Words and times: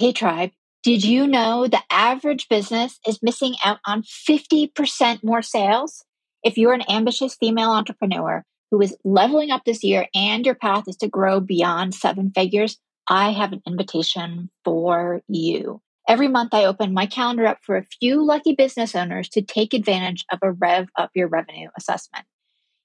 Hey, 0.00 0.12
tribe. 0.12 0.52
Did 0.84 1.02
you 1.02 1.26
know 1.26 1.66
the 1.66 1.82
average 1.90 2.48
business 2.48 3.00
is 3.04 3.20
missing 3.20 3.56
out 3.64 3.80
on 3.84 4.04
50% 4.04 5.24
more 5.24 5.42
sales? 5.42 6.04
If 6.44 6.56
you're 6.56 6.72
an 6.72 6.88
ambitious 6.88 7.34
female 7.34 7.72
entrepreneur 7.72 8.44
who 8.70 8.80
is 8.80 8.96
leveling 9.02 9.50
up 9.50 9.64
this 9.64 9.82
year 9.82 10.06
and 10.14 10.46
your 10.46 10.54
path 10.54 10.84
is 10.86 10.96
to 10.98 11.08
grow 11.08 11.40
beyond 11.40 11.96
seven 11.96 12.30
figures, 12.30 12.78
I 13.08 13.32
have 13.32 13.52
an 13.52 13.60
invitation 13.66 14.50
for 14.64 15.20
you. 15.26 15.82
Every 16.08 16.28
month, 16.28 16.54
I 16.54 16.66
open 16.66 16.94
my 16.94 17.06
calendar 17.06 17.48
up 17.48 17.58
for 17.62 17.76
a 17.76 17.86
few 18.00 18.24
lucky 18.24 18.52
business 18.52 18.94
owners 18.94 19.28
to 19.30 19.42
take 19.42 19.74
advantage 19.74 20.24
of 20.30 20.38
a 20.42 20.52
Rev 20.52 20.86
Up 20.96 21.10
Your 21.16 21.26
Revenue 21.26 21.70
assessment. 21.76 22.24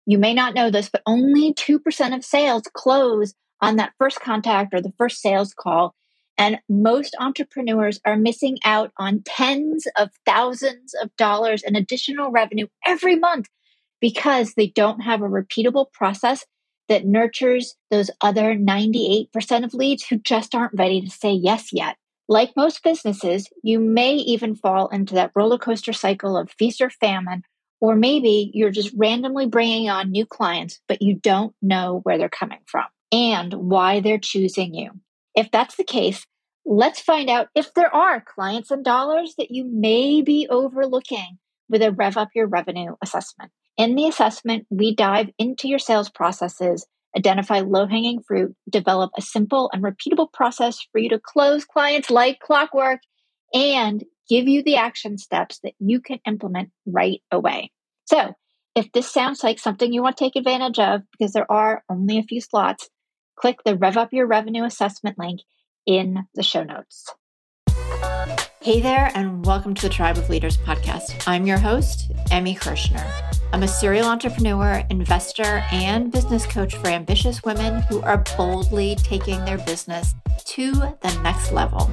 You 0.07 0.17
may 0.17 0.33
not 0.33 0.55
know 0.55 0.71
this, 0.71 0.89
but 0.89 1.03
only 1.05 1.53
2% 1.53 2.15
of 2.15 2.25
sales 2.25 2.63
close 2.73 3.35
on 3.61 3.75
that 3.75 3.93
first 3.99 4.19
contact 4.19 4.73
or 4.73 4.81
the 4.81 4.93
first 4.97 5.21
sales 5.21 5.53
call. 5.53 5.93
And 6.37 6.59
most 6.67 7.15
entrepreneurs 7.19 7.99
are 8.05 8.17
missing 8.17 8.57
out 8.65 8.91
on 8.97 9.21
tens 9.25 9.87
of 9.97 10.09
thousands 10.25 10.93
of 11.01 11.15
dollars 11.15 11.63
in 11.63 11.75
additional 11.75 12.31
revenue 12.31 12.67
every 12.85 13.15
month 13.15 13.47
because 14.01 14.53
they 14.53 14.67
don't 14.67 15.01
have 15.01 15.21
a 15.21 15.29
repeatable 15.29 15.91
process 15.93 16.45
that 16.89 17.05
nurtures 17.05 17.75
those 17.89 18.11
other 18.21 18.55
98% 18.55 19.63
of 19.63 19.73
leads 19.73 20.05
who 20.05 20.17
just 20.17 20.53
aren't 20.53 20.77
ready 20.77 21.01
to 21.01 21.09
say 21.09 21.31
yes 21.31 21.69
yet. 21.71 21.95
Like 22.27 22.55
most 22.55 22.83
businesses, 22.83 23.47
you 23.63 23.79
may 23.79 24.15
even 24.15 24.55
fall 24.55 24.87
into 24.87 25.13
that 25.15 25.31
roller 25.35 25.57
coaster 25.57 25.93
cycle 25.93 26.37
of 26.37 26.51
feast 26.51 26.81
or 26.81 26.89
famine, 26.89 27.43
or 27.79 27.95
maybe 27.95 28.51
you're 28.53 28.71
just 28.71 28.93
randomly 28.95 29.45
bringing 29.45 29.89
on 29.89 30.11
new 30.11 30.25
clients, 30.25 30.79
but 30.87 31.01
you 31.01 31.15
don't 31.15 31.53
know 31.61 31.99
where 32.03 32.17
they're 32.17 32.29
coming 32.29 32.59
from 32.65 32.85
and 33.11 33.53
why 33.53 33.99
they're 33.99 34.17
choosing 34.17 34.73
you. 34.73 34.91
If 35.35 35.51
that's 35.51 35.75
the 35.75 35.83
case, 35.83 36.25
let's 36.65 37.01
find 37.01 37.29
out 37.29 37.47
if 37.55 37.73
there 37.73 37.93
are 37.93 38.21
clients 38.21 38.71
and 38.71 38.83
dollars 38.83 39.35
that 39.37 39.51
you 39.51 39.65
may 39.65 40.21
be 40.21 40.47
overlooking 40.49 41.39
with 41.69 41.81
a 41.81 41.91
Rev 41.91 42.17
Up 42.17 42.29
Your 42.35 42.47
Revenue 42.47 42.95
assessment. 43.01 43.51
In 43.77 43.95
the 43.95 44.07
assessment, 44.07 44.67
we 44.69 44.95
dive 44.95 45.29
into 45.39 45.67
your 45.67 45.79
sales 45.79 46.09
processes, 46.09 46.85
identify 47.17 47.59
low 47.59 47.87
hanging 47.87 48.21
fruit, 48.21 48.55
develop 48.69 49.11
a 49.17 49.21
simple 49.21 49.69
and 49.73 49.83
repeatable 49.83 50.31
process 50.31 50.79
for 50.91 50.99
you 50.99 51.09
to 51.09 51.19
close 51.19 51.65
clients 51.65 52.11
like 52.11 52.39
clockwork, 52.39 52.99
and 53.53 54.03
give 54.29 54.47
you 54.47 54.63
the 54.63 54.75
action 54.75 55.17
steps 55.17 55.59
that 55.63 55.73
you 55.79 55.99
can 55.99 56.19
implement 56.25 56.69
right 56.85 57.21
away. 57.31 57.71
So, 58.05 58.33
if 58.75 58.91
this 58.91 59.11
sounds 59.11 59.43
like 59.43 59.59
something 59.59 59.93
you 59.93 60.01
want 60.01 60.17
to 60.17 60.23
take 60.23 60.35
advantage 60.35 60.79
of, 60.79 61.01
because 61.11 61.33
there 61.33 61.51
are 61.51 61.83
only 61.89 62.17
a 62.17 62.23
few 62.23 62.41
slots, 62.41 62.89
click 63.35 63.63
the 63.63 63.75
Rev 63.75 63.97
Up 63.97 64.13
Your 64.13 64.27
Revenue 64.27 64.63
assessment 64.63 65.17
link 65.17 65.41
in 65.85 66.27
the 66.35 66.43
show 66.43 66.63
notes. 66.63 67.05
Hey 68.63 68.79
there, 68.79 69.11
and 69.13 69.45
welcome 69.45 69.73
to 69.73 69.81
the 69.81 69.93
Tribe 69.93 70.17
of 70.17 70.29
Leaders 70.29 70.55
podcast. 70.55 71.27
I'm 71.27 71.45
your 71.45 71.57
host, 71.57 72.13
Emmy 72.31 72.55
Kirschner. 72.55 73.05
I'm 73.51 73.63
a 73.63 73.67
serial 73.67 74.07
entrepreneur, 74.07 74.81
investor, 74.89 75.65
and 75.69 76.09
business 76.09 76.45
coach 76.45 76.73
for 76.77 76.87
ambitious 76.87 77.43
women 77.43 77.81
who 77.89 77.99
are 78.03 78.23
boldly 78.37 78.95
taking 78.95 79.43
their 79.43 79.57
business 79.57 80.15
to 80.45 80.71
the 80.71 81.19
next 81.23 81.51
level. 81.51 81.91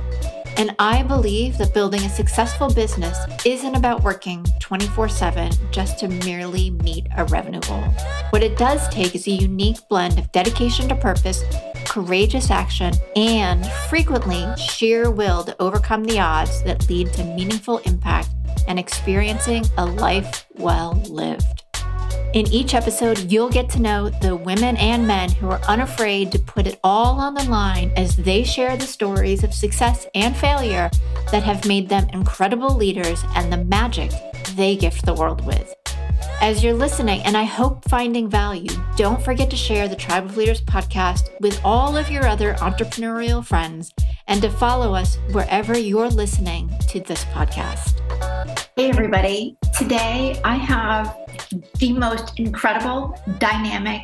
And 0.56 0.76
I 0.78 1.02
believe 1.02 1.58
that 1.58 1.74
building 1.74 2.02
a 2.02 2.08
successful 2.08 2.72
business 2.72 3.18
isn't 3.44 3.74
about 3.74 4.04
working 4.04 4.46
24 4.60 5.08
7 5.08 5.50
just 5.72 5.98
to 5.98 6.08
merely 6.08 6.70
meet 6.70 7.08
a 7.16 7.24
revenue 7.24 7.62
goal. 7.62 7.82
What 8.30 8.44
it 8.44 8.56
does 8.56 8.88
take 8.90 9.16
is 9.16 9.26
a 9.26 9.32
unique 9.32 9.78
blend 9.88 10.20
of 10.20 10.30
dedication 10.30 10.88
to 10.90 10.94
purpose, 10.94 11.42
courageous 11.90 12.52
action, 12.52 12.94
and 13.16 13.66
frequently 13.90 14.46
sheer 14.56 15.10
will 15.10 15.42
to 15.42 15.56
overcome 15.60 16.04
the 16.04 16.20
odds 16.20 16.62
that 16.62 16.88
lead 16.88 17.12
to 17.12 17.24
meaningful 17.24 17.78
impact 17.78 18.28
and 18.68 18.78
experiencing 18.78 19.64
a 19.76 19.84
life 19.84 20.46
well 20.54 21.02
lived. 21.08 21.64
In 22.32 22.46
each 22.52 22.74
episode, 22.74 23.32
you'll 23.32 23.50
get 23.50 23.68
to 23.70 23.82
know 23.82 24.08
the 24.08 24.36
women 24.36 24.76
and 24.76 25.04
men 25.04 25.30
who 25.30 25.50
are 25.50 25.60
unafraid 25.66 26.30
to 26.30 26.38
put 26.38 26.68
it 26.68 26.78
all 26.84 27.18
on 27.18 27.34
the 27.34 27.50
line 27.50 27.92
as 27.96 28.16
they 28.16 28.44
share 28.44 28.76
the 28.76 28.86
stories 28.86 29.42
of 29.42 29.52
success 29.52 30.06
and 30.14 30.36
failure 30.36 30.90
that 31.32 31.42
have 31.42 31.66
made 31.66 31.88
them 31.88 32.08
incredible 32.12 32.72
leaders 32.72 33.24
and 33.34 33.52
the 33.52 33.64
magic 33.64 34.12
they 34.54 34.76
gift 34.76 35.04
the 35.04 35.14
world 35.14 35.44
with. 35.44 35.74
As 36.42 36.64
you're 36.64 36.72
listening, 36.72 37.20
and 37.24 37.36
I 37.36 37.44
hope 37.44 37.86
finding 37.90 38.26
value, 38.26 38.70
don't 38.96 39.22
forget 39.22 39.50
to 39.50 39.56
share 39.56 39.88
the 39.88 39.94
Tribe 39.94 40.24
of 40.24 40.38
Leaders 40.38 40.62
podcast 40.62 41.28
with 41.38 41.60
all 41.62 41.98
of 41.98 42.10
your 42.10 42.26
other 42.26 42.54
entrepreneurial 42.54 43.44
friends 43.44 43.92
and 44.26 44.40
to 44.40 44.48
follow 44.48 44.94
us 44.94 45.18
wherever 45.32 45.78
you're 45.78 46.08
listening 46.08 46.72
to 46.88 47.00
this 47.00 47.26
podcast. 47.26 48.00
Hey, 48.74 48.88
everybody. 48.88 49.58
Today 49.76 50.40
I 50.42 50.54
have 50.54 51.14
the 51.78 51.92
most 51.92 52.40
incredible, 52.40 53.20
dynamic, 53.38 54.00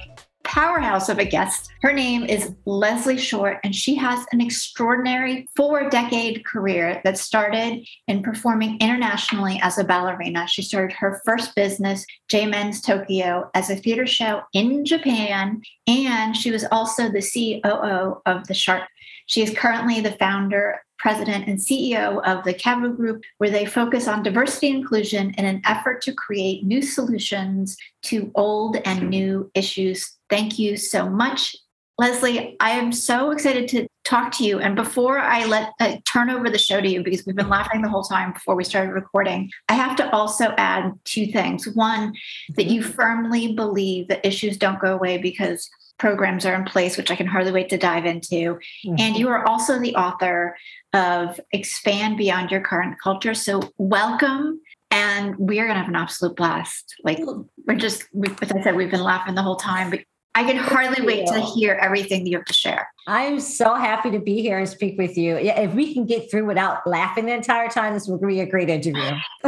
powerhouse 0.46 1.08
of 1.08 1.18
a 1.18 1.24
guest. 1.24 1.70
Her 1.82 1.92
name 1.92 2.24
is 2.24 2.54
Leslie 2.64 3.18
Short, 3.18 3.58
and 3.64 3.74
she 3.74 3.96
has 3.96 4.24
an 4.32 4.40
extraordinary 4.40 5.48
four 5.56 5.90
decade 5.90 6.46
career 6.46 7.00
that 7.04 7.18
started 7.18 7.86
in 8.06 8.22
performing 8.22 8.78
internationally 8.80 9.60
as 9.62 9.76
a 9.76 9.84
ballerina. 9.84 10.46
She 10.46 10.62
started 10.62 10.94
her 10.96 11.20
first 11.24 11.54
business, 11.54 12.06
J 12.28 12.46
Men's 12.46 12.80
Tokyo, 12.80 13.50
as 13.54 13.70
a 13.70 13.76
theater 13.76 14.06
show 14.06 14.42
in 14.52 14.84
Japan, 14.84 15.60
and 15.86 16.36
she 16.36 16.50
was 16.50 16.64
also 16.70 17.10
the 17.10 17.20
COO 17.20 18.22
of 18.24 18.46
the 18.46 18.54
Shark. 18.54 18.84
She 19.26 19.42
is 19.42 19.52
currently 19.52 20.00
the 20.00 20.12
founder 20.12 20.80
president 20.98 21.46
and 21.46 21.58
CEO 21.58 22.24
of 22.24 22.44
the 22.44 22.54
Cavu 22.54 22.96
Group, 22.96 23.22
where 23.38 23.50
they 23.50 23.66
focus 23.66 24.08
on 24.08 24.22
diversity 24.22 24.68
inclusion 24.68 25.34
in 25.36 25.44
an 25.44 25.60
effort 25.66 26.00
to 26.02 26.12
create 26.12 26.64
new 26.64 26.82
solutions 26.82 27.76
to 28.02 28.30
old 28.34 28.76
and 28.84 29.10
new 29.10 29.50
issues. 29.54 30.15
Thank 30.28 30.58
you 30.58 30.76
so 30.76 31.08
much. 31.08 31.56
Leslie, 31.98 32.56
I 32.60 32.72
am 32.72 32.92
so 32.92 33.30
excited 33.30 33.68
to 33.68 33.88
talk 34.04 34.30
to 34.32 34.44
you. 34.44 34.58
And 34.58 34.76
before 34.76 35.18
I 35.18 35.46
let 35.46 35.72
uh, 35.80 35.96
turn 36.04 36.28
over 36.28 36.50
the 36.50 36.58
show 36.58 36.80
to 36.80 36.88
you, 36.88 37.02
because 37.02 37.24
we've 37.24 37.34
been 37.34 37.48
laughing 37.48 37.80
the 37.80 37.88
whole 37.88 38.02
time 38.02 38.32
before 38.32 38.54
we 38.54 38.64
started 38.64 38.92
recording, 38.92 39.50
I 39.70 39.74
have 39.74 39.96
to 39.96 40.10
also 40.14 40.52
add 40.58 40.92
two 41.04 41.26
things. 41.26 41.66
One, 41.66 42.14
that 42.56 42.66
you 42.66 42.82
firmly 42.82 43.54
believe 43.54 44.08
that 44.08 44.26
issues 44.26 44.58
don't 44.58 44.78
go 44.78 44.94
away 44.94 45.16
because 45.16 45.70
programs 45.98 46.44
are 46.44 46.54
in 46.54 46.64
place, 46.64 46.98
which 46.98 47.10
I 47.10 47.16
can 47.16 47.26
hardly 47.26 47.52
wait 47.52 47.70
to 47.70 47.78
dive 47.78 48.04
into. 48.04 48.34
Mm-hmm. 48.34 48.96
And 48.98 49.16
you 49.16 49.28
are 49.28 49.46
also 49.48 49.78
the 49.78 49.94
author 49.96 50.54
of 50.92 51.40
Expand 51.52 52.18
Beyond 52.18 52.50
Your 52.50 52.60
Current 52.60 52.96
Culture. 53.02 53.32
So, 53.32 53.72
welcome. 53.78 54.60
And 54.90 55.34
we 55.36 55.58
are 55.60 55.64
going 55.64 55.76
to 55.76 55.80
have 55.80 55.88
an 55.88 55.96
absolute 55.96 56.36
blast. 56.36 56.94
Like, 57.02 57.18
we're 57.66 57.76
just, 57.76 58.04
we, 58.12 58.28
as 58.42 58.52
I 58.52 58.62
said, 58.62 58.76
we've 58.76 58.90
been 58.90 59.02
laughing 59.02 59.34
the 59.34 59.42
whole 59.42 59.56
time, 59.56 59.90
but 59.90 60.00
I 60.36 60.44
can 60.44 60.58
hardly 60.58 61.04
wait 61.04 61.26
to 61.28 61.40
hear 61.40 61.78
everything 61.80 62.24
that 62.24 62.30
you 62.30 62.36
have 62.36 62.44
to 62.44 62.52
share. 62.52 62.92
I'm 63.06 63.40
so 63.40 63.74
happy 63.74 64.10
to 64.10 64.18
be 64.18 64.42
here 64.42 64.58
and 64.58 64.68
speak 64.68 64.98
with 64.98 65.16
you. 65.16 65.38
Yeah, 65.38 65.58
if 65.60 65.72
we 65.72 65.94
can 65.94 66.04
get 66.04 66.30
through 66.30 66.44
without 66.44 66.86
laughing 66.86 67.24
the 67.24 67.32
entire 67.32 67.70
time, 67.70 67.94
this 67.94 68.06
will 68.06 68.18
be 68.18 68.40
a 68.40 68.46
great 68.46 68.68
interview. 68.68 69.12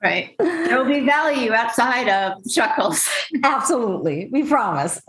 right. 0.00 0.36
There 0.38 0.78
will 0.78 0.84
be 0.84 1.00
value 1.00 1.52
outside 1.54 2.08
of 2.08 2.48
chuckles. 2.48 3.08
Absolutely. 3.42 4.28
We 4.30 4.44
promise. 4.44 5.02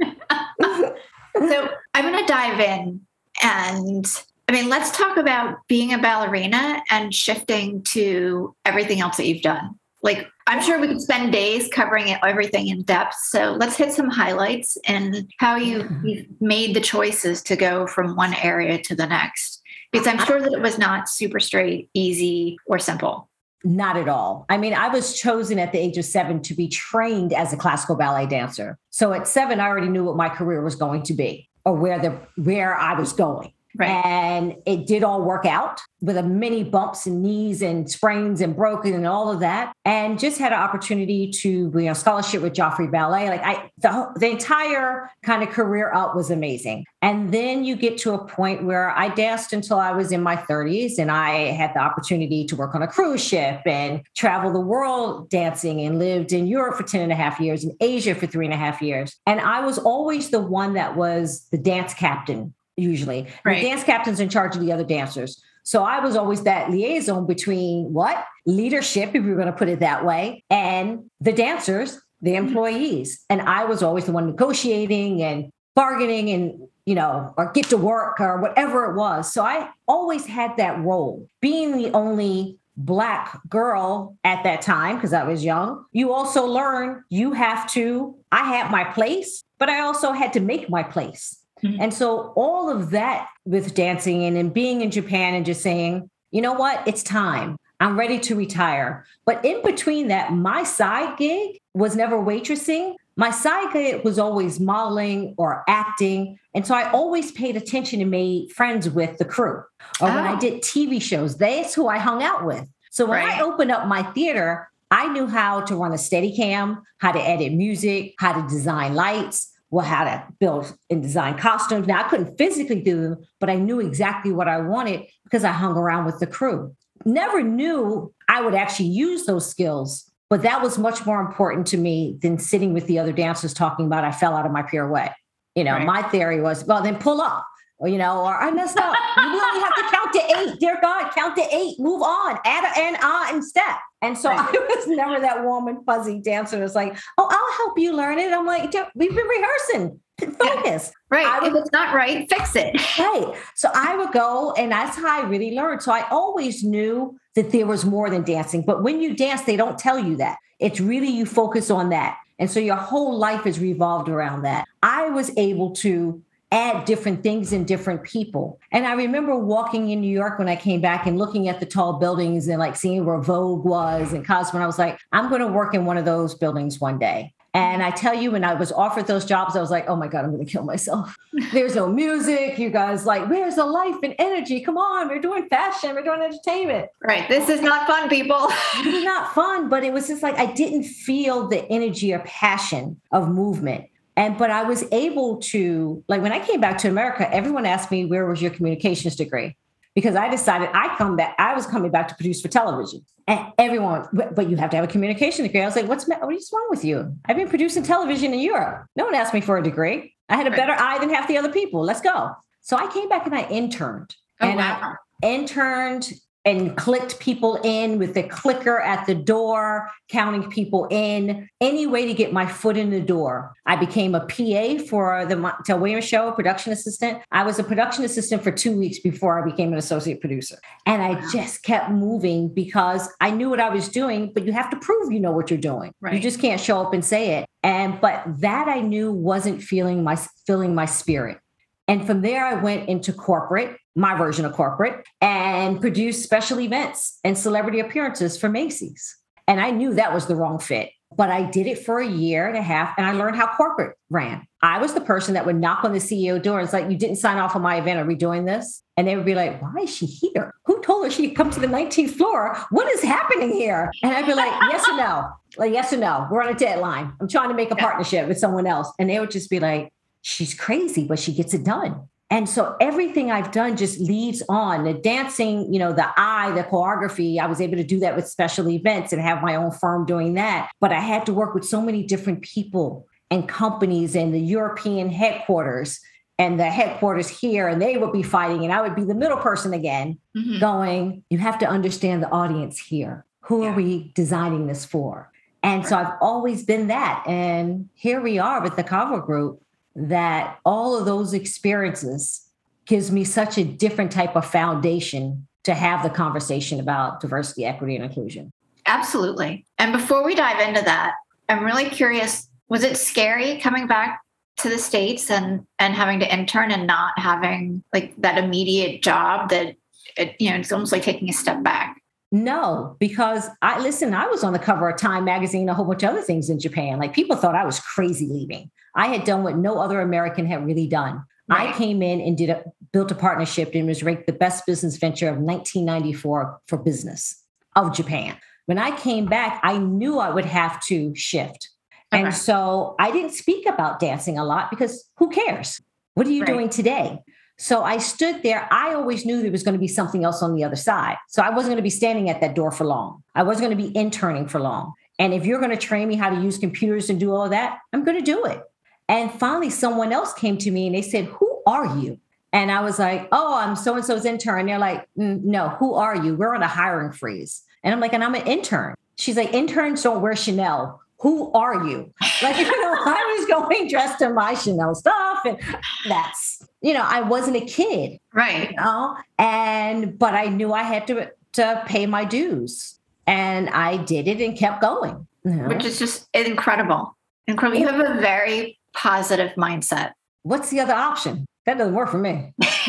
so 0.00 1.68
I'm 1.94 2.12
going 2.12 2.24
to 2.24 2.32
dive 2.32 2.60
in 2.60 3.00
and 3.42 4.06
I 4.48 4.52
mean, 4.52 4.68
let's 4.68 4.96
talk 4.96 5.16
about 5.16 5.66
being 5.66 5.92
a 5.94 5.98
ballerina 5.98 6.80
and 6.90 7.12
shifting 7.12 7.82
to 7.82 8.54
everything 8.64 9.00
else 9.00 9.16
that 9.16 9.26
you've 9.26 9.42
done. 9.42 9.80
Like, 10.00 10.28
I'm 10.46 10.62
sure 10.62 10.78
we 10.78 10.88
could 10.88 11.00
spend 11.00 11.32
days 11.32 11.68
covering 11.72 12.08
it, 12.08 12.18
everything 12.22 12.68
in 12.68 12.82
depth. 12.82 13.16
So 13.28 13.56
let's 13.58 13.76
hit 13.76 13.92
some 13.92 14.10
highlights 14.10 14.76
and 14.86 15.26
how 15.38 15.56
you, 15.56 15.78
mm-hmm. 15.78 16.06
you've 16.06 16.26
made 16.40 16.76
the 16.76 16.80
choices 16.80 17.42
to 17.44 17.56
go 17.56 17.86
from 17.86 18.14
one 18.14 18.34
area 18.34 18.78
to 18.82 18.94
the 18.94 19.06
next. 19.06 19.62
Because 19.90 20.06
I'm 20.06 20.18
sure 20.26 20.42
that 20.42 20.52
it 20.52 20.60
was 20.60 20.76
not 20.76 21.08
super 21.08 21.40
straight, 21.40 21.88
easy, 21.94 22.56
or 22.66 22.78
simple. 22.78 23.30
Not 23.62 23.96
at 23.96 24.08
all. 24.08 24.44
I 24.50 24.58
mean, 24.58 24.74
I 24.74 24.88
was 24.88 25.18
chosen 25.18 25.58
at 25.58 25.72
the 25.72 25.78
age 25.78 25.96
of 25.96 26.04
seven 26.04 26.42
to 26.42 26.54
be 26.54 26.68
trained 26.68 27.32
as 27.32 27.52
a 27.52 27.56
classical 27.56 27.96
ballet 27.96 28.26
dancer. 28.26 28.76
So 28.90 29.14
at 29.14 29.26
seven, 29.26 29.60
I 29.60 29.66
already 29.66 29.88
knew 29.88 30.04
what 30.04 30.16
my 30.16 30.28
career 30.28 30.62
was 30.62 30.74
going 30.74 31.04
to 31.04 31.14
be 31.14 31.48
or 31.64 31.74
where 31.74 31.98
the 31.98 32.10
where 32.36 32.76
I 32.76 32.98
was 32.98 33.14
going. 33.14 33.54
Right. 33.76 33.88
And 33.88 34.56
it 34.66 34.86
did 34.86 35.02
all 35.02 35.22
work 35.22 35.46
out 35.46 35.80
with 36.00 36.16
a 36.16 36.22
many 36.22 36.62
bumps 36.62 37.06
and 37.06 37.22
knees 37.22 37.62
and 37.62 37.90
sprains 37.90 38.40
and 38.40 38.54
broken 38.54 38.94
and 38.94 39.06
all 39.06 39.30
of 39.30 39.40
that. 39.40 39.72
And 39.84 40.18
just 40.18 40.38
had 40.38 40.52
an 40.52 40.58
opportunity 40.58 41.30
to, 41.30 41.48
you 41.48 41.72
know, 41.72 41.92
scholarship 41.92 42.42
with 42.42 42.52
Joffrey 42.52 42.90
Ballet. 42.90 43.30
Like 43.30 43.42
I, 43.42 43.70
the, 43.78 44.12
the 44.16 44.30
entire 44.30 45.10
kind 45.24 45.42
of 45.42 45.48
career 45.48 45.92
up 45.92 46.14
was 46.14 46.30
amazing. 46.30 46.84
And 47.02 47.32
then 47.32 47.64
you 47.64 47.74
get 47.74 47.98
to 47.98 48.12
a 48.12 48.24
point 48.26 48.64
where 48.64 48.90
I 48.90 49.08
danced 49.08 49.52
until 49.52 49.78
I 49.78 49.92
was 49.92 50.12
in 50.12 50.22
my 50.22 50.36
30s 50.36 50.98
and 50.98 51.10
I 51.10 51.52
had 51.52 51.74
the 51.74 51.80
opportunity 51.80 52.44
to 52.46 52.56
work 52.56 52.74
on 52.74 52.82
a 52.82 52.86
cruise 52.86 53.24
ship 53.24 53.62
and 53.66 54.02
travel 54.14 54.52
the 54.52 54.60
world 54.60 55.30
dancing 55.30 55.80
and 55.80 55.98
lived 55.98 56.32
in 56.32 56.46
Europe 56.46 56.76
for 56.76 56.84
10 56.84 57.00
and 57.00 57.12
a 57.12 57.16
half 57.16 57.40
years 57.40 57.64
and 57.64 57.72
Asia 57.80 58.14
for 58.14 58.26
three 58.26 58.44
and 58.44 58.54
a 58.54 58.58
half 58.58 58.80
years. 58.80 59.16
And 59.26 59.40
I 59.40 59.60
was 59.60 59.78
always 59.78 60.30
the 60.30 60.40
one 60.40 60.74
that 60.74 60.96
was 60.96 61.46
the 61.50 61.58
dance 61.58 61.92
captain 61.92 62.54
usually. 62.76 63.28
Right. 63.44 63.62
The 63.62 63.68
dance 63.68 63.84
captain's 63.84 64.20
in 64.20 64.28
charge 64.28 64.54
of 64.56 64.62
the 64.62 64.72
other 64.72 64.84
dancers. 64.84 65.42
So 65.62 65.82
I 65.82 66.00
was 66.00 66.14
always 66.14 66.42
that 66.42 66.70
liaison 66.70 67.26
between 67.26 67.92
what? 67.92 68.22
Leadership, 68.44 69.14
if 69.14 69.24
you're 69.24 69.36
going 69.36 69.46
to 69.46 69.52
put 69.52 69.68
it 69.68 69.80
that 69.80 70.04
way, 70.04 70.44
and 70.50 71.10
the 71.20 71.32
dancers, 71.32 72.00
the 72.20 72.32
mm-hmm. 72.32 72.46
employees. 72.46 73.24
And 73.30 73.40
I 73.40 73.64
was 73.64 73.82
always 73.82 74.04
the 74.04 74.12
one 74.12 74.26
negotiating 74.26 75.22
and 75.22 75.50
bargaining 75.74 76.30
and, 76.30 76.68
you 76.84 76.94
know, 76.94 77.32
or 77.36 77.50
get 77.52 77.70
to 77.70 77.78
work 77.78 78.20
or 78.20 78.40
whatever 78.40 78.90
it 78.90 78.96
was. 78.96 79.32
So 79.32 79.42
I 79.42 79.70
always 79.88 80.26
had 80.26 80.56
that 80.58 80.78
role. 80.80 81.28
Being 81.40 81.76
the 81.76 81.90
only 81.92 82.58
black 82.76 83.38
girl 83.48 84.16
at 84.24 84.42
that 84.44 84.60
time 84.60 84.96
because 84.96 85.12
I 85.12 85.24
was 85.24 85.44
young, 85.44 85.84
you 85.92 86.12
also 86.12 86.46
learn 86.46 87.04
you 87.08 87.32
have 87.32 87.70
to, 87.72 88.16
I 88.32 88.44
had 88.44 88.70
my 88.70 88.84
place, 88.84 89.44
but 89.58 89.68
I 89.68 89.80
also 89.80 90.12
had 90.12 90.32
to 90.34 90.40
make 90.40 90.68
my 90.68 90.82
place. 90.82 91.38
Mm-hmm. 91.64 91.80
And 91.80 91.94
so 91.94 92.32
all 92.36 92.70
of 92.70 92.90
that 92.90 93.28
with 93.44 93.74
dancing 93.74 94.24
and, 94.24 94.36
and 94.36 94.52
being 94.52 94.82
in 94.82 94.90
Japan 94.90 95.34
and 95.34 95.46
just 95.46 95.62
saying, 95.62 96.10
you 96.30 96.42
know 96.42 96.52
what, 96.52 96.86
it's 96.86 97.02
time. 97.02 97.56
I'm 97.80 97.98
ready 97.98 98.18
to 98.20 98.34
retire. 98.34 99.06
But 99.24 99.44
in 99.44 99.62
between 99.62 100.08
that, 100.08 100.32
my 100.32 100.62
side 100.62 101.16
gig 101.16 101.60
was 101.74 101.96
never 101.96 102.16
waitressing. 102.16 102.94
My 103.16 103.30
side 103.30 103.72
gig 103.72 104.04
was 104.04 104.18
always 104.18 104.60
modeling 104.60 105.34
or 105.38 105.64
acting. 105.68 106.38
And 106.54 106.66
so 106.66 106.74
I 106.74 106.90
always 106.90 107.32
paid 107.32 107.56
attention 107.56 108.00
and 108.00 108.10
made 108.10 108.52
friends 108.52 108.88
with 108.90 109.18
the 109.18 109.24
crew. 109.24 109.62
Or 110.00 110.08
oh. 110.08 110.14
when 110.14 110.24
I 110.24 110.34
oh. 110.34 110.40
did 110.40 110.62
TV 110.62 111.00
shows, 111.00 111.36
that's 111.36 111.74
who 111.74 111.88
I 111.88 111.98
hung 111.98 112.22
out 112.22 112.44
with. 112.44 112.66
So 112.90 113.06
when 113.06 113.24
right. 113.24 113.38
I 113.38 113.42
opened 113.42 113.70
up 113.70 113.86
my 113.86 114.02
theater, 114.02 114.68
I 114.90 115.08
knew 115.08 115.26
how 115.26 115.62
to 115.62 115.76
run 115.76 115.92
a 115.92 115.98
steady 115.98 116.34
cam, 116.36 116.82
how 116.98 117.12
to 117.12 117.20
edit 117.20 117.52
music, 117.52 118.14
how 118.18 118.40
to 118.40 118.48
design 118.48 118.94
lights, 118.94 119.50
well, 119.74 119.84
how 119.84 120.04
to 120.04 120.24
build 120.38 120.72
and 120.88 121.02
design 121.02 121.36
costumes. 121.36 121.88
Now 121.88 122.04
I 122.04 122.08
couldn't 122.08 122.38
physically 122.38 122.80
do 122.80 123.02
them, 123.02 123.24
but 123.40 123.50
I 123.50 123.56
knew 123.56 123.80
exactly 123.80 124.30
what 124.30 124.46
I 124.46 124.60
wanted 124.60 125.02
because 125.24 125.42
I 125.42 125.50
hung 125.50 125.76
around 125.76 126.04
with 126.04 126.20
the 126.20 126.28
crew. 126.28 126.76
Never 127.04 127.42
knew 127.42 128.14
I 128.28 128.40
would 128.40 128.54
actually 128.54 128.90
use 128.90 129.26
those 129.26 129.50
skills, 129.50 130.08
but 130.30 130.42
that 130.42 130.62
was 130.62 130.78
much 130.78 131.04
more 131.04 131.20
important 131.20 131.66
to 131.68 131.76
me 131.76 132.16
than 132.22 132.38
sitting 132.38 132.72
with 132.72 132.86
the 132.86 133.00
other 133.00 133.10
dancers 133.10 133.52
talking 133.52 133.86
about 133.86 134.04
I 134.04 134.12
fell 134.12 134.36
out 134.36 134.46
of 134.46 134.52
my 134.52 134.62
pirouette. 134.62 135.16
You 135.56 135.64
know, 135.64 135.72
right. 135.72 135.84
my 135.84 136.02
theory 136.02 136.40
was, 136.40 136.64
well, 136.64 136.80
then 136.80 136.96
pull 136.96 137.20
up 137.20 137.44
or 137.84 137.88
you 137.88 137.98
know, 137.98 138.24
or 138.24 138.34
I 138.34 138.50
messed 138.50 138.78
up. 138.78 138.96
you 139.18 139.22
really 139.24 139.60
have 139.60 139.74
to 139.74 139.82
count 139.90 140.12
to 140.14 140.38
eight. 140.38 140.58
Dear 140.58 140.78
God, 140.80 141.10
count 141.10 141.36
to 141.36 141.46
eight. 141.54 141.78
Move 141.78 142.00
on. 142.00 142.38
Add 142.46 142.64
an 142.78 142.96
ah 143.02 143.28
and 143.30 143.44
step. 143.44 143.76
And 144.00 144.16
so 144.16 144.30
right. 144.30 144.38
I 144.54 144.74
was 144.74 144.86
never 144.86 145.20
that 145.20 145.44
warm 145.44 145.68
and 145.68 145.84
fuzzy 145.84 146.18
dancer. 146.18 146.64
It's 146.64 146.74
like, 146.74 146.96
oh, 147.18 147.28
I'll 147.30 147.56
help 147.58 147.78
you 147.78 147.94
learn 147.94 148.18
it. 148.18 148.32
I'm 148.32 148.46
like, 148.46 148.72
we've 148.94 149.14
been 149.14 149.26
rehearsing. 149.26 150.00
Focus. 150.18 150.92
Yeah. 151.12 151.18
Right. 151.18 151.42
Would, 151.42 151.52
if 151.52 151.60
it's 151.60 151.72
not 151.72 151.94
right, 151.94 152.26
fix 152.30 152.56
it. 152.56 152.74
Right. 152.98 153.34
So 153.54 153.68
I 153.74 153.98
would 153.98 154.12
go, 154.12 154.52
and 154.52 154.72
that's 154.72 154.96
how 154.96 155.20
I 155.22 155.28
really 155.28 155.54
learned. 155.54 155.82
So 155.82 155.92
I 155.92 156.08
always 156.08 156.64
knew 156.64 157.18
that 157.34 157.52
there 157.52 157.66
was 157.66 157.84
more 157.84 158.08
than 158.08 158.22
dancing. 158.22 158.62
But 158.62 158.82
when 158.82 159.02
you 159.02 159.14
dance, 159.14 159.42
they 159.42 159.56
don't 159.56 159.78
tell 159.78 159.98
you 159.98 160.16
that. 160.16 160.38
It's 160.58 160.80
really 160.80 161.10
you 161.10 161.26
focus 161.26 161.70
on 161.70 161.90
that. 161.90 162.16
And 162.38 162.50
so 162.50 162.60
your 162.60 162.76
whole 162.76 163.18
life 163.18 163.46
is 163.46 163.58
revolved 163.58 164.08
around 164.08 164.42
that. 164.42 164.66
I 164.82 165.10
was 165.10 165.36
able 165.36 165.72
to 165.76 166.22
add 166.54 166.84
different 166.84 167.22
things 167.22 167.52
in 167.52 167.64
different 167.64 168.04
people. 168.04 168.60
And 168.70 168.86
I 168.86 168.94
remember 168.94 169.36
walking 169.36 169.90
in 169.90 170.00
New 170.00 170.10
York 170.10 170.38
when 170.38 170.48
I 170.48 170.54
came 170.54 170.80
back 170.80 171.04
and 171.04 171.18
looking 171.18 171.48
at 171.48 171.58
the 171.58 171.66
tall 171.66 171.94
buildings 171.94 172.46
and 172.46 172.60
like 172.60 172.76
seeing 172.76 173.04
where 173.04 173.18
Vogue 173.18 173.64
was 173.64 174.12
and 174.12 174.24
Cosmo. 174.24 174.58
And 174.58 174.62
I 174.62 174.66
was 174.66 174.78
like, 174.78 174.98
I'm 175.10 175.28
going 175.28 175.40
to 175.40 175.48
work 175.48 175.74
in 175.74 175.84
one 175.84 175.96
of 175.96 176.04
those 176.04 176.34
buildings 176.34 176.80
one 176.80 176.98
day. 176.98 177.34
And 177.54 177.84
I 177.84 177.90
tell 177.92 178.14
you, 178.14 178.32
when 178.32 178.42
I 178.42 178.54
was 178.54 178.72
offered 178.72 179.06
those 179.06 179.24
jobs, 179.24 179.54
I 179.54 179.60
was 179.60 179.70
like, 179.70 179.88
oh 179.88 179.94
my 179.94 180.08
God, 180.08 180.24
I'm 180.24 180.32
going 180.32 180.44
to 180.44 180.50
kill 180.50 180.64
myself. 180.64 181.16
There's 181.52 181.76
no 181.76 181.88
music. 181.88 182.58
You 182.58 182.68
guys, 182.68 183.06
like, 183.06 183.28
where's 183.28 183.54
the 183.54 183.64
life 183.64 183.94
and 184.02 184.12
energy? 184.18 184.60
Come 184.60 184.76
on, 184.76 185.08
we're 185.08 185.20
doing 185.20 185.48
fashion, 185.48 185.94
we're 185.94 186.02
doing 186.02 186.20
entertainment. 186.20 186.88
Right. 187.00 187.28
This 187.28 187.48
is 187.48 187.60
not 187.60 187.86
fun, 187.86 188.08
people. 188.08 188.48
not 188.84 189.34
fun, 189.34 189.68
but 189.68 189.84
it 189.84 189.92
was 189.92 190.08
just 190.08 190.20
like 190.20 190.36
I 190.36 190.46
didn't 190.46 190.82
feel 190.82 191.46
the 191.46 191.64
energy 191.70 192.12
or 192.12 192.18
passion 192.20 193.00
of 193.12 193.28
movement. 193.28 193.86
And 194.16 194.38
but 194.38 194.50
I 194.50 194.62
was 194.62 194.84
able 194.92 195.38
to, 195.38 196.04
like 196.08 196.22
when 196.22 196.32
I 196.32 196.38
came 196.38 196.60
back 196.60 196.78
to 196.78 196.88
America, 196.88 197.32
everyone 197.34 197.66
asked 197.66 197.90
me, 197.90 198.04
where 198.04 198.26
was 198.26 198.40
your 198.40 198.52
communications 198.52 199.16
degree? 199.16 199.56
Because 199.94 200.16
I 200.16 200.28
decided 200.28 200.70
I 200.72 200.96
come 200.96 201.16
back, 201.16 201.34
I 201.38 201.54
was 201.54 201.66
coming 201.66 201.90
back 201.90 202.08
to 202.08 202.14
produce 202.14 202.40
for 202.40 202.48
television. 202.48 203.04
And 203.26 203.40
everyone, 203.58 204.06
but 204.12 204.50
you 204.50 204.56
have 204.56 204.70
to 204.70 204.76
have 204.76 204.84
a 204.84 204.88
communication 204.88 205.44
degree. 205.44 205.62
I 205.62 205.66
was 205.66 205.76
like, 205.76 205.88
what's 205.88 206.06
what 206.06 206.34
is 206.34 206.50
wrong 206.52 206.66
with 206.68 206.84
you? 206.84 207.16
I've 207.24 207.36
been 207.36 207.48
producing 207.48 207.82
television 207.82 208.34
in 208.34 208.40
Europe. 208.40 208.86
No 208.96 209.06
one 209.06 209.14
asked 209.14 209.32
me 209.32 209.40
for 209.40 209.56
a 209.56 209.62
degree. 209.62 210.14
I 210.28 210.36
had 210.36 210.46
a 210.46 210.50
better 210.50 210.72
eye 210.72 210.98
than 210.98 211.10
half 211.10 211.26
the 211.26 211.38
other 211.38 211.50
people. 211.50 211.82
Let's 211.82 212.00
go. 212.00 212.32
So 212.60 212.76
I 212.76 212.86
came 212.92 213.08
back 213.08 213.26
and 213.26 213.34
I 213.34 213.48
interned. 213.48 214.14
Oh, 214.40 214.48
and 214.48 214.56
wow. 214.56 214.96
I 215.22 215.26
interned 215.26 216.12
and 216.44 216.76
clicked 216.76 217.18
people 217.18 217.58
in 217.64 217.98
with 217.98 218.14
the 218.14 218.22
clicker 218.22 218.80
at 218.80 219.06
the 219.06 219.14
door, 219.14 219.90
counting 220.08 220.50
people 220.50 220.86
in, 220.90 221.48
any 221.60 221.86
way 221.86 222.06
to 222.06 222.12
get 222.12 222.32
my 222.32 222.46
foot 222.46 222.76
in 222.76 222.90
the 222.90 223.00
door. 223.00 223.54
I 223.64 223.76
became 223.76 224.14
a 224.14 224.20
PA 224.20 224.84
for 224.84 225.24
the 225.26 225.36
Montel 225.36 225.80
Williams 225.80 226.04
show, 226.04 226.30
production 226.32 226.72
assistant. 226.72 227.22
I 227.32 227.44
was 227.44 227.58
a 227.58 227.64
production 227.64 228.04
assistant 228.04 228.42
for 228.42 228.50
two 228.50 228.76
weeks 228.76 228.98
before 228.98 229.42
I 229.42 229.50
became 229.50 229.72
an 229.72 229.78
associate 229.78 230.20
producer. 230.20 230.58
And 230.84 231.02
I 231.02 231.26
just 231.30 231.62
kept 231.62 231.90
moving 231.90 232.48
because 232.52 233.08
I 233.20 233.30
knew 233.30 233.48
what 233.48 233.60
I 233.60 233.70
was 233.70 233.88
doing, 233.88 234.32
but 234.32 234.44
you 234.44 234.52
have 234.52 234.70
to 234.70 234.76
prove 234.76 235.12
you 235.12 235.20
know 235.20 235.32
what 235.32 235.50
you're 235.50 235.58
doing. 235.58 235.92
Right. 236.00 236.14
You 236.14 236.20
just 236.20 236.40
can't 236.40 236.60
show 236.60 236.80
up 236.82 236.92
and 236.92 237.04
say 237.04 237.38
it. 237.38 237.48
And 237.62 237.98
but 238.00 238.22
that 238.40 238.68
I 238.68 238.80
knew 238.80 239.10
wasn't 239.10 239.62
feeling 239.62 240.04
my 240.04 240.16
filling 240.46 240.74
my 240.74 240.84
spirit. 240.84 241.38
And 241.86 242.06
from 242.06 242.22
there, 242.22 242.44
I 242.44 242.54
went 242.54 242.88
into 242.88 243.12
corporate, 243.12 243.78
my 243.94 244.16
version 244.16 244.44
of 244.44 244.52
corporate, 244.52 245.06
and 245.20 245.80
produced 245.80 246.22
special 246.22 246.60
events 246.60 247.18
and 247.24 247.36
celebrity 247.38 247.80
appearances 247.80 248.36
for 248.36 248.48
Macy's. 248.48 249.16
And 249.46 249.60
I 249.60 249.70
knew 249.70 249.94
that 249.94 250.14
was 250.14 250.26
the 250.26 250.36
wrong 250.36 250.58
fit, 250.58 250.90
but 251.16 251.30
I 251.30 251.48
did 251.50 251.66
it 251.66 251.78
for 251.78 251.98
a 251.98 252.06
year 252.06 252.48
and 252.48 252.56
a 252.56 252.62
half 252.62 252.94
and 252.96 253.06
I 253.06 253.12
learned 253.12 253.36
how 253.36 253.46
corporate 253.54 253.96
ran. 254.10 254.46
I 254.62 254.78
was 254.78 254.94
the 254.94 255.00
person 255.00 255.34
that 255.34 255.44
would 255.44 255.56
knock 255.56 255.84
on 255.84 255.92
the 255.92 255.98
CEO 255.98 256.42
door 256.42 256.58
and 256.58 256.64
it's 256.64 256.72
like, 256.72 256.90
you 256.90 256.96
didn't 256.96 257.16
sign 257.16 257.36
off 257.38 257.54
on 257.54 257.62
my 257.62 257.76
event. 257.76 258.00
Are 258.00 258.06
we 258.06 258.14
doing 258.14 258.46
this? 258.46 258.82
And 258.96 259.06
they 259.06 259.16
would 259.16 259.26
be 259.26 259.34
like, 259.34 259.60
why 259.60 259.82
is 259.82 259.94
she 259.94 260.06
here? 260.06 260.54
Who 260.64 260.80
told 260.80 261.04
her 261.04 261.10
she 261.10 261.28
could 261.28 261.36
come 261.36 261.50
to 261.50 261.60
the 261.60 261.66
19th 261.66 262.10
floor? 262.10 262.56
What 262.70 262.88
is 262.88 263.02
happening 263.02 263.52
here? 263.52 263.92
And 264.02 264.12
I'd 264.12 264.26
be 264.26 264.34
like, 264.34 264.52
yes 264.72 264.88
or 264.88 264.96
no? 264.96 265.28
Like, 265.58 265.72
yes 265.72 265.92
or 265.92 265.98
no? 265.98 266.26
We're 266.30 266.42
on 266.42 266.48
a 266.48 266.58
deadline. 266.58 267.12
I'm 267.20 267.28
trying 267.28 267.48
to 267.48 267.54
make 267.54 267.70
a 267.70 267.76
partnership 267.76 268.26
with 268.28 268.38
someone 268.38 268.66
else. 268.66 268.90
And 268.98 269.10
they 269.10 269.20
would 269.20 269.30
just 269.30 269.50
be 269.50 269.60
like, 269.60 269.92
she's 270.22 270.54
crazy, 270.54 271.06
but 271.06 271.18
she 271.18 271.34
gets 271.34 271.52
it 271.52 271.64
done. 271.64 272.08
And 272.30 272.48
so 272.48 272.74
everything 272.80 273.30
I've 273.30 273.52
done 273.52 273.76
just 273.76 274.00
leads 274.00 274.42
on 274.48 274.84
the 274.84 274.94
dancing, 274.94 275.72
you 275.72 275.78
know, 275.78 275.92
the 275.92 276.08
eye, 276.16 276.50
the 276.52 276.64
choreography. 276.64 277.38
I 277.38 277.46
was 277.46 277.60
able 277.60 277.76
to 277.76 277.84
do 277.84 278.00
that 278.00 278.16
with 278.16 278.26
special 278.26 278.68
events 278.68 279.12
and 279.12 279.20
have 279.20 279.42
my 279.42 279.56
own 279.56 279.70
firm 279.70 280.06
doing 280.06 280.34
that. 280.34 280.70
But 280.80 280.92
I 280.92 281.00
had 281.00 281.26
to 281.26 281.34
work 281.34 281.54
with 281.54 281.64
so 281.64 281.80
many 281.80 282.02
different 282.02 282.42
people 282.42 283.06
and 283.30 283.48
companies 283.48 284.16
and 284.16 284.34
the 284.34 284.40
European 284.40 285.10
headquarters 285.10 286.00
and 286.38 286.58
the 286.58 286.64
headquarters 286.64 287.28
here, 287.28 287.68
and 287.68 287.80
they 287.80 287.96
would 287.96 288.12
be 288.12 288.22
fighting, 288.22 288.64
and 288.64 288.72
I 288.72 288.82
would 288.82 288.96
be 288.96 289.04
the 289.04 289.14
middle 289.14 289.38
person 289.38 289.72
again, 289.72 290.18
mm-hmm. 290.36 290.58
going, 290.58 291.22
You 291.30 291.38
have 291.38 291.58
to 291.60 291.66
understand 291.66 292.22
the 292.22 292.30
audience 292.30 292.78
here. 292.78 293.24
Who 293.42 293.62
yeah. 293.62 293.70
are 293.70 293.76
we 293.76 294.12
designing 294.14 294.66
this 294.66 294.84
for? 294.84 295.30
And 295.62 295.86
so 295.86 295.96
I've 295.96 296.12
always 296.20 296.64
been 296.64 296.88
that. 296.88 297.24
And 297.26 297.88
here 297.94 298.20
we 298.20 298.38
are 298.38 298.62
with 298.62 298.76
the 298.76 298.84
Cavu 298.84 299.24
Group 299.24 299.63
that 299.94 300.58
all 300.64 300.98
of 300.98 301.04
those 301.04 301.34
experiences 301.34 302.48
gives 302.86 303.10
me 303.10 303.24
such 303.24 303.58
a 303.58 303.64
different 303.64 304.12
type 304.12 304.36
of 304.36 304.44
foundation 304.44 305.46
to 305.64 305.74
have 305.74 306.02
the 306.02 306.10
conversation 306.10 306.80
about 306.80 307.20
diversity, 307.20 307.64
equity, 307.64 307.96
and 307.96 308.04
inclusion. 308.04 308.52
Absolutely. 308.86 309.64
And 309.78 309.92
before 309.92 310.24
we 310.24 310.34
dive 310.34 310.60
into 310.68 310.82
that, 310.82 311.14
I'm 311.48 311.64
really 311.64 311.88
curious 311.88 312.48
was 312.68 312.82
it 312.82 312.96
scary 312.96 313.58
coming 313.60 313.86
back 313.86 314.20
to 314.58 314.68
the 314.68 314.78
states 314.78 315.30
and 315.30 315.66
and 315.78 315.94
having 315.94 316.20
to 316.20 316.32
intern 316.32 316.70
and 316.70 316.86
not 316.86 317.12
having 317.18 317.82
like 317.92 318.14
that 318.18 318.42
immediate 318.42 319.02
job 319.02 319.50
that 319.50 319.74
it, 320.16 320.36
you 320.38 320.50
know 320.50 320.56
it's 320.56 320.72
almost 320.72 320.92
like 320.92 321.02
taking 321.02 321.28
a 321.28 321.32
step 321.32 321.62
back 321.62 322.00
no, 322.34 322.96
because 322.98 323.48
I 323.62 323.78
listen, 323.78 324.12
I 324.12 324.26
was 324.26 324.42
on 324.42 324.52
the 324.52 324.58
cover 324.58 324.88
of 324.88 324.98
Time 324.98 325.24
magazine, 325.24 325.68
a 325.68 325.74
whole 325.74 325.84
bunch 325.84 326.02
of 326.02 326.10
other 326.10 326.20
things 326.20 326.50
in 326.50 326.58
Japan. 326.58 326.98
Like 326.98 327.14
people 327.14 327.36
thought 327.36 327.54
I 327.54 327.64
was 327.64 327.78
crazy 327.78 328.26
leaving. 328.26 328.72
I 328.96 329.06
had 329.06 329.22
done 329.22 329.44
what 329.44 329.56
no 329.56 329.78
other 329.78 330.00
American 330.00 330.44
had 330.44 330.66
really 330.66 330.88
done. 330.88 331.22
Right. 331.46 331.68
I 331.68 331.78
came 331.78 332.02
in 332.02 332.20
and 332.20 332.36
did 332.36 332.50
a 332.50 332.64
built 332.92 333.12
a 333.12 333.14
partnership 333.14 333.70
and 333.72 333.86
was 333.86 334.02
ranked 334.02 334.26
the 334.26 334.32
best 334.32 334.66
business 334.66 334.96
venture 334.96 335.28
of 335.28 335.36
1994 335.36 336.58
for 336.66 336.76
business 336.76 337.40
of 337.76 337.94
Japan. 337.94 338.36
When 338.66 338.78
I 338.78 338.96
came 338.96 339.26
back, 339.26 339.60
I 339.62 339.78
knew 339.78 340.18
I 340.18 340.30
would 340.30 340.44
have 340.44 340.84
to 340.86 341.14
shift. 341.14 341.70
Okay. 342.12 342.24
And 342.24 342.34
so 342.34 342.96
I 342.98 343.12
didn't 343.12 343.30
speak 343.30 343.64
about 343.68 344.00
dancing 344.00 344.38
a 344.40 344.44
lot 344.44 344.70
because 344.70 345.08
who 345.18 345.30
cares? 345.30 345.80
What 346.14 346.26
are 346.26 346.32
you 346.32 346.42
right. 346.42 346.52
doing 346.52 346.68
today? 346.68 347.20
So 347.56 347.82
I 347.82 347.98
stood 347.98 348.42
there. 348.42 348.68
I 348.72 348.94
always 348.94 349.24
knew 349.24 349.40
there 349.40 349.50
was 349.50 349.62
going 349.62 349.74
to 349.74 349.80
be 349.80 349.88
something 349.88 350.24
else 350.24 350.42
on 350.42 350.54
the 350.54 350.64
other 350.64 350.76
side. 350.76 351.16
So 351.28 351.42
I 351.42 351.50
wasn't 351.50 351.70
going 351.70 351.76
to 351.76 351.82
be 351.82 351.90
standing 351.90 352.28
at 352.28 352.40
that 352.40 352.54
door 352.54 352.70
for 352.70 352.84
long. 352.84 353.22
I 353.34 353.44
wasn't 353.44 353.68
going 353.68 353.78
to 353.78 353.90
be 353.90 353.96
interning 353.96 354.48
for 354.48 354.60
long. 354.60 354.92
And 355.18 355.32
if 355.32 355.46
you're 355.46 355.60
going 355.60 355.70
to 355.70 355.76
train 355.76 356.08
me 356.08 356.16
how 356.16 356.30
to 356.30 356.40
use 356.40 356.58
computers 356.58 357.08
and 357.10 357.20
do 357.20 357.32
all 357.32 357.48
that, 357.48 357.78
I'm 357.92 358.04
going 358.04 358.18
to 358.18 358.24
do 358.24 358.44
it. 358.44 358.60
And 359.08 359.30
finally, 359.30 359.70
someone 359.70 360.12
else 360.12 360.32
came 360.32 360.58
to 360.58 360.70
me 360.70 360.86
and 360.86 360.96
they 360.96 361.02
said, 361.02 361.26
Who 361.26 361.62
are 361.66 361.96
you? 361.98 362.18
And 362.54 362.70
I 362.70 362.82
was 362.82 363.00
like, 363.00 363.28
oh, 363.32 363.56
I'm 363.56 363.74
so 363.74 363.96
and 363.96 364.04
so's 364.04 364.24
intern. 364.24 364.66
They're 364.66 364.78
like, 364.78 365.08
mm, 365.18 365.42
no, 365.42 365.70
who 365.70 365.94
are 365.94 366.14
you? 366.14 366.36
We're 366.36 366.54
on 366.54 366.62
a 366.62 366.68
hiring 366.68 367.10
freeze. 367.10 367.64
And 367.82 367.92
I'm 367.92 367.98
like, 367.98 368.12
and 368.12 368.22
I'm 368.22 368.36
an 368.36 368.46
intern. 368.46 368.94
She's 369.16 369.36
like, 369.36 369.52
interns 369.52 370.04
don't 370.04 370.22
wear 370.22 370.36
Chanel. 370.36 371.02
Who 371.24 371.50
are 371.52 371.86
you? 371.88 372.12
Like, 372.42 372.58
you 372.58 372.82
know, 372.82 372.96
I 373.00 373.36
was 373.38 373.48
going 373.48 373.88
dressed 373.88 374.20
in 374.20 374.34
my 374.34 374.52
Chanel 374.52 374.94
stuff. 374.94 375.40
And 375.46 375.58
that's, 376.06 376.62
you 376.82 376.92
know, 376.92 377.02
I 377.02 377.22
wasn't 377.22 377.56
a 377.56 377.64
kid. 377.64 378.18
Right. 378.34 378.72
You 378.72 378.76
know? 378.76 379.16
And, 379.38 380.18
but 380.18 380.34
I 380.34 380.48
knew 380.48 380.74
I 380.74 380.82
had 380.82 381.06
to, 381.06 381.32
to 381.54 381.82
pay 381.86 382.04
my 382.04 382.26
dues. 382.26 383.00
And 383.26 383.70
I 383.70 383.96
did 383.96 384.28
it 384.28 384.42
and 384.42 384.54
kept 384.54 384.82
going. 384.82 385.26
You 385.46 385.52
know? 385.52 385.68
Which 385.68 385.86
is 385.86 385.98
just 385.98 386.28
incredible. 386.34 387.16
Incredible. 387.46 387.80
You 387.80 387.86
have 387.88 388.00
a 388.00 388.20
very 388.20 388.78
positive 388.92 389.52
mindset. 389.54 390.12
What's 390.42 390.68
the 390.68 390.80
other 390.80 390.92
option? 390.92 391.46
That 391.64 391.78
doesn't 391.78 391.94
work 391.94 392.10
for 392.10 392.18
me. 392.18 392.52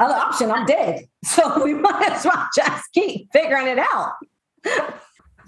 other 0.00 0.14
option, 0.14 0.50
I'm 0.50 0.66
dead. 0.66 1.04
So 1.22 1.62
we 1.64 1.74
might 1.74 2.10
as 2.10 2.24
well 2.24 2.48
just 2.52 2.92
keep 2.92 3.30
figuring 3.32 3.68
it 3.68 3.78
out. 3.78 4.14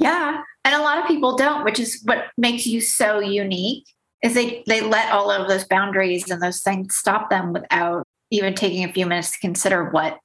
Yeah. 0.01 0.43
And 0.65 0.75
a 0.75 0.81
lot 0.81 0.99
of 0.99 1.07
people 1.07 1.37
don't, 1.37 1.65
which 1.65 1.79
is 1.79 2.03
what 2.05 2.27
makes 2.37 2.67
you 2.67 2.81
so 2.81 3.21
unique, 3.21 3.87
is 4.23 4.35
they 4.35 4.63
they 4.67 4.81
let 4.81 5.13
all 5.13 5.31
of 5.31 5.49
those 5.49 5.65
boundaries 5.65 6.31
and 6.31 6.43
those 6.43 6.63
things 6.63 6.97
stop 6.97 7.31
them 7.31 7.53
without 7.53 8.05
even 8.31 8.55
taking 8.55 8.85
a 8.85 8.93
few 8.93 9.07
minutes 9.07 9.33
to 9.33 9.39
consider 9.39 9.91
what 9.91 10.19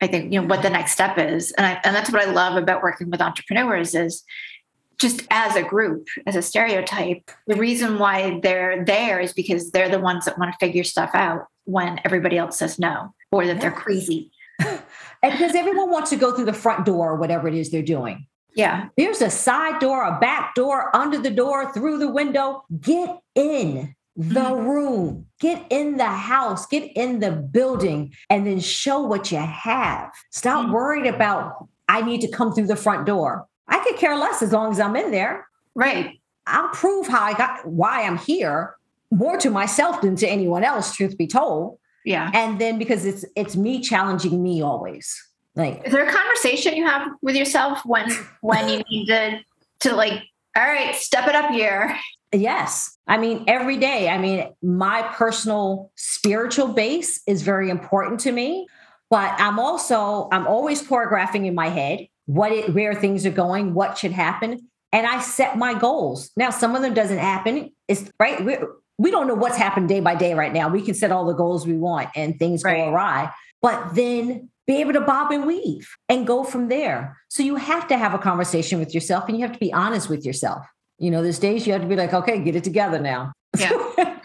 I 0.00 0.06
think, 0.06 0.32
you 0.32 0.40
know, 0.40 0.46
what 0.46 0.62
the 0.62 0.70
next 0.70 0.92
step 0.92 1.18
is. 1.18 1.52
And 1.52 1.66
I, 1.66 1.80
and 1.84 1.94
that's 1.94 2.10
what 2.10 2.22
I 2.22 2.30
love 2.30 2.56
about 2.56 2.82
working 2.82 3.10
with 3.10 3.20
entrepreneurs 3.20 3.94
is 3.94 4.24
just 4.98 5.26
as 5.30 5.56
a 5.56 5.62
group, 5.62 6.06
as 6.26 6.36
a 6.36 6.42
stereotype, 6.42 7.30
the 7.46 7.56
reason 7.56 7.98
why 7.98 8.40
they're 8.42 8.84
there 8.84 9.20
is 9.20 9.32
because 9.32 9.70
they're 9.70 9.88
the 9.88 9.98
ones 9.98 10.24
that 10.24 10.38
want 10.38 10.52
to 10.52 10.58
figure 10.58 10.84
stuff 10.84 11.10
out 11.14 11.46
when 11.64 12.00
everybody 12.04 12.38
else 12.38 12.58
says 12.58 12.78
no 12.78 13.14
or 13.32 13.46
that 13.46 13.60
they're 13.60 13.70
crazy. 13.70 14.30
and 14.60 14.82
because 15.22 15.54
everyone 15.54 15.90
wants 15.90 16.10
to 16.10 16.16
go 16.16 16.34
through 16.34 16.44
the 16.44 16.52
front 16.52 16.84
door 16.84 17.16
whatever 17.16 17.48
it 17.48 17.54
is 17.54 17.70
they're 17.70 17.82
doing. 17.82 18.26
Yeah. 18.56 18.88
There's 18.96 19.20
a 19.20 19.30
side 19.30 19.78
door, 19.80 20.02
a 20.02 20.18
back 20.18 20.54
door, 20.54 20.94
under 20.96 21.18
the 21.18 21.30
door, 21.30 21.72
through 21.72 21.98
the 21.98 22.10
window. 22.10 22.64
Get 22.80 23.20
in 23.34 23.94
the 24.16 24.40
mm-hmm. 24.40 24.66
room, 24.66 25.26
get 25.38 25.64
in 25.68 25.98
the 25.98 26.06
house, 26.06 26.66
get 26.66 26.90
in 26.96 27.20
the 27.20 27.30
building, 27.30 28.14
and 28.30 28.46
then 28.46 28.58
show 28.58 29.00
what 29.00 29.30
you 29.30 29.38
have. 29.38 30.10
Stop 30.30 30.64
mm-hmm. 30.64 30.72
worried 30.72 31.06
about, 31.06 31.68
I 31.88 32.00
need 32.00 32.22
to 32.22 32.28
come 32.28 32.52
through 32.54 32.66
the 32.66 32.76
front 32.76 33.06
door. 33.06 33.46
I 33.68 33.78
could 33.80 33.96
care 33.96 34.16
less 34.16 34.42
as 34.42 34.52
long 34.52 34.72
as 34.72 34.80
I'm 34.80 34.96
in 34.96 35.10
there. 35.10 35.46
Right. 35.74 36.18
I'll 36.46 36.68
prove 36.70 37.08
how 37.08 37.22
I 37.22 37.34
got 37.34 37.66
why 37.66 38.04
I'm 38.04 38.16
here 38.16 38.76
more 39.10 39.36
to 39.38 39.50
myself 39.50 40.00
than 40.00 40.16
to 40.16 40.26
anyone 40.26 40.64
else, 40.64 40.94
truth 40.94 41.18
be 41.18 41.26
told. 41.26 41.78
Yeah. 42.04 42.30
And 42.32 42.60
then 42.60 42.78
because 42.78 43.04
it's 43.04 43.24
it's 43.34 43.56
me 43.56 43.80
challenging 43.80 44.42
me 44.42 44.62
always. 44.62 45.20
Like 45.56 45.82
is 45.86 45.92
there 45.92 46.06
a 46.06 46.12
conversation 46.12 46.76
you 46.76 46.86
have 46.86 47.08
with 47.22 47.34
yourself 47.34 47.80
when 47.84 48.10
when 48.42 48.68
you 48.68 48.82
need 48.90 49.06
to 49.06 49.40
to 49.80 49.94
like, 49.94 50.22
all 50.56 50.62
right, 50.62 50.94
step 50.94 51.26
it 51.28 51.34
up 51.34 51.50
here? 51.50 51.98
Yes. 52.32 52.96
I 53.06 53.18
mean, 53.18 53.44
every 53.46 53.76
day. 53.76 54.08
I 54.08 54.18
mean, 54.18 54.48
my 54.62 55.02
personal 55.14 55.90
spiritual 55.96 56.68
base 56.68 57.20
is 57.26 57.42
very 57.42 57.70
important 57.70 58.20
to 58.20 58.32
me, 58.32 58.66
but 59.10 59.32
I'm 59.38 59.58
also, 59.58 60.28
I'm 60.32 60.46
always 60.46 60.82
choreographing 60.82 61.46
in 61.46 61.54
my 61.54 61.68
head 61.68 62.08
what 62.26 62.52
it, 62.52 62.74
where 62.74 62.94
things 62.94 63.24
are 63.24 63.30
going, 63.30 63.74
what 63.74 63.96
should 63.96 64.12
happen. 64.12 64.68
And 64.92 65.06
I 65.06 65.20
set 65.20 65.56
my 65.56 65.74
goals. 65.74 66.30
Now, 66.36 66.50
some 66.50 66.74
of 66.74 66.82
them 66.82 66.94
doesn't 66.94 67.18
happen. 67.18 67.72
It's 67.86 68.10
right. 68.18 68.44
We, 68.44 68.56
we 68.98 69.10
don't 69.10 69.28
know 69.28 69.34
what's 69.34 69.56
happened 69.56 69.88
day 69.88 70.00
by 70.00 70.14
day 70.14 70.34
right 70.34 70.52
now. 70.52 70.68
We 70.68 70.82
can 70.82 70.94
set 70.94 71.12
all 71.12 71.26
the 71.26 71.34
goals 71.34 71.66
we 71.66 71.74
want 71.74 72.08
and 72.16 72.38
things 72.38 72.64
right. 72.64 72.78
go 72.78 72.90
awry, 72.90 73.32
but 73.62 73.94
then 73.94 74.50
be 74.66 74.80
able 74.80 74.92
to 74.92 75.00
bob 75.00 75.30
and 75.30 75.46
weave 75.46 75.88
and 76.08 76.26
go 76.26 76.44
from 76.44 76.68
there. 76.68 77.18
So 77.28 77.42
you 77.42 77.56
have 77.56 77.86
to 77.88 77.96
have 77.96 78.14
a 78.14 78.18
conversation 78.18 78.78
with 78.78 78.94
yourself 78.94 79.28
and 79.28 79.36
you 79.36 79.44
have 79.44 79.52
to 79.52 79.58
be 79.58 79.72
honest 79.72 80.08
with 80.08 80.24
yourself. 80.24 80.66
You 80.98 81.10
know, 81.10 81.22
there's 81.22 81.38
days 81.38 81.66
you 81.66 81.72
have 81.72 81.82
to 81.82 81.88
be 81.88 81.96
like, 81.96 82.14
okay, 82.14 82.38
get 82.40 82.56
it 82.56 82.64
together 82.64 82.98
now. 82.98 83.32
Yeah. 83.58 84.18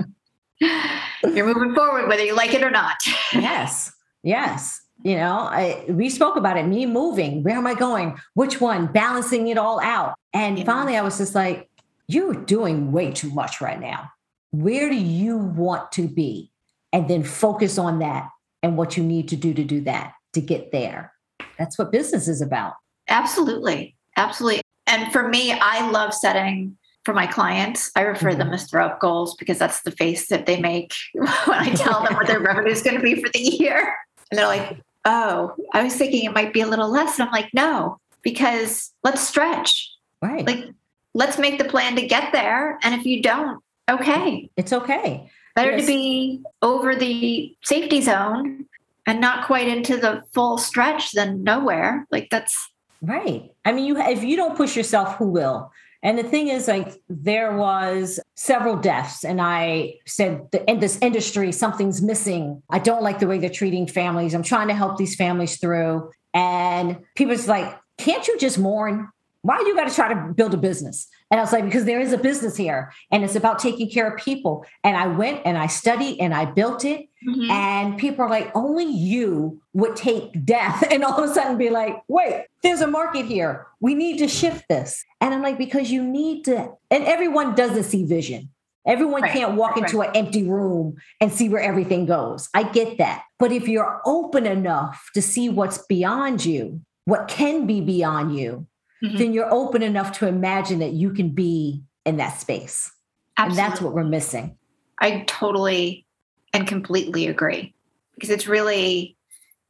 You're 1.24 1.46
moving 1.46 1.76
forward, 1.76 2.08
whether 2.08 2.24
you 2.24 2.36
like 2.36 2.54
it 2.54 2.64
or 2.64 2.72
not. 2.72 2.98
yes. 3.34 3.92
Yes 4.24 4.82
you 5.04 5.16
know 5.16 5.38
I, 5.38 5.86
we 5.90 6.10
spoke 6.10 6.36
about 6.36 6.58
it 6.58 6.66
me 6.66 6.86
moving 6.86 7.44
where 7.44 7.56
am 7.56 7.68
i 7.68 7.74
going 7.74 8.18
which 8.34 8.62
one 8.62 8.88
balancing 8.88 9.48
it 9.48 9.58
all 9.58 9.80
out 9.82 10.16
and 10.34 10.60
yeah. 10.60 10.66
finally 10.66 10.98
i 10.98 11.02
was 11.02 11.18
just 11.18 11.36
like 11.36 11.70
you're 12.08 12.34
doing 12.34 12.92
way 12.92 13.12
too 13.12 13.32
much 13.32 13.62
right 13.62 13.80
now 13.80 14.10
where 14.52 14.90
do 14.90 14.96
you 14.96 15.38
want 15.38 15.92
to 15.94 16.08
be 16.08 16.52
and 16.94 17.10
then 17.10 17.24
focus 17.24 17.78
on 17.78 18.00
that 18.00 18.30
and 18.62 18.78
what 18.78 18.98
you 18.98 19.04
need 19.04 19.30
to 19.30 19.36
do 19.36 19.54
to 19.54 19.64
do 19.64 19.82
that 19.82 20.14
to 20.34 20.42
get 20.42 20.72
there 20.72 21.14
that's 21.58 21.78
what 21.78 21.92
business 21.92 22.28
is 22.28 22.42
about 22.42 22.74
absolutely 23.08 23.96
absolutely 24.18 24.62
and 24.88 25.12
for 25.12 25.28
me 25.28 25.52
i 25.52 25.90
love 25.90 26.14
setting 26.14 26.78
for 27.04 27.14
my 27.14 27.26
clients, 27.26 27.92
I 27.96 28.02
refer 28.02 28.30
mm-hmm. 28.30 28.40
them 28.40 28.54
as 28.54 28.70
throw 28.70 28.86
up 28.86 29.00
goals 29.00 29.36
because 29.36 29.58
that's 29.58 29.82
the 29.82 29.92
face 29.92 30.28
that 30.28 30.46
they 30.46 30.60
make 30.60 30.94
when 31.14 31.30
I 31.48 31.74
tell 31.74 32.04
them 32.04 32.14
what 32.14 32.28
their 32.28 32.40
revenue 32.42 32.72
is 32.72 32.82
going 32.82 32.96
to 32.96 33.02
be 33.02 33.22
for 33.22 33.30
the 33.30 33.40
year. 33.40 33.96
And 34.30 34.38
they're 34.38 34.48
like, 34.48 34.80
oh, 35.06 35.56
I 35.74 35.84
was 35.84 35.96
thinking 35.96 36.26
it 36.26 36.34
might 36.34 36.54
be 36.54 36.62
a 36.62 36.68
little 36.68 36.90
less. 36.90 37.20
And 37.20 37.28
I'm 37.28 37.34
like, 37.34 37.50
no, 37.54 38.00
because 38.22 38.94
let's 39.04 39.22
stretch. 39.22 39.92
Right. 40.22 40.46
Like, 40.46 40.66
let's 41.14 41.40
make 41.40 41.58
the 41.58 41.66
plan 41.66 41.96
to 41.96 42.06
get 42.06 42.32
there. 42.32 42.78
And 42.84 42.94
if 42.94 43.06
you 43.06 43.22
don't, 43.22 43.62
okay. 43.90 44.50
It's 44.56 44.72
okay. 44.72 45.30
Better 45.56 45.72
yes. 45.72 45.82
to 45.82 45.88
be 45.88 46.44
over 46.62 46.96
the 46.96 47.56
safety 47.64 48.02
zone 48.02 48.68
and 49.12 49.20
not 49.20 49.46
quite 49.46 49.68
into 49.68 49.98
the 49.98 50.24
full 50.34 50.58
stretch 50.58 51.12
then 51.12 51.44
nowhere. 51.44 52.08
Like, 52.12 52.30
that's 52.30 52.72
right. 53.02 53.52
I 53.66 53.74
mean, 53.74 53.84
you 53.84 54.00
if 54.00 54.24
you 54.24 54.38
don't 54.38 54.56
push 54.56 54.78
yourself, 54.78 55.18
who 55.18 55.28
will? 55.28 55.70
And 56.02 56.18
the 56.18 56.24
thing 56.24 56.48
is, 56.48 56.70
like, 56.70 56.94
there 57.10 57.58
was 57.58 58.22
several 58.36 58.78
deaths, 58.78 59.26
and 59.26 59.42
I 59.42 59.96
said, 60.08 60.48
in 60.66 60.80
this 60.80 60.98
industry, 61.02 61.52
something's 61.52 62.02
missing. 62.02 62.64
I 62.70 62.80
don't 62.80 63.04
like 63.04 63.20
the 63.20 63.28
way 63.28 63.38
they're 63.38 63.50
treating 63.50 63.86
families. 63.86 64.34
I'm 64.34 64.44
trying 64.44 64.70
to 64.70 64.74
help 64.74 64.96
these 64.98 65.14
families 65.14 65.58
through. 65.58 66.10
And 66.34 67.02
people's 67.16 67.50
like, 67.50 67.78
can't 67.98 68.26
you 68.30 68.40
just 68.40 68.58
mourn? 68.58 69.10
Why 69.42 69.60
you 69.60 69.76
got 69.76 69.90
to 69.90 69.94
try 69.94 70.14
to 70.14 70.34
build 70.34 70.54
a 70.54 70.58
business? 70.58 71.10
And 71.32 71.40
I 71.40 71.44
was 71.44 71.54
like, 71.54 71.64
because 71.64 71.86
there 71.86 72.02
is 72.02 72.12
a 72.12 72.18
business 72.18 72.58
here 72.58 72.92
and 73.10 73.24
it's 73.24 73.36
about 73.36 73.58
taking 73.58 73.90
care 73.90 74.10
of 74.10 74.18
people. 74.18 74.66
And 74.84 74.98
I 74.98 75.08
went 75.08 75.42
and 75.46 75.58
I 75.58 75.68
studied 75.68 76.20
and 76.20 76.34
I 76.34 76.44
built 76.44 76.84
it. 76.84 77.08
Mm-hmm. 77.26 77.50
And 77.50 77.98
people 77.98 78.26
are 78.26 78.30
like, 78.30 78.52
only 78.54 78.84
you 78.84 79.62
would 79.74 79.96
take 79.96 80.44
death 80.44 80.84
and 80.92 81.04
all 81.06 81.24
of 81.24 81.30
a 81.30 81.34
sudden 81.34 81.58
be 81.58 81.70
like, 81.70 82.04
wait, 82.10 82.46
there's 82.62 82.82
a 82.82 82.88
market 82.88 83.26
here. 83.26 83.66
We 83.80 83.96
need 83.96 84.18
to 84.18 84.28
shift 84.28 84.66
this. 84.68 85.06
And 85.22 85.34
I'm 85.34 85.42
like, 85.42 85.58
because 85.58 85.90
you 85.90 86.04
need 86.04 86.44
to, 86.46 86.74
and 86.92 87.04
everyone 87.06 87.56
doesn't 87.56 87.84
see 87.84 88.04
vision. 88.04 88.50
Everyone 88.86 89.22
right. 89.22 89.32
can't 89.32 89.56
walk 89.56 89.76
right. 89.76 89.84
into 89.84 90.02
an 90.02 90.12
empty 90.16 90.44
room 90.44 90.96
and 91.22 91.32
see 91.32 91.48
where 91.48 91.62
everything 91.62 92.08
goes. 92.08 92.50
I 92.54 92.64
get 92.64 92.98
that. 92.98 93.24
But 93.40 93.52
if 93.52 93.68
you're 93.68 94.02
open 94.06 94.46
enough 94.46 95.10
to 95.14 95.22
see 95.22 95.50
what's 95.50 95.78
beyond 95.86 96.44
you, 96.44 96.82
what 97.06 97.28
can 97.28 97.68
be 97.68 97.80
beyond 97.82 98.38
you, 98.38 98.68
mm-hmm. 99.04 99.18
then 99.18 99.34
you're 99.34 99.52
open 99.52 99.82
enough 99.84 100.18
to 100.20 100.28
imagine 100.28 100.80
that 100.80 100.94
you 100.94 101.12
can 101.12 101.30
be 101.30 101.82
in 102.06 102.18
that 102.18 102.40
space. 102.40 102.92
Absolutely. 103.38 103.64
And 103.64 103.72
that's 103.72 103.82
what 103.82 103.94
we're 103.94 104.04
missing. 104.04 104.58
I 105.00 105.24
totally 105.28 106.06
and 106.54 106.68
completely 106.68 107.28
agree 107.28 107.74
because 108.16 108.30
it's 108.30 108.48
really, 108.48 109.16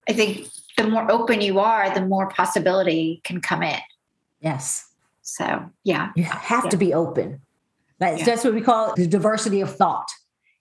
I 0.10 0.14
think 0.14 0.48
the 0.78 0.88
more 0.88 1.10
open 1.12 1.42
you 1.42 1.60
are, 1.60 1.94
the 1.94 2.06
more 2.06 2.30
possibility 2.30 3.22
can 3.24 3.40
come 3.40 3.64
in. 3.64 3.80
Yes. 4.42 4.90
So, 5.22 5.70
yeah. 5.84 6.12
You 6.16 6.24
have 6.24 6.66
yeah. 6.66 6.70
to 6.72 6.78
be 6.78 6.94
open. 6.94 7.42
That's, 8.00 8.20
yeah. 8.20 8.26
that's 8.26 8.44
what 8.44 8.54
we 8.54 8.62
call 8.62 8.94
the 8.96 9.08
diversity 9.08 9.62
of 9.62 9.74
thought. 9.76 10.10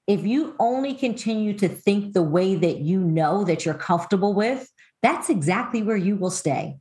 If 0.06 0.26
you 0.26 0.54
only 0.58 0.94
continue 0.94 1.56
to 1.58 1.68
think 1.68 2.12
the 2.12 2.22
way 2.22 2.54
that 2.54 2.78
you 2.78 3.00
know 3.00 3.44
that 3.44 3.64
you're 3.64 3.74
comfortable 3.74 4.34
with, 4.34 4.70
that's 5.02 5.30
exactly 5.30 5.82
where 5.82 5.96
you 5.96 6.16
will 6.16 6.30
stay. 6.30 6.76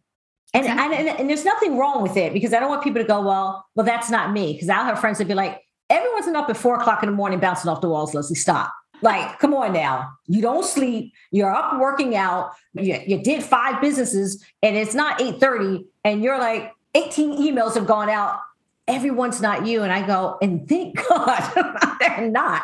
And, 0.54 0.66
exactly. 0.66 0.98
and, 0.98 1.08
and, 1.08 1.20
and, 1.20 1.30
there's 1.30 1.46
nothing 1.46 1.78
wrong 1.78 2.02
with 2.02 2.18
it 2.18 2.34
because 2.34 2.54
I 2.54 2.60
don't 2.60 2.70
want 2.70 2.84
people 2.84 3.02
to 3.02 3.08
go, 3.08 3.22
well, 3.22 3.68
well, 3.76 3.86
that's 3.86 4.10
not 4.10 4.32
me. 4.32 4.54
Because 4.54 4.70
I'll 4.70 4.84
have 4.84 5.00
friends 5.00 5.20
that 5.20 5.28
be 5.28 5.36
like, 5.36 5.62
everyone's 5.90 6.28
up 6.28 6.50
at 6.50 6.58
four 6.58 6.76
o'clock 6.80 7.04
in 7.04 7.10
the 7.10 7.16
morning 7.16 7.40
bouncing 7.40 7.70
off 7.70 7.82
the 7.82 7.90
walls, 7.90 8.16
Leslie. 8.16 8.36
Stop. 8.36 8.74
Like, 9.02 9.40
come 9.40 9.54
on 9.54 9.74
now. 9.74 10.12
You 10.28 10.42
don't 10.42 10.66
sleep. 10.66 11.14
You're 11.32 11.54
up 11.54 11.80
working 11.80 12.16
out. 12.16 12.52
You, 12.74 13.00
you 13.06 13.24
did 13.24 13.44
five 13.44 13.80
businesses 13.80 14.44
and 14.62 14.76
it's 14.76 14.94
not 14.94 15.20
8:30, 15.20 15.86
and 16.04 16.24
you're 16.24 16.38
like, 16.38 16.74
18 16.96 17.38
emails 17.38 17.76
have 17.76 17.86
gone 17.86 18.10
out. 18.10 18.40
Everyone's 18.88 19.42
not 19.42 19.66
you. 19.68 19.84
And 19.84 19.94
I 19.94 20.06
go, 20.06 20.38
and 20.42 20.68
thank 20.68 20.98
God 21.10 21.98
they're 22.00 22.30
not. 22.30 22.64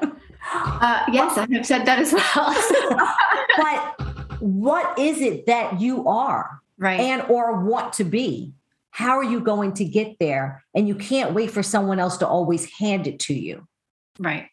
uh, 0.00 1.02
yes, 1.12 1.36
I 1.36 1.46
have 1.52 1.66
said 1.66 1.84
that 1.86 1.98
as 1.98 2.12
well. 2.12 3.16
but 3.56 4.40
what 4.40 4.98
is 4.98 5.20
it 5.20 5.46
that 5.46 5.80
you 5.80 6.06
are? 6.06 6.62
Right 6.78 7.00
and 7.00 7.22
or 7.28 7.64
want 7.64 7.92
to 7.92 8.04
be 8.04 8.52
how 8.90 9.16
are 9.18 9.24
you 9.24 9.40
going 9.40 9.72
to 9.74 9.84
get 9.84 10.16
there 10.18 10.64
and 10.74 10.88
you 10.88 10.94
can't 10.94 11.34
wait 11.34 11.50
for 11.50 11.62
someone 11.62 12.00
else 12.00 12.16
to 12.16 12.26
always 12.26 12.70
hand 12.78 13.06
it 13.06 13.18
to 13.18 13.34
you 13.34 13.66
right 14.18 14.48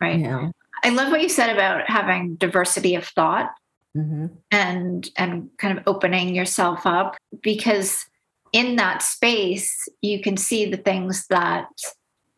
right 0.00 0.18
you 0.18 0.26
know? 0.26 0.52
I 0.84 0.90
love 0.90 1.10
what 1.10 1.22
you 1.22 1.28
said 1.28 1.50
about 1.50 1.88
having 1.88 2.36
diversity 2.36 2.94
of 2.94 3.06
thought 3.06 3.50
mm-hmm. 3.96 4.26
and 4.50 5.08
and 5.16 5.50
kind 5.58 5.78
of 5.78 5.84
opening 5.86 6.34
yourself 6.34 6.84
up 6.84 7.16
because 7.42 8.04
in 8.52 8.76
that 8.76 9.02
space 9.02 9.88
you 10.02 10.20
can 10.20 10.36
see 10.36 10.70
the 10.70 10.76
things 10.76 11.26
that 11.28 11.68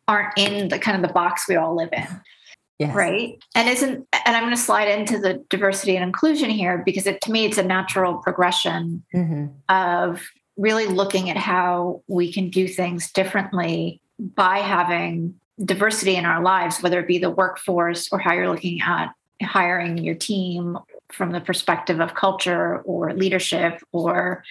aren't 0.07 0.37
in 0.38 0.68
the 0.68 0.78
kind 0.78 0.97
of 0.97 1.07
the 1.07 1.12
box 1.12 1.47
we 1.49 1.57
all 1.57 1.76
live 1.76 1.90
in. 1.92 2.07
Yes. 2.78 2.94
Right. 2.94 3.42
And 3.56 3.68
isn't, 3.68 4.06
and 4.25 4.37
I'm 4.37 4.44
going 4.44 4.54
to 4.54 4.61
slide 4.61 4.88
into 4.88 5.18
the 5.18 5.44
diversity 5.50 5.97
and 5.97 6.04
inclusion 6.04 6.49
here 6.49 6.82
because 6.85 7.06
it, 7.06 7.20
to 7.23 7.32
me, 7.32 7.44
it's 7.44 7.58
a 7.58 7.62
natural 7.62 8.18
progression 8.18 9.02
mm-hmm. 9.12 9.47
of 9.68 10.23
really 10.56 10.87
looking 10.87 11.28
at 11.28 11.37
how 11.37 12.02
we 12.06 12.32
can 12.32 12.50
do 12.50 12.68
things 12.68 13.11
differently 13.11 14.00
by 14.18 14.58
having 14.58 15.35
diversity 15.64 16.14
in 16.14 16.25
our 16.25 16.42
lives, 16.42 16.80
whether 16.80 17.00
it 17.00 17.08
be 17.08 17.18
the 17.18 17.30
workforce 17.30 18.08
or 18.12 18.18
how 18.18 18.32
you're 18.32 18.49
looking 18.49 18.80
at 18.80 19.12
hiring 19.42 19.99
your 19.99 20.14
team 20.14 20.78
from 21.12 21.32
the 21.32 21.40
perspective 21.40 22.00
of 22.00 22.14
culture 22.14 22.78
or 22.82 23.12
leadership 23.12 23.80
or 23.92 24.44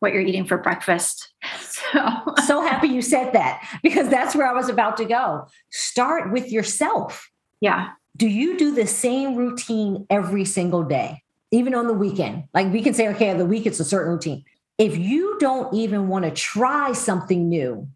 what 0.00 0.12
you're 0.12 0.22
eating 0.22 0.44
for 0.46 0.58
breakfast. 0.58 1.32
So, 1.92 2.34
so 2.46 2.60
happy 2.62 2.88
you 2.88 3.02
said 3.02 3.34
that 3.34 3.62
because 3.82 4.08
that's 4.08 4.34
where 4.34 4.48
I 4.48 4.52
was 4.52 4.68
about 4.68 4.96
to 4.96 5.04
go. 5.04 5.46
Start 5.70 6.32
with 6.32 6.50
yourself. 6.50 7.30
Yeah. 7.60 7.90
Do 8.16 8.28
you 8.28 8.56
do 8.56 8.74
the 8.74 8.86
same 8.86 9.34
routine 9.34 10.06
every 10.08 10.44
single 10.44 10.84
day, 10.84 11.22
even 11.50 11.74
on 11.74 11.86
the 11.86 11.94
weekend? 11.94 12.44
Like 12.54 12.72
we 12.72 12.82
can 12.82 12.94
say, 12.94 13.08
okay, 13.08 13.34
the 13.34 13.46
week 13.46 13.66
it's 13.66 13.80
a 13.80 13.84
certain 13.84 14.12
routine. 14.12 14.44
If 14.78 14.96
you 14.96 15.36
don't 15.38 15.72
even 15.74 16.08
want 16.08 16.24
to 16.24 16.30
try 16.30 16.92
something 16.92 17.48
new 17.48 17.88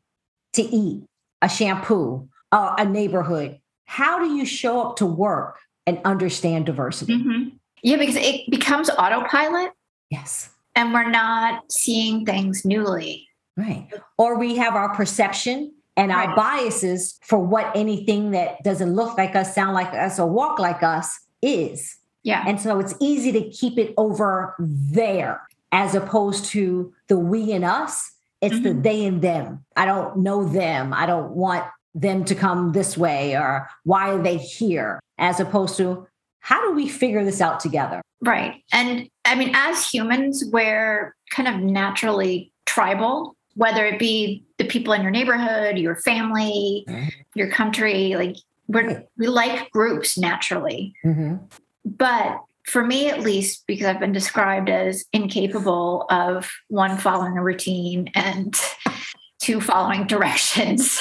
to 0.54 0.62
eat, 0.62 1.04
a 1.42 1.48
shampoo, 1.48 2.28
uh, 2.50 2.74
a 2.78 2.84
neighborhood, 2.84 3.60
how 3.84 4.18
do 4.18 4.34
you 4.34 4.44
show 4.44 4.80
up 4.80 4.96
to 4.96 5.06
work 5.06 5.58
and 5.86 6.00
understand 6.04 6.66
diversity? 6.66 7.16
Mm-hmm. 7.16 7.48
Yeah, 7.82 7.96
because 7.96 8.16
it 8.16 8.50
becomes 8.50 8.90
autopilot. 8.90 9.70
Yes 10.10 10.50
and 10.78 10.94
we're 10.94 11.10
not 11.10 11.70
seeing 11.72 12.24
things 12.24 12.64
newly. 12.64 13.26
Right. 13.56 13.88
Or 14.16 14.38
we 14.38 14.56
have 14.58 14.76
our 14.76 14.94
perception 14.94 15.74
and 15.98 16.12
our 16.12 16.34
biases 16.36 17.18
for 17.24 17.38
what 17.40 17.72
anything 17.74 18.30
that 18.30 18.62
doesn't 18.62 18.94
look 18.94 19.18
like 19.18 19.34
us, 19.34 19.52
sound 19.52 19.74
like 19.74 19.92
us, 19.92 20.18
or 20.20 20.28
walk 20.28 20.60
like 20.60 20.82
us 20.82 21.18
is. 21.42 21.96
Yeah. 22.22 22.44
And 22.46 22.60
so 22.60 22.78
it's 22.78 22.94
easy 23.00 23.32
to 23.32 23.50
keep 23.50 23.78
it 23.78 23.94
over 23.96 24.54
there 24.58 25.42
as 25.72 25.96
opposed 25.96 26.44
to 26.46 26.92
the 27.08 27.18
we 27.18 27.52
and 27.52 27.64
us. 27.64 28.12
It's 28.40 28.54
mm-hmm. 28.54 28.62
the 28.62 28.74
they 28.74 29.04
and 29.06 29.20
them. 29.20 29.64
I 29.76 29.86
don't 29.86 30.18
know 30.18 30.48
them. 30.48 30.94
I 30.94 31.04
don't 31.04 31.32
want 31.32 31.64
them 31.96 32.24
to 32.26 32.34
come 32.34 32.72
this 32.72 32.96
way 32.96 33.36
or 33.36 33.68
why 33.82 34.10
are 34.10 34.22
they 34.22 34.38
here? 34.38 35.00
As 35.18 35.40
opposed 35.40 35.76
to 35.78 36.06
how 36.38 36.62
do 36.62 36.76
we 36.76 36.88
figure 36.88 37.24
this 37.24 37.40
out 37.40 37.58
together? 37.58 38.00
Right. 38.20 38.62
And 38.72 39.08
I 39.24 39.34
mean, 39.34 39.50
as 39.52 39.90
humans, 39.90 40.44
we're 40.52 41.16
kind 41.32 41.48
of 41.48 41.60
naturally 41.60 42.52
tribal, 42.66 43.34
whether 43.58 43.84
it 43.84 43.98
be 43.98 44.44
the 44.58 44.64
people 44.64 44.92
in 44.92 45.02
your 45.02 45.10
neighborhood, 45.10 45.78
your 45.78 45.96
family, 45.96 46.84
mm-hmm. 46.88 47.08
your 47.34 47.50
country, 47.50 48.14
like 48.14 48.36
we're, 48.68 49.04
we 49.16 49.26
like 49.26 49.68
groups 49.72 50.16
naturally. 50.16 50.94
Mm-hmm. 51.04 51.36
But 51.84 52.40
for 52.64 52.84
me, 52.84 53.10
at 53.10 53.20
least, 53.20 53.66
because 53.66 53.86
I've 53.86 53.98
been 53.98 54.12
described 54.12 54.70
as 54.70 55.06
incapable 55.12 56.06
of 56.08 56.48
one, 56.68 56.96
following 56.98 57.36
a 57.36 57.42
routine 57.42 58.12
and 58.14 58.54
two, 59.40 59.60
following 59.60 60.06
directions. 60.06 61.00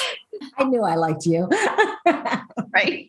I 0.56 0.64
knew 0.64 0.82
I 0.82 0.96
liked 0.96 1.26
you. 1.26 1.48
right 2.74 3.06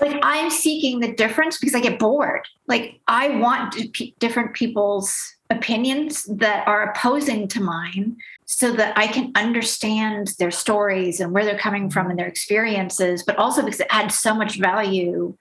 like 0.00 0.18
I'm 0.22 0.50
seeking 0.50 1.00
the 1.00 1.12
difference 1.12 1.58
because 1.58 1.74
I 1.74 1.80
get 1.80 1.98
bored. 1.98 2.46
Like 2.66 3.00
I 3.06 3.36
want 3.36 3.76
different 4.18 4.54
people's 4.54 5.34
opinions 5.50 6.24
that 6.24 6.66
are 6.66 6.90
opposing 6.90 7.48
to 7.48 7.60
mine 7.60 8.16
so 8.50 8.72
that 8.72 8.96
I 8.96 9.06
can 9.08 9.30
understand 9.34 10.32
their 10.38 10.50
stories 10.50 11.20
and 11.20 11.32
where 11.32 11.44
they're 11.44 11.58
coming 11.58 11.90
from 11.90 12.04
mm-hmm. 12.04 12.10
and 12.12 12.18
their 12.18 12.26
experiences, 12.26 13.22
but 13.22 13.36
also 13.36 13.62
because 13.62 13.80
it 13.80 13.86
adds 13.90 14.16
so 14.16 14.34
much 14.34 14.58
value 14.58 15.36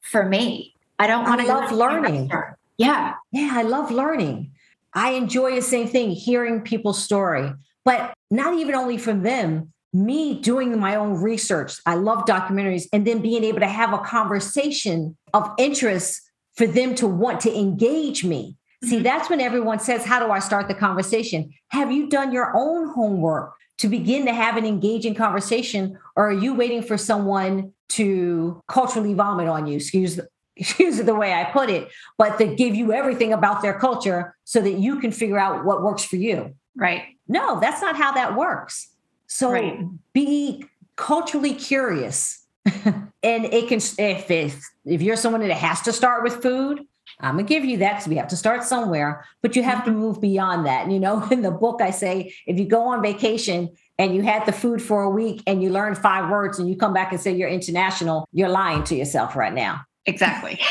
for 0.00 0.24
me. 0.24 0.74
I 0.98 1.06
don't 1.06 1.22
want 1.22 1.40
to 1.40 1.46
love 1.46 1.70
learning. 1.70 2.28
Yeah. 2.76 3.14
Yeah, 3.30 3.50
I 3.52 3.62
love 3.62 3.92
learning. 3.92 4.50
I 4.92 5.10
enjoy 5.10 5.54
the 5.54 5.62
same 5.62 5.86
thing, 5.86 6.10
hearing 6.10 6.60
people's 6.62 7.02
story, 7.02 7.52
but 7.84 8.12
not 8.28 8.54
even 8.54 8.74
only 8.74 8.98
from 8.98 9.22
them, 9.22 9.72
me 9.92 10.40
doing 10.40 10.76
my 10.80 10.96
own 10.96 11.22
research. 11.22 11.78
I 11.86 11.94
love 11.94 12.24
documentaries 12.24 12.88
and 12.92 13.06
then 13.06 13.20
being 13.20 13.44
able 13.44 13.60
to 13.60 13.68
have 13.68 13.92
a 13.92 13.98
conversation 13.98 15.16
of 15.32 15.48
interest 15.58 16.20
for 16.56 16.66
them 16.66 16.96
to 16.96 17.06
want 17.06 17.40
to 17.42 17.56
engage 17.56 18.24
me. 18.24 18.56
Mm-hmm. 18.84 18.88
See, 18.88 18.98
that's 19.00 19.28
when 19.28 19.40
everyone 19.40 19.80
says, 19.80 20.04
How 20.04 20.24
do 20.24 20.30
I 20.30 20.38
start 20.38 20.68
the 20.68 20.74
conversation? 20.74 21.52
Have 21.68 21.90
you 21.90 22.08
done 22.08 22.32
your 22.32 22.52
own 22.54 22.88
homework 22.88 23.54
to 23.78 23.88
begin 23.88 24.26
to 24.26 24.32
have 24.32 24.56
an 24.56 24.64
engaging 24.64 25.14
conversation? 25.14 25.98
Or 26.16 26.28
are 26.28 26.32
you 26.32 26.54
waiting 26.54 26.82
for 26.82 26.96
someone 26.96 27.72
to 27.90 28.62
culturally 28.68 29.14
vomit 29.14 29.48
on 29.48 29.66
you? 29.66 29.76
Excuse 29.76 30.20
excuse 30.56 30.98
the 30.98 31.14
way 31.14 31.32
I 31.32 31.44
put 31.44 31.70
it, 31.70 31.88
but 32.16 32.36
to 32.38 32.46
give 32.46 32.74
you 32.74 32.92
everything 32.92 33.32
about 33.32 33.62
their 33.62 33.78
culture 33.78 34.36
so 34.42 34.60
that 34.60 34.72
you 34.72 34.98
can 34.98 35.12
figure 35.12 35.38
out 35.38 35.64
what 35.64 35.82
works 35.82 36.02
for 36.02 36.16
you. 36.16 36.54
Right. 36.76 37.02
No, 37.28 37.60
that's 37.60 37.80
not 37.80 37.96
how 37.96 38.12
that 38.12 38.34
works. 38.34 38.88
So 39.28 39.52
right. 39.52 39.78
be 40.12 40.64
culturally 40.96 41.54
curious. 41.54 42.44
and 42.84 43.04
it 43.22 43.68
can 43.68 43.78
if 43.98 44.30
if 44.30 44.60
if 44.84 45.00
you're 45.00 45.16
someone 45.16 45.40
that 45.40 45.52
has 45.52 45.80
to 45.82 45.92
start 45.92 46.22
with 46.22 46.42
food, 46.42 46.84
I'm 47.20 47.36
gonna 47.36 47.44
give 47.44 47.64
you 47.64 47.78
that 47.78 47.94
because 47.94 48.08
we 48.08 48.16
have 48.16 48.28
to 48.28 48.36
start 48.36 48.62
somewhere, 48.64 49.24
but 49.42 49.56
you 49.56 49.62
have 49.62 49.84
to 49.84 49.90
mm-hmm. 49.90 50.00
move 50.00 50.20
beyond 50.20 50.66
that. 50.66 50.84
And, 50.84 50.92
You 50.92 51.00
know, 51.00 51.26
in 51.30 51.42
the 51.42 51.50
book, 51.50 51.80
I 51.82 51.90
say 51.90 52.34
if 52.46 52.58
you 52.58 52.66
go 52.66 52.82
on 52.88 53.02
vacation 53.02 53.70
and 53.98 54.14
you 54.14 54.22
had 54.22 54.46
the 54.46 54.52
food 54.52 54.80
for 54.80 55.02
a 55.02 55.10
week 55.10 55.42
and 55.46 55.62
you 55.62 55.70
learn 55.70 55.94
five 55.94 56.30
words 56.30 56.58
and 56.58 56.68
you 56.68 56.76
come 56.76 56.92
back 56.92 57.12
and 57.12 57.20
say 57.20 57.34
you're 57.34 57.48
international, 57.48 58.28
you're 58.32 58.48
lying 58.48 58.84
to 58.84 58.94
yourself 58.94 59.34
right 59.34 59.52
now. 59.52 59.82
Exactly. 60.06 60.60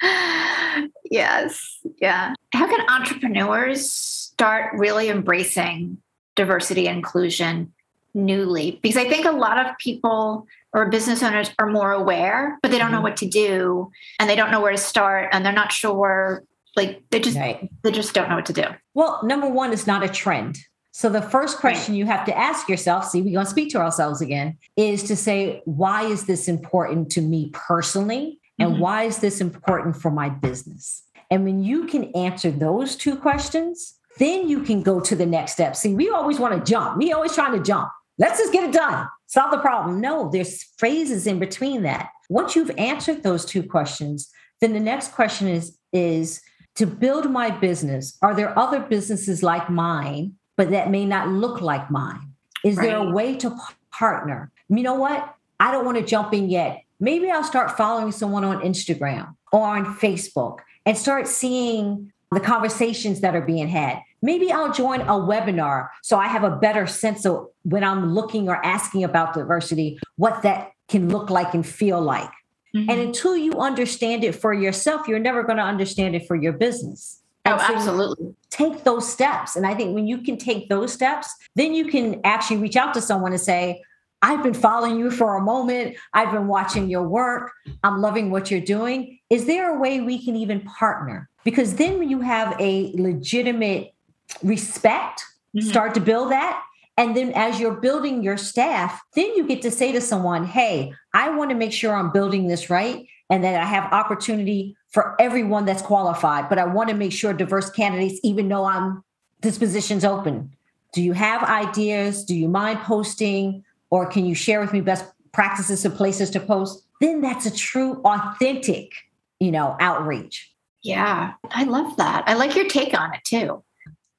yes. 1.10 1.78
Yeah. 2.00 2.34
How 2.52 2.66
can 2.66 2.88
entrepreneurs 2.88 3.90
start 3.90 4.74
really 4.78 5.08
embracing 5.08 5.98
diversity 6.36 6.86
and 6.86 6.98
inclusion 6.98 7.72
newly 8.18 8.78
because 8.82 8.96
I 8.96 9.08
think 9.08 9.24
a 9.24 9.30
lot 9.30 9.64
of 9.64 9.76
people 9.78 10.46
or 10.72 10.90
business 10.90 11.22
owners 11.22 11.50
are 11.58 11.66
more 11.66 11.92
aware, 11.92 12.58
but 12.62 12.70
they 12.70 12.78
don't 12.78 12.90
know 12.90 12.98
mm-hmm. 12.98 13.04
what 13.04 13.16
to 13.18 13.28
do 13.28 13.90
and 14.18 14.28
they 14.28 14.36
don't 14.36 14.50
know 14.50 14.60
where 14.60 14.72
to 14.72 14.78
start 14.78 15.30
and 15.32 15.44
they're 15.44 15.52
not 15.52 15.72
sure 15.72 16.42
like 16.76 17.02
they 17.10 17.20
just 17.20 17.36
right. 17.36 17.68
they 17.82 17.90
just 17.90 18.14
don't 18.14 18.28
know 18.28 18.36
what 18.36 18.46
to 18.46 18.52
do. 18.52 18.64
Well, 18.94 19.20
number 19.24 19.48
one 19.48 19.72
is 19.72 19.86
not 19.86 20.04
a 20.04 20.08
trend. 20.08 20.58
So 20.92 21.08
the 21.08 21.22
first 21.22 21.58
question 21.58 21.94
right. 21.94 21.98
you 21.98 22.06
have 22.06 22.24
to 22.26 22.36
ask 22.36 22.68
yourself, 22.68 23.04
see, 23.04 23.22
we're 23.22 23.32
going 23.32 23.44
to 23.44 23.50
speak 23.50 23.70
to 23.70 23.78
ourselves 23.78 24.20
again, 24.20 24.58
is 24.76 25.04
to 25.04 25.16
say, 25.16 25.62
why 25.64 26.02
is 26.02 26.26
this 26.26 26.48
important 26.48 27.10
to 27.12 27.20
me 27.20 27.50
personally? 27.52 28.40
And 28.58 28.72
mm-hmm. 28.72 28.80
why 28.80 29.04
is 29.04 29.18
this 29.18 29.40
important 29.40 29.96
for 29.96 30.10
my 30.10 30.28
business? 30.28 31.04
And 31.30 31.44
when 31.44 31.62
you 31.62 31.86
can 31.86 32.04
answer 32.16 32.50
those 32.50 32.96
two 32.96 33.14
questions, 33.16 33.94
then 34.18 34.48
you 34.48 34.62
can 34.62 34.82
go 34.82 35.00
to 35.00 35.14
the 35.14 35.26
next 35.26 35.52
step. 35.52 35.76
See, 35.76 35.94
we 35.94 36.10
always 36.10 36.40
want 36.40 36.54
to 36.54 36.70
jump. 36.70 36.98
We 36.98 37.12
always 37.12 37.34
trying 37.34 37.52
to 37.52 37.62
jump. 37.62 37.90
Let's 38.18 38.38
just 38.38 38.52
get 38.52 38.64
it 38.64 38.72
done. 38.72 39.08
Solve 39.26 39.50
the 39.50 39.58
problem. 39.58 40.00
No, 40.00 40.28
there's 40.30 40.64
phrases 40.76 41.26
in 41.26 41.38
between 41.38 41.82
that. 41.82 42.10
Once 42.28 42.56
you've 42.56 42.76
answered 42.76 43.22
those 43.22 43.44
two 43.44 43.62
questions, 43.62 44.30
then 44.60 44.72
the 44.72 44.80
next 44.80 45.12
question 45.12 45.48
is 45.48 45.78
is 45.92 46.42
to 46.74 46.86
build 46.86 47.30
my 47.30 47.50
business. 47.50 48.18
Are 48.22 48.34
there 48.34 48.56
other 48.58 48.80
businesses 48.80 49.42
like 49.42 49.70
mine, 49.70 50.34
but 50.56 50.70
that 50.70 50.90
may 50.90 51.04
not 51.04 51.28
look 51.28 51.60
like 51.60 51.90
mine? 51.90 52.32
Is 52.64 52.76
right. 52.76 52.86
there 52.86 52.96
a 52.98 53.10
way 53.10 53.36
to 53.36 53.56
partner? 53.90 54.50
You 54.68 54.82
know 54.82 54.94
what? 54.94 55.34
I 55.60 55.72
don't 55.72 55.84
want 55.84 55.98
to 55.98 56.04
jump 56.04 56.34
in 56.34 56.50
yet. 56.50 56.82
Maybe 57.00 57.30
I'll 57.30 57.44
start 57.44 57.76
following 57.76 58.12
someone 58.12 58.44
on 58.44 58.62
Instagram 58.62 59.34
or 59.52 59.66
on 59.66 59.96
Facebook 59.96 60.58
and 60.84 60.96
start 60.96 61.26
seeing 61.26 62.12
the 62.30 62.40
conversations 62.40 63.20
that 63.20 63.34
are 63.34 63.42
being 63.42 63.68
had. 63.68 64.00
Maybe 64.20 64.52
I'll 64.52 64.72
join 64.72 65.00
a 65.02 65.12
webinar 65.12 65.88
so 66.02 66.18
I 66.18 66.28
have 66.28 66.44
a 66.44 66.56
better 66.56 66.86
sense 66.86 67.24
of 67.24 67.48
when 67.62 67.84
I'm 67.84 68.14
looking 68.14 68.48
or 68.48 68.64
asking 68.64 69.04
about 69.04 69.34
diversity, 69.34 69.98
what 70.16 70.42
that 70.42 70.72
can 70.88 71.08
look 71.08 71.30
like 71.30 71.54
and 71.54 71.66
feel 71.66 72.00
like. 72.00 72.30
Mm-hmm. 72.74 72.90
And 72.90 73.00
until 73.00 73.36
you 73.36 73.52
understand 73.52 74.24
it 74.24 74.34
for 74.34 74.52
yourself, 74.52 75.08
you're 75.08 75.18
never 75.18 75.42
going 75.42 75.56
to 75.56 75.62
understand 75.62 76.14
it 76.14 76.26
for 76.26 76.36
your 76.36 76.52
business. 76.52 77.22
Oh, 77.46 77.52
and 77.52 77.60
oh, 77.60 77.66
so 77.66 77.74
absolutely. 77.74 78.34
Take 78.50 78.84
those 78.84 79.10
steps. 79.10 79.56
And 79.56 79.66
I 79.66 79.74
think 79.74 79.94
when 79.94 80.06
you 80.06 80.18
can 80.18 80.36
take 80.36 80.68
those 80.68 80.92
steps, 80.92 81.34
then 81.54 81.72
you 81.72 81.86
can 81.86 82.20
actually 82.24 82.58
reach 82.58 82.76
out 82.76 82.92
to 82.94 83.00
someone 83.00 83.32
and 83.32 83.40
say, 83.40 83.82
I've 84.22 84.42
been 84.42 84.54
following 84.54 84.98
you 84.98 85.10
for 85.10 85.36
a 85.36 85.40
moment. 85.40 85.96
I've 86.12 86.32
been 86.32 86.48
watching 86.48 86.88
your 86.90 87.06
work. 87.08 87.52
I'm 87.84 88.00
loving 88.00 88.30
what 88.30 88.50
you're 88.50 88.60
doing. 88.60 89.18
Is 89.30 89.46
there 89.46 89.74
a 89.74 89.78
way 89.78 90.00
we 90.00 90.22
can 90.22 90.36
even 90.36 90.60
partner? 90.62 91.28
Because 91.44 91.76
then 91.76 91.98
when 91.98 92.10
you 92.10 92.20
have 92.20 92.54
a 92.60 92.92
legitimate 92.96 93.94
respect, 94.42 95.24
mm-hmm. 95.56 95.68
start 95.68 95.94
to 95.94 96.00
build 96.00 96.32
that. 96.32 96.62
And 96.96 97.16
then 97.16 97.32
as 97.36 97.60
you're 97.60 97.76
building 97.76 98.24
your 98.24 98.36
staff, 98.36 99.00
then 99.14 99.34
you 99.36 99.46
get 99.46 99.62
to 99.62 99.70
say 99.70 99.92
to 99.92 100.00
someone, 100.00 100.44
hey, 100.44 100.92
I 101.14 101.30
want 101.30 101.50
to 101.50 101.56
make 101.56 101.72
sure 101.72 101.94
I'm 101.94 102.10
building 102.10 102.48
this 102.48 102.70
right 102.70 103.06
and 103.30 103.44
that 103.44 103.54
I 103.54 103.64
have 103.64 103.92
opportunity 103.92 104.76
for 104.90 105.14
everyone 105.20 105.64
that's 105.64 105.82
qualified, 105.82 106.48
but 106.48 106.58
I 106.58 106.64
want 106.64 106.88
to 106.88 106.96
make 106.96 107.12
sure 107.12 107.32
diverse 107.32 107.70
candidates, 107.70 108.18
even 108.24 108.48
though 108.48 108.64
I'm 108.64 109.04
this 109.42 109.58
position's 109.58 110.04
open. 110.04 110.50
Do 110.92 111.02
you 111.02 111.12
have 111.12 111.44
ideas? 111.44 112.24
Do 112.24 112.34
you 112.34 112.48
mind 112.48 112.80
posting? 112.80 113.64
Or 113.90 114.06
can 114.06 114.24
you 114.26 114.34
share 114.34 114.60
with 114.60 114.72
me 114.72 114.80
best 114.80 115.04
practices 115.32 115.84
of 115.84 115.94
places 115.94 116.30
to 116.30 116.40
post? 116.40 116.84
Then 117.00 117.20
that's 117.20 117.46
a 117.46 117.54
true, 117.54 118.00
authentic, 118.04 118.92
you 119.40 119.50
know, 119.50 119.76
outreach. 119.80 120.52
Yeah, 120.82 121.32
I 121.50 121.64
love 121.64 121.96
that. 121.96 122.24
I 122.26 122.34
like 122.34 122.54
your 122.54 122.68
take 122.68 122.98
on 122.98 123.14
it 123.14 123.20
too. 123.24 123.62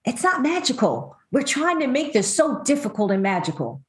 It's 0.06 0.24
not 0.24 0.42
magical. 0.42 1.16
We're 1.32 1.44
trying 1.44 1.80
to 1.80 1.88
make 1.88 2.14
this 2.14 2.34
so 2.34 2.62
difficult 2.64 3.12
and 3.12 3.22
magical. 3.22 3.82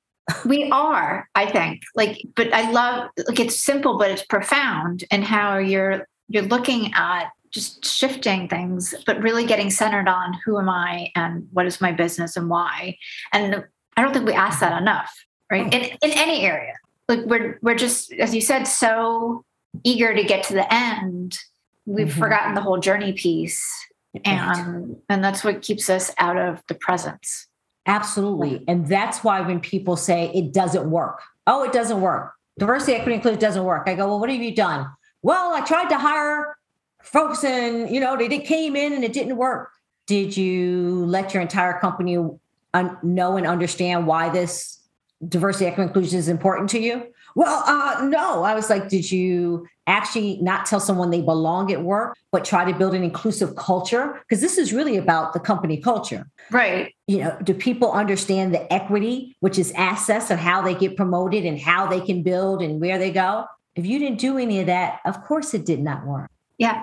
we 0.45 0.71
are, 0.71 1.29
I 1.35 1.47
think. 1.47 1.83
Like, 1.95 2.21
but 2.37 2.53
I 2.53 2.71
love 2.71 3.11
like 3.29 3.41
it's 3.41 3.57
simple, 3.57 3.99
but 3.99 4.11
it's 4.11 4.25
profound 4.25 5.05
and 5.11 5.25
how 5.25 5.59
you're 5.59 6.07
you're 6.29 6.45
looking 6.45 6.93
at 6.95 7.31
just 7.51 7.85
shifting 7.85 8.49
things, 8.49 8.95
but 9.07 9.21
really 9.21 9.45
getting 9.45 9.71
centered 9.71 10.09
on 10.09 10.39
who 10.45 10.59
am 10.59 10.69
I 10.69 11.11
and 11.17 11.49
what 11.53 11.67
is 11.67 11.81
my 11.81 11.91
business 11.91 12.37
and 12.37 12.49
why. 12.49 12.97
And 13.33 13.65
I 13.97 14.03
don't 14.03 14.13
think 14.13 14.27
we 14.27 14.33
ask 14.33 14.61
that 14.61 14.81
enough, 14.81 15.13
right? 15.51 15.73
In 15.73 15.83
in 16.03 16.11
any 16.13 16.43
area. 16.43 16.75
Like 17.09 17.21
we're 17.27 17.59
we're 17.63 17.75
just, 17.75 18.13
as 18.13 18.35
you 18.35 18.41
said, 18.41 18.65
so 18.65 19.45
eager 19.85 20.15
to 20.15 20.23
get 20.25 20.45
to 20.45 20.55
the 20.55 20.73
end. 20.73 21.39
We've 21.87 22.07
mm-hmm. 22.07 22.21
forgotten 22.21 22.55
the 22.55 22.61
whole 22.61 22.79
journey 22.79 23.13
piece. 23.13 23.65
And 24.25 24.97
and 25.09 25.23
that's 25.23 25.45
what 25.45 25.63
keeps 25.63 25.89
us 25.89 26.13
out 26.19 26.37
of 26.37 26.63
the 26.67 26.75
presence. 26.75 27.47
Absolutely. 27.87 28.65
And 28.67 28.89
that's 28.89 29.23
why 29.23 29.41
when 29.41 29.61
people 29.61 29.97
say 29.97 30.33
it 30.35 30.53
doesn't 30.53 30.91
work, 30.91 31.23
oh, 31.47 31.63
it 31.63 31.73
doesn't 31.73 32.01
work. 32.01 32.35
Diversity, 32.59 32.95
equity, 32.95 33.15
inclusion 33.15 33.41
doesn't 33.41 33.65
work. 33.65 33.89
I 33.89 33.95
go, 33.95 34.09
well, 34.09 34.19
what 34.19 34.29
have 34.29 34.43
you 34.43 34.55
done? 34.55 34.89
Well, 35.23 35.55
I 35.55 35.61
tried 35.61 35.89
to 35.91 35.99
hire 35.99 36.57
folks 37.03 37.45
and, 37.45 37.89
you 37.89 38.01
know, 38.01 38.17
they 38.17 38.41
came 38.41 38.75
in 38.75 38.93
and 38.93 39.05
it 39.05 39.13
didn't 39.13 39.37
work. 39.37 39.71
Did 40.07 40.37
you 40.37 41.05
let 41.07 41.33
your 41.33 41.41
entire 41.41 41.79
company 41.79 42.19
un- 42.75 42.99
know 43.03 43.37
and 43.37 43.47
understand 43.47 44.07
why 44.09 44.29
this 44.29 44.80
diversity, 45.29 45.67
equity, 45.67 45.89
inclusion 45.89 46.19
is 46.19 46.29
important 46.29 46.71
to 46.71 46.81
you? 46.81 47.07
Well, 47.35 47.63
uh, 47.67 48.05
no. 48.05 48.43
I 48.43 48.55
was 48.55 48.71
like, 48.71 48.89
did 48.89 49.11
you 49.11 49.67
actually 49.87 50.39
not 50.41 50.67
tell 50.67 50.81
someone 50.81 51.11
they 51.11 51.21
belong 51.21 51.73
at 51.73 51.83
work, 51.83 52.17
but 52.33 52.45
try 52.45 52.71
to 52.71 52.77
build 52.77 52.95
an 52.95 53.05
inclusive 53.05 53.57
culture? 53.57 54.21
Because 54.21 54.41
this 54.41 54.59
is 54.59 54.73
really 54.73 54.97
about 54.97 55.33
the 55.33 55.41
company 55.41 55.77
culture. 55.77 56.27
Right. 56.51 56.95
You 57.07 57.19
know, 57.19 57.37
do 57.43 57.55
people 57.55 57.93
understand 57.93 58.55
the 58.55 58.73
equity, 58.73 59.37
which 59.41 59.59
is 59.59 59.73
access 59.77 60.31
of 60.31 60.39
how 60.39 60.63
they 60.63 60.75
get 60.75 60.97
promoted 60.97 61.45
and 61.45 61.59
how 61.59 61.87
they 61.87 62.01
can 62.01 62.23
build 62.23 62.63
and 62.63 62.81
where 62.81 62.99
they 62.99 63.13
go? 63.13 63.47
If 63.77 63.87
you 63.87 63.99
didn't 63.99 64.19
do 64.19 64.39
any 64.39 64.61
of 64.61 64.67
that, 64.67 65.01
of 65.05 65.23
course 65.25 65.55
it 65.55 65.65
did 65.65 65.81
not 65.81 66.05
work. 66.05 66.31
Yeah. 66.59 66.83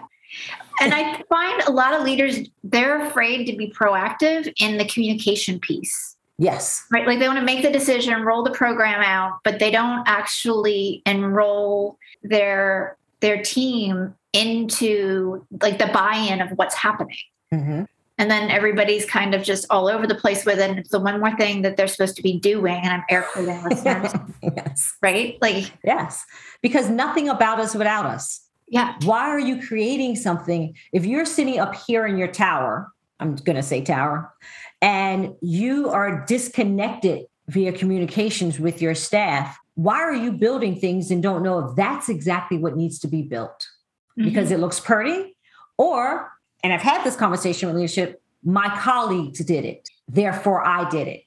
And 0.82 0.94
I 0.94 1.24
find 1.30 1.62
a 1.64 1.72
lot 1.72 1.94
of 1.94 2.04
leaders, 2.04 2.40
they're 2.64 3.06
afraid 3.08 3.46
to 3.46 3.56
be 3.56 3.72
proactive 3.72 4.52
in 4.60 4.78
the 4.78 4.86
communication 4.86 5.60
piece. 5.60 6.17
Yes. 6.38 6.86
Right. 6.92 7.08
Like 7.08 7.20
they 7.20 7.28
want 7.28 7.40
to 7.40 7.46
make 7.46 7.64
the 7.64 7.72
decision, 7.72 8.22
roll 8.22 8.44
the 8.44 8.52
program 8.52 9.02
out, 9.02 9.40
but 9.44 9.60
they 9.60 9.72
don't 9.72 10.08
actually 10.08 11.02
enroll 11.06 11.98
their 12.24 12.98
their 13.22 13.42
team 13.42 14.14
into 14.34 15.46
like 15.62 15.80
the 15.80 15.88
buy-in 15.88 16.42
of 16.42 16.52
what's 16.52 16.76
happening. 16.76 17.18
Mm-hmm. 17.52 17.84
And 18.20 18.32
then 18.32 18.50
everybody's 18.50 19.06
kind 19.06 19.34
of 19.34 19.44
just 19.44 19.66
all 19.70 19.88
over 19.88 20.08
the 20.08 20.16
place 20.16 20.46
with 20.46 20.60
it. 20.60 20.70
And 20.70 20.80
it's 20.80 20.90
the 20.90 21.00
one 21.00 21.20
more 21.20 21.36
thing 21.38 21.62
that 21.64 21.78
they're 21.78 21.88
supposed 21.88 22.16
to 22.18 22.24
be 22.24 22.40
doing. 22.40 22.76
And 22.76 22.90
I'm 22.90 23.04
air 23.10 23.24
quoting 23.32 23.64
listeners. 23.64 24.12
yes. 24.44 24.96
Right? 25.02 25.38
Like 25.42 25.72
yes. 25.84 26.24
Because 26.62 26.90
nothing 26.90 27.30
about 27.30 27.60
us 27.60 27.74
without 27.74 28.06
us. 28.06 28.42
Yeah. 28.68 28.96
Why 29.04 29.28
are 29.30 29.40
you 29.40 29.66
creating 29.66 30.16
something? 30.18 30.76
If 30.92 31.06
you're 31.06 31.26
sitting 31.26 31.60
up 31.60 31.74
here 31.74 32.06
in 32.06 32.18
your 32.18 32.28
tower, 32.28 32.92
I'm 33.20 33.36
gonna 33.36 33.64
say 33.64 33.82
tower, 33.82 34.32
and 34.82 35.34
you 35.42 35.90
are 35.90 36.26
disconnected 36.26 37.26
via 37.48 37.72
communications 37.72 38.60
with 38.60 38.82
your 38.82 38.94
staff, 38.96 39.58
why 39.76 39.98
are 39.98 40.16
you 40.16 40.32
building 40.32 40.80
things 40.80 41.12
and 41.12 41.22
don't 41.22 41.44
know 41.44 41.60
if 41.60 41.76
that's 41.76 42.10
exactly 42.10 42.58
what 42.58 42.76
needs 42.76 43.00
to 43.00 43.08
be 43.08 43.22
built? 43.22 43.68
Mm-hmm. 44.18 44.30
Because 44.30 44.52
it 44.52 44.60
looks 44.60 44.80
pretty? 44.80 45.36
Or, 45.78 46.32
and 46.64 46.74
I've 46.74 46.82
had 46.82 47.04
this 47.04 47.16
conversation 47.16 47.68
with 47.68 47.76
leadership, 47.76 48.22
my 48.44 48.76
colleagues 48.80 49.40
did 49.40 49.66
it, 49.66 49.90
therefore 50.08 50.66
I 50.66 50.90
did 50.90 51.08
it. 51.08 51.24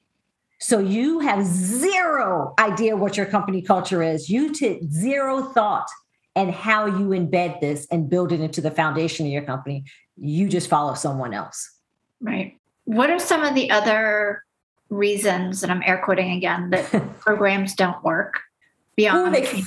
So 0.59 0.77
you 0.79 1.19
have 1.19 1.43
zero 1.43 2.53
idea 2.59 2.95
what 2.95 3.17
your 3.17 3.25
company 3.25 3.63
culture 3.63 4.03
is. 4.03 4.29
You 4.29 4.53
took 4.53 4.79
zero 4.91 5.41
thought 5.41 5.87
and 6.35 6.51
how 6.51 6.85
you 6.85 7.07
embed 7.09 7.59
this 7.61 7.87
and 7.89 8.09
build 8.09 8.31
it 8.31 8.39
into 8.39 8.61
the 8.61 8.69
foundation 8.69 9.25
of 9.25 9.31
your 9.31 9.41
company. 9.41 9.85
You 10.17 10.47
just 10.47 10.69
follow 10.69 10.93
someone 10.93 11.33
else. 11.33 11.77
Right. 12.19 12.60
What 12.91 13.09
are 13.09 13.19
some 13.19 13.43
of 13.43 13.55
the 13.55 13.71
other 13.71 14.43
reasons, 14.89 15.63
and 15.63 15.71
I'm 15.71 15.81
air 15.85 16.01
quoting 16.03 16.31
again, 16.31 16.71
that 16.71 16.89
programs 17.19 17.73
don't 17.73 18.03
work 18.03 18.41
beyond? 18.97 19.17
Who 19.17 19.25
are 19.25 19.45
they, 19.45 19.63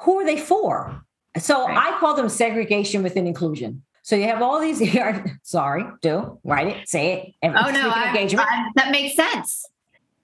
who 0.00 0.20
are 0.20 0.24
they 0.24 0.38
for? 0.38 1.04
So 1.36 1.66
right. 1.66 1.94
I 1.94 1.98
call 2.00 2.14
them 2.14 2.30
segregation 2.30 3.02
within 3.02 3.26
inclusion. 3.26 3.82
So 4.00 4.16
you 4.16 4.24
have 4.24 4.40
all 4.40 4.60
these. 4.60 4.82
Sorry, 5.42 5.84
do 6.00 6.38
write 6.42 6.68
it, 6.68 6.88
say 6.88 7.34
it. 7.42 7.48
Oh 7.48 7.70
no, 7.70 7.90
I, 7.90 8.12
I, 8.14 8.68
that 8.76 8.90
makes 8.90 9.14
sense. 9.14 9.66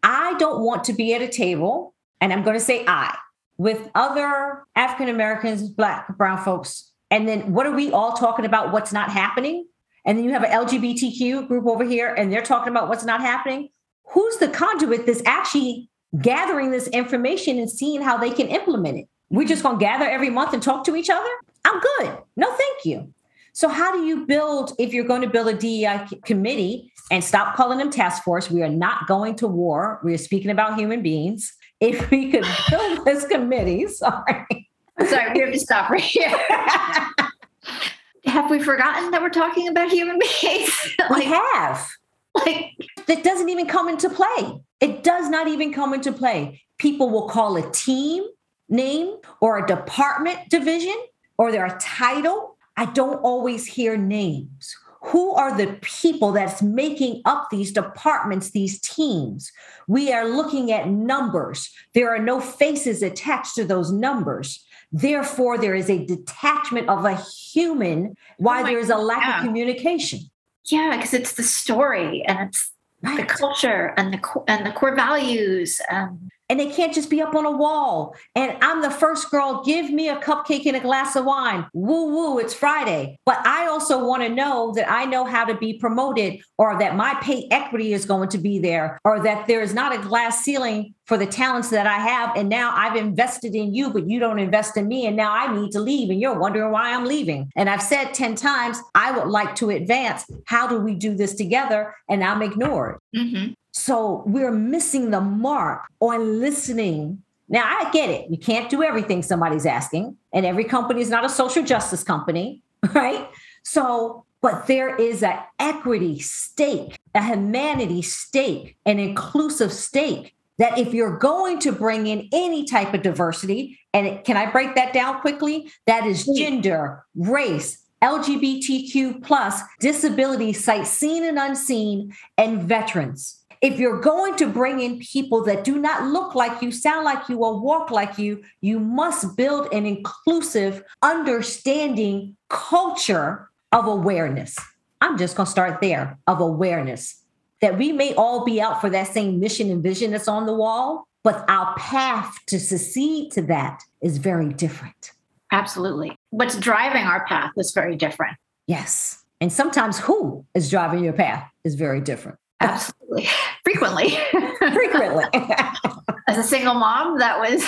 I 0.02 0.34
don't 0.38 0.62
want 0.62 0.84
to 0.84 0.94
be 0.94 1.12
at 1.12 1.20
a 1.20 1.28
table, 1.28 1.94
and 2.22 2.32
I'm 2.32 2.42
going 2.42 2.56
to 2.56 2.64
say 2.64 2.86
I 2.86 3.14
with 3.58 3.90
other 3.94 4.64
African 4.74 5.10
Americans, 5.10 5.68
Black, 5.68 6.16
Brown 6.16 6.42
folks, 6.42 6.90
and 7.10 7.28
then 7.28 7.52
what 7.52 7.66
are 7.66 7.74
we 7.74 7.92
all 7.92 8.14
talking 8.14 8.46
about? 8.46 8.72
What's 8.72 8.94
not 8.94 9.10
happening? 9.10 9.66
And 10.08 10.16
then 10.16 10.24
you 10.24 10.32
have 10.32 10.42
an 10.42 10.50
LGBTQ 10.50 11.48
group 11.48 11.66
over 11.66 11.84
here, 11.84 12.14
and 12.14 12.32
they're 12.32 12.40
talking 12.40 12.72
about 12.72 12.88
what's 12.88 13.04
not 13.04 13.20
happening. 13.20 13.68
Who's 14.04 14.38
the 14.38 14.48
conduit 14.48 15.04
that's 15.04 15.20
actually 15.26 15.90
gathering 16.22 16.70
this 16.70 16.88
information 16.88 17.58
and 17.58 17.70
seeing 17.70 18.00
how 18.00 18.16
they 18.16 18.30
can 18.30 18.48
implement 18.48 18.96
it? 18.96 19.08
We're 19.28 19.46
just 19.46 19.62
going 19.62 19.78
to 19.78 19.84
gather 19.84 20.06
every 20.06 20.30
month 20.30 20.54
and 20.54 20.62
talk 20.62 20.84
to 20.84 20.96
each 20.96 21.10
other? 21.10 21.28
I'm 21.66 21.78
good. 21.78 22.16
No, 22.38 22.50
thank 22.50 22.86
you. 22.86 23.12
So, 23.52 23.68
how 23.68 23.92
do 23.92 24.06
you 24.06 24.24
build, 24.24 24.72
if 24.78 24.94
you're 24.94 25.04
going 25.04 25.20
to 25.20 25.28
build 25.28 25.48
a 25.48 25.52
DEI 25.52 26.06
committee 26.24 26.90
and 27.10 27.22
stop 27.22 27.54
calling 27.54 27.76
them 27.76 27.90
task 27.90 28.22
force? 28.22 28.50
We 28.50 28.62
are 28.62 28.70
not 28.70 29.06
going 29.08 29.36
to 29.36 29.46
war. 29.46 30.00
We 30.02 30.14
are 30.14 30.18
speaking 30.18 30.50
about 30.50 30.78
human 30.78 31.02
beings. 31.02 31.52
If 31.80 32.10
we 32.10 32.30
could 32.30 32.46
build 32.70 33.04
this 33.04 33.26
committee, 33.26 33.86
sorry. 33.88 34.70
Sorry, 35.06 35.32
we 35.34 35.40
have 35.40 35.52
to 35.52 35.60
stop 35.60 35.90
right 35.90 36.00
here. 36.00 36.32
have 38.28 38.50
we 38.50 38.62
forgotten 38.62 39.10
that 39.10 39.22
we're 39.22 39.30
talking 39.30 39.68
about 39.68 39.90
human 39.90 40.18
beings? 40.42 40.94
like, 41.10 41.18
we 41.18 41.24
have. 41.24 41.88
Like 42.34 42.72
that 43.06 43.24
doesn't 43.24 43.48
even 43.48 43.66
come 43.66 43.88
into 43.88 44.08
play. 44.08 44.60
It 44.80 45.02
does 45.02 45.28
not 45.28 45.48
even 45.48 45.72
come 45.72 45.94
into 45.94 46.12
play. 46.12 46.62
People 46.78 47.10
will 47.10 47.28
call 47.28 47.56
a 47.56 47.70
team 47.72 48.24
name 48.68 49.16
or 49.40 49.58
a 49.58 49.66
department 49.66 50.38
division 50.50 50.94
or 51.36 51.50
their 51.50 51.76
title. 51.80 52.56
I 52.76 52.86
don't 52.86 53.16
always 53.16 53.66
hear 53.66 53.96
names. 53.96 54.76
Who 55.02 55.32
are 55.34 55.56
the 55.56 55.78
people 55.80 56.32
that's 56.32 56.60
making 56.60 57.22
up 57.24 57.48
these 57.50 57.72
departments, 57.72 58.50
these 58.50 58.80
teams? 58.80 59.50
We 59.86 60.12
are 60.12 60.28
looking 60.28 60.70
at 60.72 60.88
numbers. 60.88 61.72
There 61.94 62.14
are 62.14 62.18
no 62.18 62.40
faces 62.40 63.02
attached 63.02 63.54
to 63.54 63.64
those 63.64 63.92
numbers. 63.92 64.64
Therefore, 64.90 65.58
there 65.58 65.74
is 65.74 65.90
a 65.90 66.04
detachment 66.04 66.88
of 66.88 67.04
a 67.04 67.14
human 67.14 68.16
why 68.38 68.62
oh 68.62 68.64
there 68.64 68.78
is 68.78 68.90
a 68.90 68.96
lack 68.96 69.22
yeah. 69.22 69.38
of 69.38 69.44
communication. 69.44 70.20
Yeah, 70.66 70.96
because 70.96 71.14
it's 71.14 71.32
the 71.32 71.42
story 71.42 72.24
and 72.26 72.48
it's 72.48 72.72
right. 73.02 73.16
the 73.16 73.24
culture 73.24 73.94
and 73.96 74.12
the 74.12 74.42
and 74.46 74.66
the 74.66 74.72
core 74.72 74.94
values. 74.94 75.80
And 75.90 76.30
and 76.48 76.58
they 76.58 76.70
can't 76.70 76.94
just 76.94 77.10
be 77.10 77.20
up 77.20 77.34
on 77.34 77.44
a 77.44 77.50
wall. 77.50 78.16
And 78.34 78.56
I'm 78.62 78.82
the 78.82 78.90
first 78.90 79.30
girl, 79.30 79.62
give 79.64 79.90
me 79.90 80.08
a 80.08 80.16
cupcake 80.16 80.66
and 80.66 80.76
a 80.76 80.80
glass 80.80 81.16
of 81.16 81.24
wine. 81.24 81.66
Woo 81.72 82.06
woo, 82.06 82.38
it's 82.38 82.54
Friday. 82.54 83.18
But 83.26 83.46
I 83.46 83.66
also 83.66 84.04
want 84.04 84.22
to 84.22 84.28
know 84.28 84.72
that 84.74 84.90
I 84.90 85.04
know 85.04 85.24
how 85.24 85.44
to 85.44 85.54
be 85.54 85.74
promoted 85.74 86.40
or 86.56 86.78
that 86.78 86.96
my 86.96 87.14
pay 87.20 87.46
equity 87.50 87.92
is 87.92 88.04
going 88.04 88.30
to 88.30 88.38
be 88.38 88.58
there 88.58 88.98
or 89.04 89.20
that 89.20 89.46
there 89.46 89.60
is 89.60 89.74
not 89.74 89.94
a 89.94 89.98
glass 89.98 90.42
ceiling 90.42 90.94
for 91.04 91.16
the 91.16 91.26
talents 91.26 91.70
that 91.70 91.86
I 91.86 91.98
have. 91.98 92.36
And 92.36 92.48
now 92.48 92.72
I've 92.74 92.96
invested 92.96 93.54
in 93.54 93.74
you, 93.74 93.90
but 93.90 94.08
you 94.08 94.20
don't 94.20 94.38
invest 94.38 94.76
in 94.76 94.86
me. 94.88 95.06
And 95.06 95.16
now 95.16 95.32
I 95.32 95.52
need 95.54 95.72
to 95.72 95.80
leave. 95.80 96.10
And 96.10 96.20
you're 96.20 96.38
wondering 96.38 96.70
why 96.70 96.94
I'm 96.94 97.06
leaving. 97.06 97.50
And 97.56 97.70
I've 97.70 97.82
said 97.82 98.12
10 98.12 98.34
times, 98.34 98.78
I 98.94 99.10
would 99.12 99.28
like 99.28 99.54
to 99.56 99.70
advance. 99.70 100.26
How 100.44 100.66
do 100.66 100.78
we 100.78 100.94
do 100.94 101.14
this 101.14 101.34
together? 101.34 101.94
And 102.10 102.22
I'm 102.22 102.42
ignored. 102.42 102.98
Mm-hmm. 103.16 103.52
So 103.78 104.24
we're 104.26 104.50
missing 104.50 105.12
the 105.12 105.20
mark 105.20 105.82
on 106.00 106.40
listening. 106.40 107.22
Now, 107.48 107.64
I 107.64 107.90
get 107.92 108.10
it. 108.10 108.28
You 108.28 108.36
can't 108.36 108.68
do 108.68 108.82
everything 108.82 109.22
somebody's 109.22 109.64
asking, 109.64 110.16
and 110.32 110.44
every 110.44 110.64
company 110.64 111.00
is 111.00 111.10
not 111.10 111.24
a 111.24 111.28
social 111.28 111.62
justice 111.62 112.02
company, 112.02 112.60
right? 112.92 113.28
So, 113.62 114.24
but 114.40 114.66
there 114.66 114.96
is 114.96 115.22
an 115.22 115.38
equity 115.60 116.18
stake, 116.18 116.98
a 117.14 117.22
humanity 117.22 118.02
stake, 118.02 118.76
an 118.84 118.98
inclusive 118.98 119.72
stake 119.72 120.34
that 120.58 120.76
if 120.76 120.92
you're 120.92 121.16
going 121.16 121.60
to 121.60 121.70
bring 121.70 122.08
in 122.08 122.28
any 122.32 122.64
type 122.64 122.92
of 122.94 123.02
diversity, 123.02 123.78
and 123.94 124.24
can 124.24 124.36
I 124.36 124.50
break 124.50 124.74
that 124.74 124.92
down 124.92 125.20
quickly? 125.20 125.70
That 125.86 126.04
is 126.04 126.26
gender, 126.36 127.04
race, 127.14 127.80
LGBTQ 128.02 129.22
plus, 129.22 129.60
disability, 129.78 130.52
sight 130.52 130.88
seen 130.88 131.24
and 131.24 131.38
unseen, 131.38 132.12
and 132.36 132.62
veterans. 132.62 133.38
If 133.60 133.78
you're 133.78 134.00
going 134.00 134.36
to 134.36 134.46
bring 134.46 134.80
in 134.80 135.00
people 135.00 135.42
that 135.44 135.64
do 135.64 135.78
not 135.78 136.04
look 136.04 136.34
like 136.34 136.62
you, 136.62 136.70
sound 136.70 137.04
like 137.04 137.28
you, 137.28 137.38
or 137.38 137.60
walk 137.60 137.90
like 137.90 138.18
you, 138.18 138.42
you 138.60 138.78
must 138.78 139.36
build 139.36 139.72
an 139.72 139.84
inclusive, 139.84 140.82
understanding 141.02 142.36
culture 142.48 143.48
of 143.72 143.86
awareness. 143.86 144.56
I'm 145.00 145.18
just 145.18 145.36
going 145.36 145.46
to 145.46 145.50
start 145.50 145.80
there 145.80 146.18
of 146.26 146.40
awareness 146.40 147.22
that 147.60 147.76
we 147.76 147.92
may 147.92 148.14
all 148.14 148.44
be 148.44 148.60
out 148.60 148.80
for 148.80 148.90
that 148.90 149.08
same 149.08 149.40
mission 149.40 149.70
and 149.70 149.82
vision 149.82 150.12
that's 150.12 150.28
on 150.28 150.46
the 150.46 150.54
wall, 150.54 151.08
but 151.24 151.44
our 151.48 151.74
path 151.76 152.36
to 152.46 152.60
succeed 152.60 153.32
to 153.32 153.42
that 153.42 153.82
is 154.00 154.18
very 154.18 154.52
different. 154.52 155.12
Absolutely. 155.50 156.16
What's 156.30 156.58
driving 156.58 157.04
our 157.04 157.26
path 157.26 157.52
is 157.56 157.72
very 157.72 157.96
different. 157.96 158.36
Yes. 158.66 159.24
And 159.40 159.52
sometimes 159.52 159.98
who 159.98 160.44
is 160.54 160.70
driving 160.70 161.02
your 161.02 161.12
path 161.12 161.50
is 161.64 161.74
very 161.74 162.00
different. 162.00 162.38
Absolutely. 162.60 163.28
Frequently. 163.64 164.18
Frequently. 164.58 165.24
As 166.28 166.38
a 166.38 166.42
single 166.42 166.74
mom, 166.74 167.18
that 167.18 167.38
was 167.38 167.64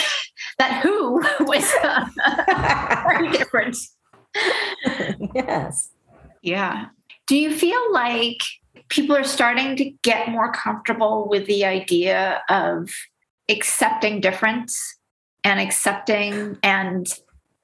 that 0.59 0.83
who 0.83 1.22
was 1.40 1.72
uh, 1.83 2.07
very 3.09 3.31
different. 3.31 3.76
Yes. 5.35 5.90
Yeah. 6.42 6.87
Do 7.26 7.37
you 7.37 7.55
feel 7.55 7.92
like 7.92 8.38
people 8.88 9.16
are 9.16 9.24
starting 9.24 9.76
to 9.76 9.85
get 10.03 10.29
more 10.29 10.53
comfortable 10.53 11.29
with 11.29 11.46
the 11.46 11.64
idea 11.64 12.42
of 12.48 12.90
accepting 13.48 14.20
difference 14.20 14.98
and 15.44 15.61
accepting 15.61 16.59
and 16.62 17.12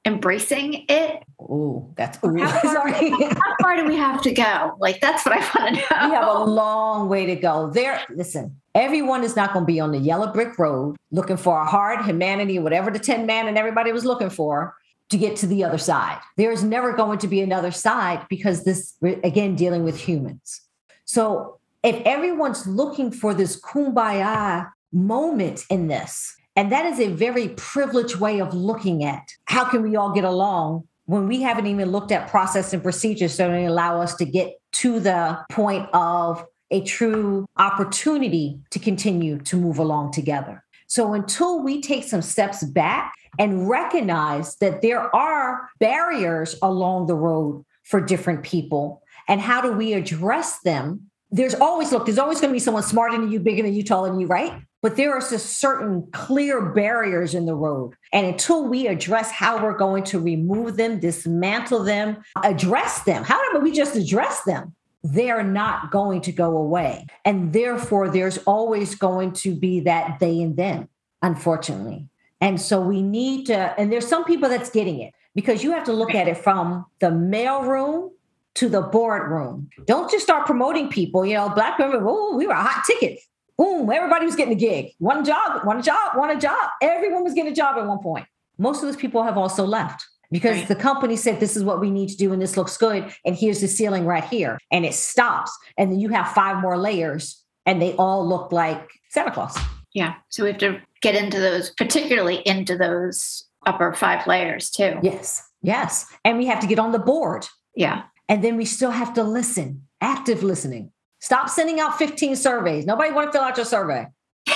embracing 0.07 0.85
it. 0.87 1.21
Oh, 1.39 1.93
that's 1.97 2.17
ooh, 2.23 2.37
how, 2.39 2.59
far, 2.61 2.87
how 2.89 3.55
far 3.61 3.75
do 3.75 3.85
we 3.85 3.95
have 3.95 4.21
to 4.21 4.31
go? 4.31 4.75
Like 4.79 5.01
that's 5.01 5.25
what 5.25 5.35
I 5.35 5.39
want 5.39 5.75
to 5.75 5.81
know. 5.81 6.07
We 6.09 6.15
have 6.15 6.27
a 6.27 6.43
long 6.45 7.09
way 7.09 7.25
to 7.25 7.35
go. 7.35 7.69
There, 7.69 8.01
listen, 8.09 8.55
everyone 8.73 9.23
is 9.23 9.35
not 9.35 9.53
going 9.53 9.63
to 9.63 9.71
be 9.71 9.79
on 9.79 9.91
the 9.91 9.99
yellow 9.99 10.31
brick 10.31 10.57
road 10.57 10.95
looking 11.11 11.37
for 11.37 11.59
a 11.59 11.65
hard 11.65 12.05
humanity, 12.05 12.57
whatever 12.57 12.89
the 12.89 12.99
10 12.99 13.25
man 13.25 13.47
and 13.47 13.57
everybody 13.57 13.91
was 13.91 14.05
looking 14.05 14.29
for 14.29 14.75
to 15.09 15.17
get 15.17 15.35
to 15.37 15.47
the 15.47 15.63
other 15.63 15.77
side. 15.77 16.19
There 16.37 16.51
is 16.51 16.63
never 16.63 16.93
going 16.93 17.19
to 17.19 17.27
be 17.27 17.41
another 17.41 17.71
side 17.71 18.25
because 18.29 18.63
this, 18.63 18.95
again, 19.23 19.55
dealing 19.55 19.83
with 19.83 19.99
humans. 19.99 20.61
So 21.05 21.59
if 21.83 22.01
everyone's 22.05 22.65
looking 22.65 23.11
for 23.11 23.33
this 23.33 23.59
kumbaya 23.61 24.69
moment 24.91 25.63
in 25.69 25.87
this, 25.87 26.33
and 26.57 26.71
that 26.71 26.87
is 26.87 26.99
a 26.99 27.09
very 27.09 27.49
privileged 27.49 28.15
way 28.15 28.41
of 28.41 28.51
looking 28.51 29.03
at 29.03 29.31
how 29.45 29.63
can 29.63 29.83
we 29.83 29.95
all 29.95 30.11
get 30.11 30.23
along 30.23 30.87
when 31.05 31.27
we 31.27 31.43
haven't 31.43 31.67
even 31.67 31.91
looked 31.91 32.11
at 32.11 32.27
process 32.29 32.73
and 32.73 32.81
procedures 32.81 33.37
to 33.37 33.67
allow 33.67 34.01
us 34.01 34.15
to 34.15 34.25
get 34.25 34.59
to 34.73 34.99
the 34.99 35.37
point 35.51 35.87
of 35.93 36.43
a 36.71 36.81
true 36.81 37.45
opportunity 37.57 38.59
to 38.71 38.79
continue 38.79 39.37
to 39.37 39.55
move 39.55 39.77
along 39.77 40.11
together. 40.11 40.63
So 40.87 41.13
until 41.13 41.61
we 41.61 41.79
take 41.79 42.03
some 42.03 42.23
steps 42.23 42.63
back 42.63 43.13
and 43.37 43.69
recognize 43.69 44.55
that 44.55 44.81
there 44.81 45.15
are 45.15 45.69
barriers 45.79 46.55
along 46.63 47.05
the 47.05 47.15
road 47.15 47.63
for 47.83 48.01
different 48.01 48.41
people 48.41 49.03
and 49.27 49.39
how 49.39 49.61
do 49.61 49.71
we 49.73 49.93
address 49.93 50.59
them 50.61 51.03
there's 51.29 51.55
always 51.55 51.91
look 51.91 52.05
there's 52.05 52.17
always 52.17 52.39
going 52.39 52.49
to 52.49 52.53
be 52.53 52.59
someone 52.59 52.83
smarter 52.83 53.17
than 53.17 53.29
you 53.29 53.39
bigger 53.39 53.63
than 53.63 53.73
you 53.73 53.83
taller 53.83 54.09
than 54.09 54.19
you 54.19 54.27
right 54.27 54.61
but 54.81 54.95
there 54.95 55.13
are 55.13 55.21
certain 55.21 56.07
clear 56.11 56.69
barriers 56.71 57.33
in 57.33 57.45
the 57.45 57.55
road 57.55 57.93
and 58.13 58.25
until 58.25 58.67
we 58.67 58.87
address 58.87 59.31
how 59.31 59.61
we're 59.61 59.77
going 59.77 60.03
to 60.03 60.19
remove 60.19 60.77
them 60.77 60.99
dismantle 60.99 61.83
them 61.83 62.17
address 62.43 63.03
them 63.03 63.23
how 63.23 63.39
about 63.49 63.63
we 63.63 63.71
just 63.71 63.95
address 63.95 64.41
them 64.43 64.73
they're 65.03 65.43
not 65.43 65.91
going 65.91 66.21
to 66.21 66.31
go 66.31 66.57
away 66.57 67.05
and 67.25 67.53
therefore 67.53 68.09
there's 68.09 68.37
always 68.39 68.95
going 68.95 69.31
to 69.31 69.55
be 69.55 69.79
that 69.79 70.19
they 70.19 70.41
and 70.41 70.57
them 70.57 70.87
unfortunately 71.21 72.07
and 72.41 72.61
so 72.61 72.79
we 72.79 73.01
need 73.01 73.45
to 73.45 73.57
and 73.79 73.91
there's 73.91 74.07
some 74.07 74.25
people 74.25 74.49
that's 74.49 74.69
getting 74.69 74.99
it 74.99 75.13
because 75.35 75.63
you 75.63 75.71
have 75.71 75.83
to 75.83 75.93
look 75.93 76.15
at 76.15 76.27
it 76.27 76.37
from 76.37 76.85
the 76.99 77.11
mail 77.11 77.61
room 77.61 78.11
to 78.57 78.67
the 78.67 78.81
boardroom. 78.81 79.69
Don't 79.85 80.09
just 80.09 80.23
start 80.23 80.47
promoting 80.47 80.89
people. 80.89 81.23
You 81.23 81.35
know, 81.35 81.49
black 81.49 81.77
women, 81.77 82.01
oh, 82.03 82.35
we 82.35 82.47
were 82.47 82.53
a 82.53 82.63
hot 82.63 82.83
ticket. 82.87 83.19
Boom, 83.57 83.89
everybody 83.89 84.25
was 84.25 84.35
getting 84.35 84.53
a 84.53 84.57
gig. 84.57 84.91
One 84.99 85.25
job, 85.25 85.65
one 85.65 85.81
job, 85.81 86.15
one 86.15 86.29
a 86.29 86.39
job. 86.39 86.69
Everyone 86.81 87.23
was 87.23 87.33
getting 87.33 87.51
a 87.51 87.55
job 87.55 87.77
at 87.77 87.87
one 87.87 87.99
point. 87.99 88.25
Most 88.57 88.77
of 88.77 88.83
those 88.83 88.95
people 88.95 89.23
have 89.23 89.37
also 89.37 89.65
left 89.65 90.05
because 90.31 90.57
right. 90.57 90.67
the 90.67 90.75
company 90.75 91.15
said 91.15 91.39
this 91.39 91.55
is 91.55 91.63
what 91.63 91.79
we 91.79 91.89
need 91.89 92.09
to 92.09 92.17
do 92.17 92.33
and 92.33 92.41
this 92.41 92.57
looks 92.57 92.77
good. 92.77 93.11
And 93.25 93.35
here's 93.35 93.61
the 93.61 93.67
ceiling 93.67 94.05
right 94.05 94.23
here. 94.23 94.59
And 94.71 94.85
it 94.85 94.93
stops. 94.93 95.55
And 95.77 95.91
then 95.91 95.99
you 95.99 96.09
have 96.09 96.31
five 96.33 96.61
more 96.61 96.77
layers 96.77 97.43
and 97.65 97.81
they 97.81 97.93
all 97.93 98.27
look 98.27 98.51
like 98.51 98.87
Santa 99.09 99.31
Claus. 99.31 99.57
Yeah. 99.93 100.15
So 100.29 100.43
we 100.43 100.51
have 100.51 100.59
to 100.59 100.79
get 101.01 101.15
into 101.15 101.39
those, 101.39 101.71
particularly 101.71 102.41
into 102.45 102.77
those 102.77 103.45
upper 103.65 103.93
five 103.93 104.27
layers 104.27 104.69
too. 104.69 104.99
Yes. 105.01 105.43
Yes. 105.61 106.05
And 106.23 106.37
we 106.37 106.45
have 106.45 106.59
to 106.59 106.67
get 106.67 106.79
on 106.79 106.91
the 106.91 106.99
board. 106.99 107.47
Yeah. 107.75 108.03
And 108.29 108.43
then 108.43 108.57
we 108.57 108.65
still 108.65 108.91
have 108.91 109.13
to 109.15 109.23
listen, 109.23 109.87
active 110.01 110.43
listening. 110.43 110.91
Stop 111.19 111.49
sending 111.49 111.79
out 111.79 111.97
15 111.97 112.35
surveys. 112.35 112.85
Nobody 112.85 113.11
want 113.11 113.27
to 113.27 113.31
fill 113.31 113.41
out 113.41 113.57
your 113.57 113.65
survey. 113.65 114.07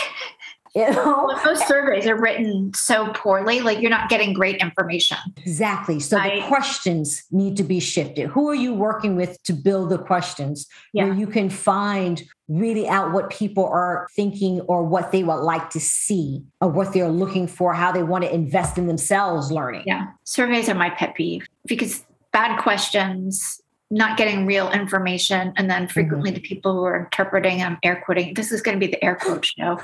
You 0.73 0.89
know? 0.89 1.25
Well, 1.27 1.41
those 1.43 1.65
surveys 1.67 2.07
are 2.07 2.15
written 2.15 2.73
so 2.73 3.11
poorly, 3.13 3.59
like 3.59 3.81
you're 3.81 3.89
not 3.89 4.09
getting 4.09 4.31
great 4.31 4.61
information. 4.61 5.17
Exactly. 5.37 5.99
So 5.99 6.17
I, 6.17 6.39
the 6.39 6.47
questions 6.47 7.23
need 7.29 7.57
to 7.57 7.63
be 7.63 7.81
shifted. 7.81 8.27
Who 8.29 8.49
are 8.49 8.55
you 8.55 8.73
working 8.73 9.17
with 9.17 9.41
to 9.43 9.53
build 9.53 9.89
the 9.89 9.97
questions 9.97 10.67
yeah. 10.93 11.05
where 11.05 11.13
you 11.13 11.27
can 11.27 11.49
find 11.49 12.23
really 12.47 12.87
out 12.87 13.11
what 13.11 13.29
people 13.29 13.65
are 13.65 14.07
thinking 14.15 14.61
or 14.61 14.83
what 14.83 15.11
they 15.11 15.23
would 15.23 15.41
like 15.41 15.69
to 15.71 15.79
see 15.79 16.41
or 16.61 16.69
what 16.69 16.93
they're 16.93 17.11
looking 17.11 17.47
for, 17.47 17.73
how 17.73 17.91
they 17.91 18.03
want 18.03 18.23
to 18.23 18.33
invest 18.33 18.77
in 18.77 18.87
themselves 18.87 19.51
learning? 19.51 19.83
Yeah. 19.85 20.07
Surveys 20.23 20.69
are 20.69 20.75
my 20.75 20.89
pet 20.89 21.15
peeve 21.15 21.45
because 21.65 22.05
bad 22.31 22.61
questions 22.61 23.61
not 23.91 24.17
getting 24.17 24.45
real 24.45 24.71
information 24.71 25.53
and 25.57 25.69
then 25.69 25.87
frequently 25.87 26.31
mm-hmm. 26.31 26.35
the 26.35 26.41
people 26.41 26.73
who 26.73 26.83
are 26.83 26.97
interpreting 26.97 27.61
i'm 27.61 27.77
air 27.83 28.01
quoting 28.05 28.33
this 28.33 28.51
is 28.51 28.61
going 28.61 28.79
to 28.79 28.83
be 28.83 28.91
the 28.91 29.03
air 29.03 29.15
quote 29.15 29.45
show 29.45 29.79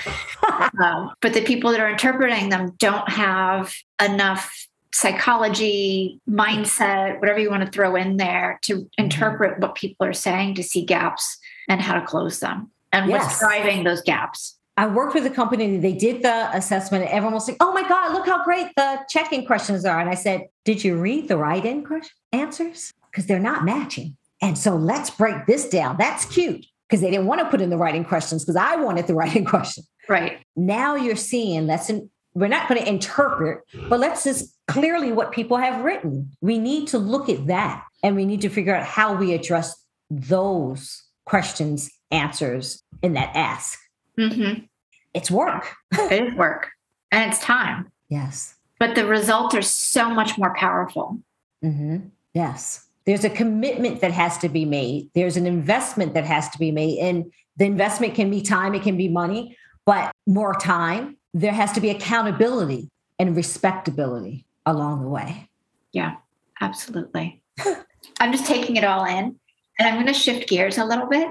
um, 0.84 1.12
but 1.22 1.34
the 1.34 1.42
people 1.42 1.70
that 1.72 1.80
are 1.80 1.90
interpreting 1.90 2.50
them 2.50 2.74
don't 2.80 3.08
have 3.10 3.74
enough 4.04 4.68
psychology 4.94 6.20
mindset 6.28 7.20
whatever 7.20 7.40
you 7.40 7.50
want 7.50 7.64
to 7.64 7.72
throw 7.72 7.96
in 7.96 8.18
there 8.18 8.58
to 8.64 8.78
mm-hmm. 8.78 9.04
interpret 9.04 9.60
what 9.60 9.76
people 9.76 10.08
are 10.08 10.14
saying 10.14 10.56
to 10.56 10.64
see 10.64 10.84
gaps 10.84 11.38
and 11.68 11.82
how 11.82 12.00
to 12.00 12.06
close 12.06 12.40
them 12.40 12.72
and 12.94 13.10
yes. 13.10 13.24
what's 13.24 13.40
driving 13.40 13.84
those 13.84 14.02
gaps 14.02 14.58
I 14.80 14.86
worked 14.86 15.16
with 15.16 15.26
a 15.26 15.32
company, 15.32 15.78
they 15.78 15.94
did 15.94 16.22
the 16.22 16.56
assessment, 16.56 17.06
and 17.06 17.12
everyone 17.12 17.34
was 17.34 17.48
like, 17.48 17.58
oh 17.60 17.74
my 17.74 17.82
God, 17.90 18.14
look 18.14 18.28
how 18.28 18.44
great 18.44 18.68
the 18.76 19.00
check-in 19.10 19.48
questions 19.48 19.86
are. 19.86 20.00
And 20.00 20.08
I 20.08 20.14
said, 20.14 20.50
Did 20.66 20.84
you 20.84 20.98
read 20.98 21.28
the 21.28 21.36
write-in 21.36 21.84
answers? 22.32 22.94
Because 23.12 23.26
they're 23.26 23.40
not 23.40 23.66
matching. 23.66 24.18
And 24.42 24.58
so 24.58 24.76
let's 24.76 25.10
break 25.10 25.46
this 25.46 25.68
down. 25.70 25.98
That's 25.98 26.26
cute 26.26 26.66
because 26.88 27.02
they 27.02 27.10
didn't 27.10 27.26
want 27.26 27.42
to 27.42 27.50
put 27.50 27.62
in 27.62 27.70
the 27.70 27.78
writing 27.78 28.06
questions 28.06 28.44
because 28.44 28.56
I 28.56 28.76
wanted 28.76 29.08
the 29.08 29.16
writing 29.16 29.46
question. 29.46 29.84
Right. 30.08 30.40
Now 30.56 30.96
you're 30.96 31.16
seeing, 31.16 31.68
in, 31.70 32.10
we're 32.34 32.48
not 32.48 32.70
going 32.70 32.82
to 32.82 32.88
interpret, 32.88 33.62
but 33.90 34.00
let's 34.00 34.24
just 34.24 34.56
clearly 34.68 35.12
what 35.12 35.32
people 35.32 35.58
have 35.58 35.84
written. 35.84 36.32
We 36.42 36.60
need 36.60 36.88
to 36.90 36.98
look 36.98 37.30
at 37.30 37.48
that 37.48 37.84
and 38.04 38.16
we 38.16 38.26
need 38.26 38.42
to 38.42 38.50
figure 38.50 38.76
out 38.76 38.86
how 38.86 39.16
we 39.16 39.34
address 39.34 39.76
those 40.10 41.04
questions, 41.26 41.90
answers 42.12 42.84
in 43.02 43.14
that 43.14 43.36
ask. 43.36 43.80
Mm-hmm. 44.18 44.66
It's 45.14 45.32
work. 45.32 45.74
it 45.92 46.28
is 46.28 46.34
work 46.36 46.70
and 47.12 47.30
it's 47.30 47.42
time. 47.42 47.92
Yes. 48.08 48.56
But 48.80 48.96
the 48.96 49.06
results 49.06 49.56
are 49.56 49.62
so 49.64 50.10
much 50.10 50.38
more 50.38 50.54
powerful. 50.56 51.20
Mm-hmm. 51.64 52.10
Yes 52.34 52.87
there's 53.08 53.24
a 53.24 53.30
commitment 53.30 54.02
that 54.02 54.12
has 54.12 54.38
to 54.40 54.50
be 54.50 54.66
made. 54.66 55.10
There's 55.16 55.38
an 55.38 55.48
investment 55.48 56.14
that 56.14 56.26
has 56.26 56.50
to 56.50 56.60
be 56.60 56.72
made 56.72 57.00
and 57.00 57.32
the 57.56 57.66
investment 57.66 58.14
can 58.14 58.30
be 58.30 58.42
time 58.42 58.76
it 58.76 58.84
can 58.84 58.98
be 58.98 59.08
money 59.08 59.58
but 59.86 60.12
more 60.28 60.54
time 60.54 61.18
there 61.34 61.54
has 61.54 61.72
to 61.72 61.82
be 61.82 61.90
accountability 61.90 62.90
and 63.18 63.36
respectability 63.36 64.46
along 64.66 65.02
the 65.02 65.10
way. 65.10 65.50
Yeah 65.94 66.18
absolutely. 66.60 67.42
I'm 68.20 68.32
just 68.32 68.46
taking 68.46 68.76
it 68.76 68.84
all 68.84 69.06
in 69.06 69.40
and 69.80 69.88
i'm 69.88 69.94
going 69.94 70.08
to 70.08 70.14
shift 70.14 70.50
gears 70.50 70.78
a 70.78 70.86
little 70.86 71.08
bit. 71.08 71.30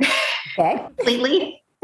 Okay. 0.58 0.82
Completely. 0.96 1.62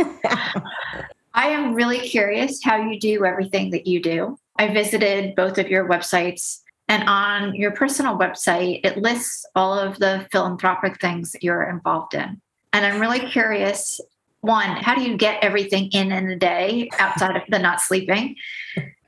I 1.34 1.48
am 1.48 1.74
really 1.74 2.00
curious 2.00 2.60
how 2.64 2.76
you 2.76 2.98
do 2.98 3.26
everything 3.26 3.70
that 3.70 3.86
you 3.86 4.00
do. 4.00 4.38
I 4.56 4.72
visited 4.72 5.34
both 5.34 5.58
of 5.58 5.68
your 5.68 5.88
websites 5.88 6.61
And 6.92 7.08
on 7.08 7.54
your 7.54 7.70
personal 7.70 8.18
website, 8.18 8.84
it 8.84 8.98
lists 8.98 9.46
all 9.54 9.78
of 9.78 9.98
the 9.98 10.26
philanthropic 10.30 11.00
things 11.00 11.32
that 11.32 11.42
you're 11.42 11.62
involved 11.62 12.12
in. 12.12 12.38
And 12.74 12.84
I'm 12.84 13.00
really 13.00 13.20
curious 13.20 13.98
one, 14.42 14.68
how 14.76 14.94
do 14.94 15.02
you 15.02 15.16
get 15.16 15.42
everything 15.42 15.88
in 15.92 16.12
in 16.12 16.28
a 16.28 16.36
day 16.36 16.90
outside 16.98 17.34
of 17.36 17.44
the 17.48 17.58
not 17.58 17.80
sleeping? 17.80 18.36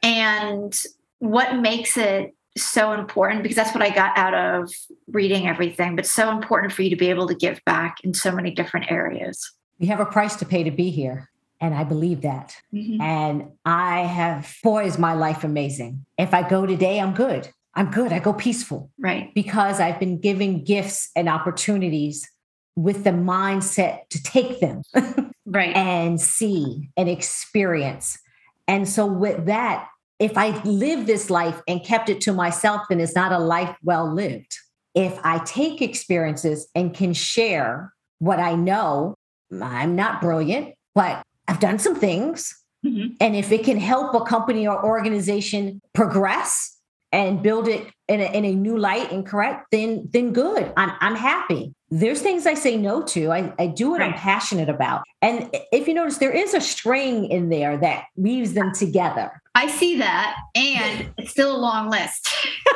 And 0.03 0.75
what 1.18 1.57
makes 1.57 1.99
it 1.99 2.35
so 2.57 2.92
important? 2.92 3.42
Because 3.42 3.57
that's 3.57 3.75
what 3.75 3.83
I 3.83 3.90
got 3.90 4.16
out 4.16 4.33
of 4.33 4.73
reading 5.09 5.47
everything, 5.47 5.94
but 5.94 6.07
so 6.07 6.31
important 6.31 6.73
for 6.73 6.81
you 6.81 6.88
to 6.88 6.97
be 6.97 7.11
able 7.11 7.29
to 7.29 7.35
give 7.35 7.62
back 7.66 7.99
in 8.03 8.14
so 8.14 8.33
many 8.33 8.51
different 8.51 8.90
areas. 8.90 9.53
We 9.79 9.88
have 9.88 10.01
a 10.01 10.07
price 10.07 10.37
to 10.37 10.47
pay 10.47 10.64
to 10.64 10.70
be 10.70 10.88
here. 10.88 11.29
And 11.61 11.75
I 11.75 11.85
believe 11.85 12.23
that. 12.23 12.57
Mm-hmm. 12.73 13.03
And 13.03 13.51
I 13.66 14.01
have, 14.01 14.57
boy, 14.62 14.87
is 14.87 14.99
my 14.99 15.12
life 15.12 15.44
amazing. 15.44 16.07
If 16.16 16.33
I 16.33 16.49
go 16.49 16.64
today, 16.64 16.99
I'm 16.99 17.12
good. 17.12 17.51
I'm 17.77 17.91
good. 17.91 18.13
I 18.13 18.19
go 18.19 18.33
peaceful. 18.33 18.91
Right. 18.99 19.33
Because 19.35 19.81
I've 19.81 19.99
been 19.99 20.21
given 20.21 20.65
gifts 20.65 21.11
and 21.17 21.29
opportunities 21.29 22.29
with 22.77 23.05
the 23.05 23.11
mindset 23.11 24.09
to 24.11 24.23
take 24.23 24.61
them. 24.61 24.83
right. 25.47 25.75
And 25.75 26.21
see 26.21 26.91
and 26.97 27.09
experience. 27.09 28.19
And 28.67 28.89
so, 28.89 29.07
with 29.07 29.47
that, 29.47 29.89
if 30.19 30.39
I 30.39 30.63
live 30.63 31.07
this 31.07 31.29
life 31.29 31.61
and 31.69 31.85
kept 31.85 32.09
it 32.09 32.21
to 32.23 32.33
myself, 32.33 32.83
then 32.89 33.01
it's 33.01 33.15
not 33.15 33.33
a 33.33 33.39
life 33.39 33.77
well 33.83 34.13
lived. 34.13 34.57
If 34.95 35.19
I 35.25 35.39
take 35.45 35.83
experiences 35.83 36.69
and 36.75 36.95
can 36.95 37.13
share 37.13 37.93
what 38.21 38.39
I 38.39 38.55
know, 38.55 39.17
I'm 39.61 39.97
not 39.97 40.21
brilliant, 40.21 40.75
but 40.95 41.23
I've 41.49 41.61
done 41.61 41.79
some 41.79 41.97
things. 41.97 42.55
Mm-hmm. 42.87 43.15
And 43.21 43.35
if 43.35 43.51
it 43.51 43.65
can 43.65 43.79
help 43.79 44.15
a 44.15 44.25
company 44.25 44.67
or 44.67 44.85
organization 44.85 45.81
progress 45.95 46.74
and 47.14 47.42
build 47.44 47.68
it 47.68 47.87
in 48.09 48.20
a, 48.20 48.24
in 48.24 48.44
a 48.44 48.55
new 48.55 48.77
light 48.77 49.12
and 49.12 49.24
correct, 49.24 49.68
then 49.70 50.09
then 50.12 50.33
good. 50.33 50.72
I'm 50.77 50.92
I'm 51.00 51.14
happy. 51.14 51.72
There's 51.88 52.20
things 52.20 52.44
I 52.44 52.55
say 52.55 52.77
no 52.77 53.03
to. 53.03 53.31
I, 53.31 53.55
I 53.57 53.68
do 53.68 53.90
what 53.90 54.00
right. 54.00 54.12
I'm 54.12 54.18
passionate 54.18 54.68
about. 54.68 55.05
And 55.22 55.48
if 55.70 55.87
you 55.87 55.94
notice, 55.94 56.18
there 56.18 56.33
is 56.33 56.55
a 56.55 56.61
string 56.61 57.27
in 57.27 57.50
there 57.50 57.77
that 57.79 58.07
weaves 58.16 58.55
them 58.55 58.72
together. 58.72 59.40
I 59.55 59.68
see 59.68 59.98
that, 59.98 60.37
and 60.57 61.14
it's 61.16 61.31
still 61.31 61.55
a 61.55 61.59
long 61.59 61.88
list. 61.88 62.29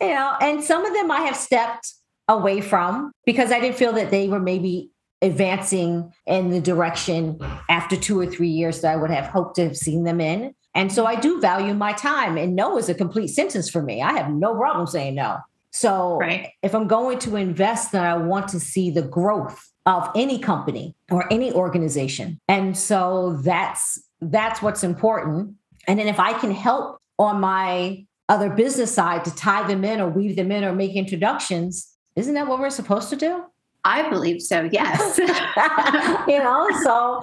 you 0.00 0.08
know, 0.08 0.36
and 0.40 0.62
some 0.62 0.86
of 0.86 0.94
them 0.94 1.10
I 1.10 1.22
have 1.22 1.36
stepped 1.36 1.92
away 2.28 2.60
from 2.60 3.10
because 3.24 3.50
I 3.50 3.58
didn't 3.58 3.76
feel 3.76 3.92
that 3.94 4.12
they 4.12 4.28
were 4.28 4.38
maybe 4.38 4.90
advancing 5.22 6.12
in 6.26 6.50
the 6.50 6.60
direction 6.60 7.40
after 7.68 7.96
two 7.96 8.18
or 8.18 8.26
three 8.26 8.48
years 8.48 8.82
that 8.82 8.92
I 8.92 8.96
would 8.96 9.10
have 9.10 9.26
hoped 9.26 9.56
to 9.56 9.64
have 9.64 9.76
seen 9.76 10.04
them 10.04 10.20
in. 10.20 10.54
And 10.76 10.92
so 10.92 11.06
I 11.06 11.16
do 11.16 11.40
value 11.40 11.74
my 11.74 11.92
time. 11.94 12.36
And 12.36 12.54
no 12.54 12.78
is 12.78 12.88
a 12.88 12.94
complete 12.94 13.28
sentence 13.28 13.68
for 13.68 13.82
me. 13.82 14.02
I 14.02 14.12
have 14.12 14.30
no 14.30 14.54
problem 14.54 14.86
saying 14.86 15.14
no. 15.14 15.38
So 15.70 16.18
right. 16.18 16.52
if 16.62 16.74
I'm 16.74 16.86
going 16.86 17.18
to 17.20 17.36
invest, 17.36 17.92
then 17.92 18.04
I 18.04 18.16
want 18.16 18.48
to 18.48 18.60
see 18.60 18.90
the 18.90 19.02
growth 19.02 19.72
of 19.86 20.08
any 20.14 20.38
company 20.38 20.94
or 21.10 21.30
any 21.32 21.52
organization. 21.52 22.38
And 22.46 22.76
so 22.76 23.40
that's 23.42 24.02
that's 24.20 24.62
what's 24.62 24.84
important. 24.84 25.54
And 25.88 25.98
then 25.98 26.08
if 26.08 26.20
I 26.20 26.32
can 26.34 26.50
help 26.50 27.00
on 27.18 27.40
my 27.40 28.04
other 28.28 28.50
business 28.50 28.92
side 28.92 29.24
to 29.24 29.34
tie 29.34 29.66
them 29.66 29.84
in 29.84 30.00
or 30.00 30.08
weave 30.08 30.36
them 30.36 30.50
in 30.50 30.64
or 30.64 30.72
make 30.72 30.94
introductions, 30.94 31.96
isn't 32.16 32.34
that 32.34 32.48
what 32.48 32.58
we're 32.58 32.70
supposed 32.70 33.08
to 33.10 33.16
do? 33.16 33.44
I 33.84 34.08
believe 34.10 34.42
so, 34.42 34.68
yes. 34.72 35.18
you 36.28 36.38
know, 36.38 36.68
so 36.82 37.20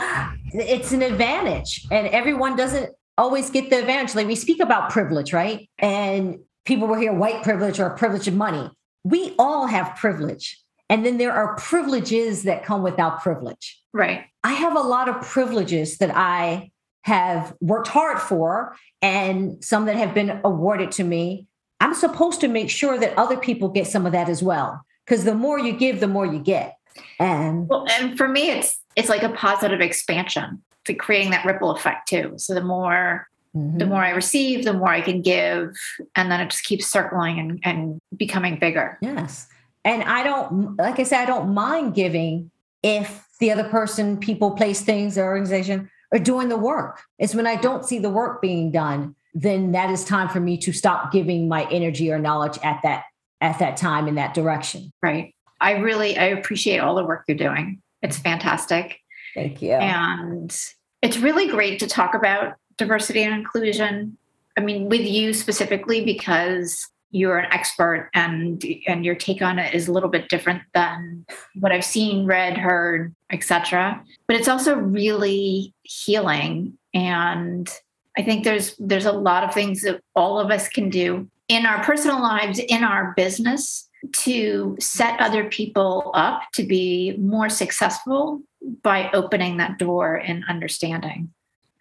it's 0.54 0.92
an 0.92 1.02
advantage. 1.02 1.86
And 1.92 2.08
everyone 2.08 2.56
doesn't 2.56 2.90
always 3.18 3.50
get 3.50 3.70
the 3.70 3.80
advantage. 3.80 4.16
Like 4.16 4.28
we 4.28 4.36
speak 4.36 4.60
about 4.60 4.90
privilege, 4.90 5.34
right? 5.34 5.70
And 5.78 6.40
people 6.66 6.88
will 6.88 7.00
hear 7.00 7.14
white 7.14 7.44
privilege 7.44 7.80
or 7.80 7.90
privilege 7.92 8.28
of 8.28 8.36
money. 8.36 8.70
We 9.04 9.36
all 9.38 9.68
have 9.68 9.96
privilege. 9.96 10.60
And 10.90 11.06
then 11.06 11.18
there 11.18 11.32
are 11.32 11.56
privileges 11.56 12.44
that 12.44 12.64
come 12.64 12.84
without 12.84 13.22
privilege. 13.22 13.82
Right. 13.94 14.26
I 14.44 14.54
have 14.54 14.76
a 14.76 14.82
lot 14.82 15.10
of 15.10 15.22
privileges 15.22 15.98
that 15.98 16.16
I 16.16 16.72
have 17.04 17.54
worked 17.60 17.88
hard 17.88 18.20
for 18.20 18.76
and 19.02 19.64
some 19.64 19.86
that 19.86 19.96
have 19.96 20.14
been 20.14 20.40
awarded 20.44 20.92
to 20.94 21.04
me. 21.04 21.48
I'm 21.80 21.94
supposed 21.94 22.42
to 22.42 22.48
make 22.48 22.70
sure 22.70 22.98
that 22.98 23.18
other 23.18 23.38
people 23.38 23.70
get 23.70 23.88
some 23.88 24.06
of 24.06 24.14
that 24.14 24.30
as 24.30 24.42
well. 24.42 24.82
Because 25.06 25.26
the 25.26 25.36
more 25.36 25.60
you 25.60 25.74
give, 25.74 26.00
the 26.00 26.08
more 26.08 26.26
you 26.26 26.40
get. 26.40 26.78
And 27.20 27.68
well, 27.68 27.86
and 27.90 28.18
for 28.18 28.28
me, 28.28 28.52
it's 28.52 28.80
it's 28.96 29.10
like 29.10 29.24
a 29.24 29.30
positive 29.30 29.82
expansion 29.82 30.64
to 30.86 30.94
creating 30.94 31.32
that 31.32 31.46
ripple 31.46 31.72
effect 31.72 32.08
too. 32.08 32.34
So 32.38 32.54
the 32.54 32.64
more 32.64 33.28
mm-hmm. 33.56 33.78
the 33.78 33.86
more 33.86 34.04
I 34.04 34.12
receive, 34.12 34.66
the 34.66 34.74
more 34.74 34.90
I 34.90 35.02
can 35.02 35.22
give, 35.22 35.76
and 36.16 36.32
then 36.32 36.40
it 36.40 36.50
just 36.50 36.64
keeps 36.64 36.88
circling 36.88 37.40
and, 37.40 37.60
and 37.64 38.00
becoming 38.16 38.60
bigger. 38.60 38.98
Yes. 39.02 39.48
And 39.86 40.04
I 40.04 40.24
don't 40.24 40.78
like 40.78 41.00
I 41.00 41.04
said, 41.04 41.24
I 41.24 41.26
don't 41.26 41.54
mind 41.54 41.96
giving 41.96 42.52
if 42.82 43.26
the 43.40 43.52
other 43.52 43.64
person, 43.66 44.18
people, 44.18 44.52
place, 44.52 44.82
things, 44.82 45.16
the 45.16 45.22
organization 45.22 45.90
are 46.14 46.20
doing 46.20 46.50
the 46.50 46.58
work. 46.58 47.02
It's 47.18 47.36
when 47.36 47.48
I 47.48 47.56
don't 47.56 47.86
see 47.86 48.00
the 48.00 48.10
work 48.10 48.42
being 48.42 48.72
done, 48.72 49.16
then 49.34 49.72
that 49.72 49.90
is 49.90 50.06
time 50.06 50.30
for 50.30 50.40
me 50.40 50.58
to 50.60 50.72
stop 50.72 51.12
giving 51.12 51.48
my 51.48 51.68
energy 51.72 52.12
or 52.12 52.20
knowledge 52.20 52.60
at 52.64 52.82
that 52.84 53.06
at 53.42 53.60
that 53.60 53.78
time 53.78 54.08
in 54.08 54.16
that 54.16 54.34
direction. 54.34 54.92
Right. 55.02 55.36
I 55.60 55.74
really 55.74 56.18
I 56.18 56.26
appreciate 56.26 56.80
all 56.80 56.96
the 56.96 57.04
work 57.04 57.26
you're 57.28 57.38
doing. 57.38 57.82
It's 58.02 58.18
fantastic. 58.18 59.00
Thank 59.36 59.62
you. 59.62 59.74
And 59.74 60.56
it's 61.02 61.18
really 61.18 61.48
great 61.48 61.80
to 61.80 61.88
talk 61.88 62.14
about 62.14 62.56
diversity 62.78 63.24
and 63.24 63.34
inclusion. 63.34 64.18
I 64.58 64.62
mean, 64.62 64.90
with 64.90 65.02
you 65.02 65.34
specifically, 65.34 66.04
because 66.04 66.88
you're 67.14 67.38
an 67.38 67.54
expert 67.54 68.10
and 68.16 68.64
and 68.88 69.06
your 69.06 69.14
take 69.14 69.42
on 69.42 69.60
it 69.60 69.74
is 69.74 69.88
a 69.88 69.92
little 69.92 70.10
bit 70.10 70.30
different 70.30 70.64
than 70.74 71.26
what 71.60 71.72
I've 71.72 71.86
seen, 71.86 72.26
read, 72.26 72.58
heard, 72.58 73.14
etc. 73.32 74.04
But 74.28 74.36
it's 74.36 74.48
also 74.48 74.76
really 74.76 75.74
healing. 75.84 76.78
And 76.94 77.70
I 78.18 78.24
think 78.24 78.44
there's 78.44 78.76
there's 78.80 79.06
a 79.06 79.12
lot 79.12 79.44
of 79.44 79.54
things 79.54 79.84
that 79.84 80.02
all 80.16 80.40
of 80.40 80.50
us 80.50 80.68
can 80.68 80.90
do 80.90 81.30
in 81.48 81.66
our 81.66 81.84
personal 81.84 82.20
lives, 82.20 82.60
in 82.60 82.84
our 82.84 83.14
business, 83.16 83.88
to 84.12 84.76
set 84.80 85.20
other 85.20 85.46
people 85.46 86.12
up 86.14 86.42
to 86.54 86.64
be 86.64 87.16
more 87.18 87.50
successful 87.50 88.42
by 88.82 89.10
opening 89.14 89.58
that 89.58 89.78
door 89.78 90.16
and 90.16 90.44
understanding. 90.48 91.32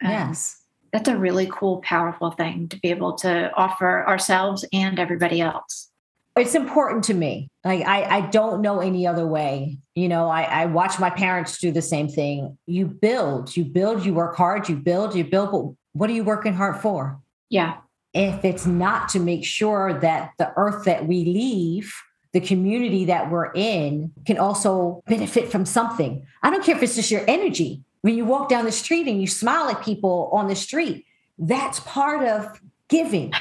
Um, 0.03 0.11
yes. 0.11 0.59
That's 0.93 1.09
a 1.09 1.17
really 1.17 1.49
cool, 1.51 1.81
powerful 1.81 2.31
thing 2.31 2.69
to 2.69 2.79
be 2.79 2.91
able 2.91 3.15
to 3.19 3.53
offer 3.55 4.07
ourselves 4.07 4.65
and 4.73 4.99
everybody 4.99 5.41
else. 5.41 5.91
It's 6.37 6.55
important 6.55 7.05
to 7.05 7.15
me. 7.15 7.49
Like 7.65 7.87
I, 7.87 8.05
I 8.05 8.21
don't 8.23 8.63
know 8.63 8.81
any 8.81 9.07
other 9.07 9.27
way. 9.27 9.79
You 9.95 10.09
know, 10.09 10.29
I, 10.29 10.43
I 10.43 10.67
watch 10.67 10.99
my 10.99 11.11
parents 11.11 11.59
do 11.59 11.73
the 11.73 11.83
same 11.83 12.09
thing. 12.09 12.57
You 12.67 12.87
build, 12.87 13.55
you 13.57 13.65
build, 13.65 14.05
you 14.05 14.15
work 14.15 14.37
hard, 14.37 14.69
you 14.69 14.77
build, 14.77 15.15
you 15.15 15.25
build, 15.25 15.51
but 15.51 15.75
what 15.93 16.09
are 16.09 16.15
you 16.15 16.25
working 16.25 16.55
hard 16.55 16.81
for? 16.81 17.21
Yeah. 17.51 17.79
If 18.15 18.45
it's 18.45 18.67
not 18.67 19.09
to 19.11 19.21
make 19.21 19.45
sure 19.45 19.99
that 20.01 20.33
the 20.39 20.53
earth 20.57 20.85
that 20.85 21.07
we 21.07 21.25
leave 21.25 21.95
the 22.33 22.41
community 22.41 23.05
that 23.07 23.31
we're 23.31 23.53
in 23.55 24.13
can 24.27 24.39
also 24.39 25.03
benefit 25.07 25.51
from 25.51 25.67
something. 25.67 26.27
I 26.43 26.51
don't 26.51 26.65
care 26.65 26.77
if 26.77 26.83
it's 26.83 26.97
just 26.97 27.11
your 27.11 27.25
energy. 27.29 27.83
When 28.01 28.17
you 28.17 28.25
walk 28.25 28.49
down 28.49 28.65
the 28.65 28.73
street 28.73 29.07
and 29.07 29.21
you 29.21 29.27
smile 29.27 29.69
at 29.69 29.85
people 29.85 30.31
on 30.33 30.49
the 30.49 30.57
street, 30.57 31.05
that's 31.39 31.81
part 31.81 32.27
of 32.27 32.61
giving. 32.89 33.33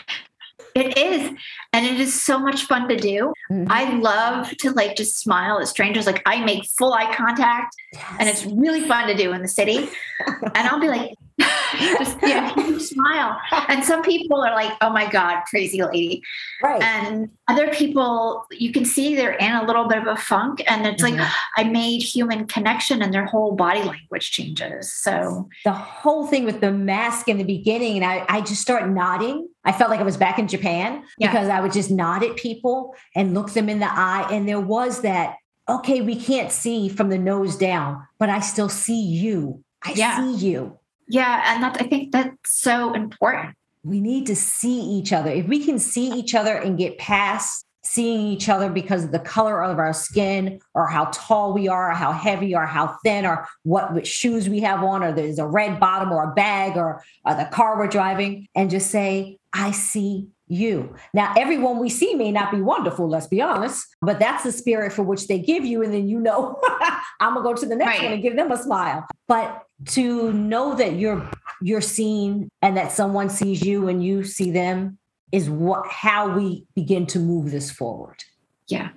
It 0.76 0.98
is. 0.98 1.38
And 1.74 1.86
it 1.86 2.00
is 2.00 2.20
so 2.20 2.40
much 2.40 2.64
fun 2.66 2.88
to 2.90 2.96
do. 2.96 3.34
Mm-hmm. 3.52 3.66
I 3.70 3.94
love 3.96 4.56
to 4.58 4.72
like 4.72 4.96
just 4.96 5.20
smile 5.20 5.60
at 5.60 5.68
strangers. 5.68 6.06
Like 6.06 6.22
I 6.26 6.44
make 6.44 6.66
full 6.66 6.94
eye 6.94 7.14
contact 7.16 7.76
yes. 7.94 8.16
and 8.20 8.30
it's 8.30 8.46
really 8.46 8.82
fun 8.82 9.08
to 9.08 9.16
do 9.16 9.34
in 9.34 9.42
the 9.42 9.48
city. 9.48 9.90
and 10.28 10.68
I'll 10.68 10.80
be 10.80 10.88
like, 10.88 11.14
just 11.98 12.18
yeah, 12.22 12.78
smile. 12.78 13.38
And 13.68 13.84
some 13.84 14.02
people 14.02 14.42
are 14.42 14.54
like, 14.54 14.74
"Oh 14.82 14.90
my 14.90 15.10
god, 15.10 15.44
crazy 15.50 15.82
lady," 15.82 16.22
right? 16.62 16.82
And 16.82 17.30
other 17.48 17.70
people, 17.70 18.46
you 18.52 18.72
can 18.72 18.86
see 18.86 19.16
they're 19.16 19.34
in 19.34 19.52
a 19.52 19.66
little 19.66 19.88
bit 19.88 20.00
of 20.00 20.08
a 20.08 20.16
funk, 20.16 20.62
and 20.68 20.86
it's 20.86 21.04
mm-hmm. 21.04 21.20
like 21.20 21.32
I 21.58 21.64
made 21.64 22.02
human 22.02 22.48
connection, 22.48 23.02
and 23.02 23.14
their 23.14 23.26
whole 23.26 23.56
body 23.56 23.84
language 23.84 24.32
changes. 24.32 24.94
So 24.94 25.50
the 25.64 25.72
whole 25.72 26.28
thing 26.28 26.46
with 26.46 26.62
the 26.62 26.72
mask 26.72 27.28
in 27.28 27.38
the 27.38 27.44
beginning, 27.44 27.98
and 27.98 28.06
I, 28.06 28.26
I 28.28 28.42
just 28.42 28.62
start 28.62 28.90
nodding. 28.90 29.48
I 29.64 29.72
felt 29.72 29.90
like 29.90 30.00
I 30.00 30.04
was 30.04 30.18
back 30.18 30.40
in 30.40 30.48
Japan 30.48 31.04
yeah. 31.18 31.32
because 31.32 31.50
I 31.50 31.62
would 31.62 31.72
just 31.72 31.92
nod 31.92 32.24
at 32.24 32.36
people 32.36 32.96
and 33.16 33.34
look 33.34 33.52
them 33.52 33.70
in 33.70 33.80
the 33.80 33.92
eye, 33.92 34.28
and 34.32 34.48
there 34.48 34.62
was 34.62 35.02
that. 35.02 35.36
Okay, 35.70 36.02
we 36.02 36.16
can't 36.16 36.52
see 36.52 36.90
from 36.90 37.10
the 37.10 37.20
nose 37.20 37.56
down, 37.56 38.06
but 38.20 38.30
I 38.30 38.42
still 38.42 38.68
see 38.68 39.00
you. 39.00 39.64
I 39.84 39.94
yeah. 39.94 40.18
see 40.18 40.48
you 40.48 40.80
yeah, 41.12 41.54
and 41.54 41.64
that 41.64 41.78
I 41.80 41.88
think 41.88 42.12
that's 42.14 42.62
so 42.62 42.94
important. 42.94 43.56
We 43.84 44.00
need 44.00 44.28
to 44.28 44.36
see 44.36 44.80
each 44.80 45.12
other. 45.12 45.30
If 45.30 45.48
we 45.48 45.66
can 45.66 45.78
see 45.78 46.10
each 46.12 46.34
other 46.36 46.56
and 46.56 46.78
get 46.78 46.98
past 46.98 47.66
seeing 47.84 48.28
each 48.28 48.48
other 48.48 48.70
because 48.70 49.04
of 49.04 49.12
the 49.12 49.20
color 49.20 49.64
of 49.64 49.80
our 49.80 49.92
skin 49.92 50.62
or 50.74 50.88
how 50.88 51.06
tall 51.12 51.52
we 51.52 51.68
are 51.68 51.92
or 51.92 51.96
how 51.96 52.12
heavy 52.12 52.56
or 52.56 52.66
how 52.66 52.96
thin 53.04 53.26
or 53.26 53.48
what 53.64 54.06
shoes 54.06 54.48
we 54.48 54.60
have 54.60 54.84
on 54.84 55.04
or 55.04 55.12
there's 55.12 55.40
a 55.40 55.48
red 55.48 55.80
bottom 55.80 56.12
or 56.12 56.32
a 56.32 56.34
bag 56.34 56.78
or, 56.78 57.04
or 57.26 57.34
the 57.34 57.46
car 57.46 57.78
we're 57.78 57.88
driving 57.88 58.48
and 58.56 58.70
just 58.70 58.92
say 58.92 59.38
I 59.52 59.72
see 59.72 60.28
you. 60.48 60.96
Now, 61.14 61.34
everyone 61.38 61.80
we 61.80 61.90
see 61.90 62.14
may 62.14 62.32
not 62.32 62.52
be 62.52 62.62
wonderful, 62.62 63.08
let's 63.08 63.28
be 63.28 63.42
honest, 63.42 63.86
but 64.02 64.20
that's 64.20 64.44
the 64.44 64.52
spirit 64.52 64.94
for 64.94 65.04
which 65.04 65.28
they 65.28 65.40
give 65.40 65.66
you. 65.66 65.82
And 65.82 65.94
then 65.94 66.08
you 66.08 66.20
know, 66.20 66.62
I'm 67.20 67.34
gonna 67.34 67.44
go 67.44 67.54
to 67.54 67.66
the 67.66 67.76
next 67.76 67.98
right. 67.98 68.04
one 68.04 68.14
and 68.14 68.22
give 68.22 68.36
them 68.36 68.52
a 68.52 68.58
smile. 68.58 69.08
But 69.28 69.64
to 69.88 70.32
know 70.34 70.76
that 70.76 70.96
you're 70.96 71.30
you're 71.62 71.82
seen 71.82 72.50
and 72.62 72.76
that 72.78 72.92
someone 72.92 73.30
sees 73.30 73.62
you 73.62 73.88
and 73.88 74.04
you 74.04 74.24
see 74.24 74.52
them 74.52 74.98
is 75.32 75.50
what 75.50 75.88
how 75.88 76.36
we 76.36 76.66
begin 76.76 77.06
to 77.08 77.20
move 77.20 77.52
this 77.52 77.72
forward. 77.72 78.18
Yeah, 78.68 78.90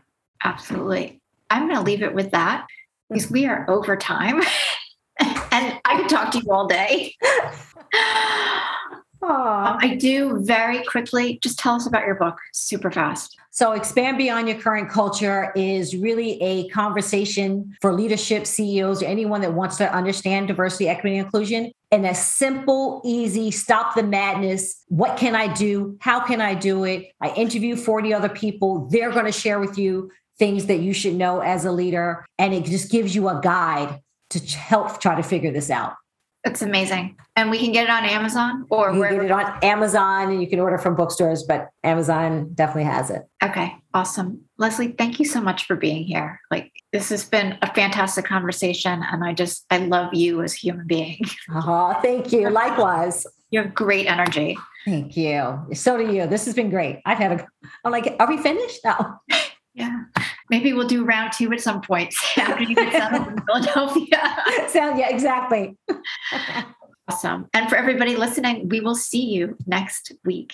absolutely. 0.43 1.21
I'm 1.51 1.69
gonna 1.69 1.83
leave 1.83 2.03
it 2.03 2.15
with 2.15 2.31
that 2.33 2.67
because 3.09 3.31
we 3.31 3.47
are 3.47 3.69
over 3.69 3.97
time. 3.97 4.41
and 5.21 5.81
I 5.85 5.97
could 5.97 6.09
talk 6.09 6.33
to 6.33 6.41
you 6.41 6.51
all 6.51 6.67
day. 6.67 7.15
Um, 9.23 9.79
I 9.81 9.97
do 9.99 10.41
very 10.45 10.85
quickly. 10.85 11.39
Just 11.43 11.59
tell 11.59 11.75
us 11.75 11.87
about 11.87 12.05
your 12.05 12.15
book 12.15 12.37
super 12.53 12.91
fast. 12.91 13.37
So, 13.51 13.73
Expand 13.73 14.19
Beyond 14.19 14.49
Your 14.49 14.61
Current 14.61 14.91
Culture 14.91 15.53
is 15.55 15.97
really 15.97 16.43
a 16.43 16.69
conversation 16.69 17.75
for 17.81 17.93
leadership, 17.93 18.47
CEOs, 18.47 19.03
or 19.03 19.07
anyone 19.07 19.41
that 19.43 19.55
wants 19.55 19.77
to 19.77 19.95
understand 19.95 20.49
diversity, 20.49 20.89
equity, 20.89 21.17
and 21.17 21.25
inclusion 21.25 21.73
in 21.95 22.05
a 22.05 22.15
simple, 22.15 23.01
easy, 23.05 23.53
stop 23.53 23.95
the 23.95 24.03
madness. 24.03 24.85
What 24.89 25.17
can 25.17 25.37
I 25.37 25.53
do? 25.53 25.97
How 26.01 26.19
can 26.25 26.41
I 26.41 26.55
do 26.55 26.83
it? 26.85 27.13
I 27.21 27.33
interview 27.35 27.77
40 27.77 28.13
other 28.13 28.29
people. 28.29 28.89
They're 28.91 29.13
going 29.13 29.27
to 29.27 29.33
share 29.33 29.61
with 29.61 29.79
you 29.79 30.11
things 30.37 30.67
that 30.67 30.81
you 30.81 30.93
should 30.93 31.15
know 31.15 31.39
as 31.39 31.65
a 31.65 31.71
leader. 31.71 32.27
And 32.39 32.53
it 32.53 32.65
just 32.65 32.91
gives 32.91 33.15
you 33.15 33.29
a 33.29 33.41
guide 33.41 34.01
to 34.31 34.41
help 34.57 35.01
try 35.01 35.15
to 35.15 35.23
figure 35.23 35.53
this 35.53 35.71
out. 35.71 35.95
It's 36.45 36.61
amazing. 36.63 37.17
And 37.37 37.51
we 37.51 37.59
can 37.59 37.73
get 37.73 37.85
it 37.85 37.91
on 37.91 38.05
Amazon 38.05 38.67
or 38.71 38.93
you 38.93 39.01
wherever. 39.01 39.17
get 39.17 39.25
it 39.27 39.31
on 39.31 39.59
Amazon 39.65 40.31
and 40.31 40.43
you 40.43 40.49
can 40.49 40.61
order 40.61 40.77
from 40.77 40.95
bookstores, 40.95 41.43
but 41.43 41.71
Amazon 41.83 42.51
definitely 42.55 42.85
has 42.85 43.09
it. 43.11 43.23
Okay. 43.43 43.75
Awesome. 43.95 44.43
Leslie, 44.59 44.93
thank 44.93 45.19
you 45.19 45.25
so 45.25 45.41
much 45.41 45.65
for 45.65 45.75
being 45.75 46.05
here. 46.05 46.39
Like 46.51 46.71
this 46.93 47.09
has 47.09 47.25
been 47.25 47.57
a 47.63 47.73
fantastic 47.75 48.27
conversation. 48.27 49.03
And 49.11 49.25
I 49.25 49.33
just, 49.33 49.65
I 49.71 49.79
love 49.79 50.13
you 50.13 50.43
as 50.43 50.53
a 50.55 50.57
human 50.59 50.87
being. 50.87 51.21
Oh, 51.51 51.99
thank 52.03 52.33
you. 52.33 52.51
Likewise. 52.51 53.27
You 53.51 53.63
have 53.63 53.75
great 53.75 54.07
energy. 54.07 54.59
Thank 54.85 55.17
you. 55.17 55.67
So 55.73 55.97
do 55.97 56.13
you. 56.13 56.27
This 56.27 56.45
has 56.47 56.55
been 56.55 56.69
great. 56.71 57.01
I've 57.07 57.19
had 57.19 57.41
a, 57.41 57.47
I'm 57.85 57.93
like, 57.93 58.17
are 58.19 58.29
we 58.29 58.37
finished? 58.39 58.81
No. 58.85 58.95
Oh. 59.01 59.17
Yeah. 59.77 60.05
Maybe 60.51 60.73
we'll 60.73 60.87
do 60.87 61.05
round 61.05 61.33
two 61.33 61.53
at 61.53 61.61
some 61.61 61.81
point 61.81 62.15
after 62.37 62.63
you 62.63 62.75
get 62.75 62.93
settled 62.93 63.29
in 63.29 63.45
Philadelphia. 63.47 64.37
Sound 64.69 64.99
yeah, 64.99 65.09
exactly. 65.09 65.77
awesome. 67.09 67.49
And 67.55 67.69
for 67.69 67.77
everybody 67.77 68.17
listening, 68.17 68.69
we 68.69 68.81
will 68.81 68.95
see 68.95 69.25
you 69.25 69.57
next 69.67 70.13
week. 70.25 70.53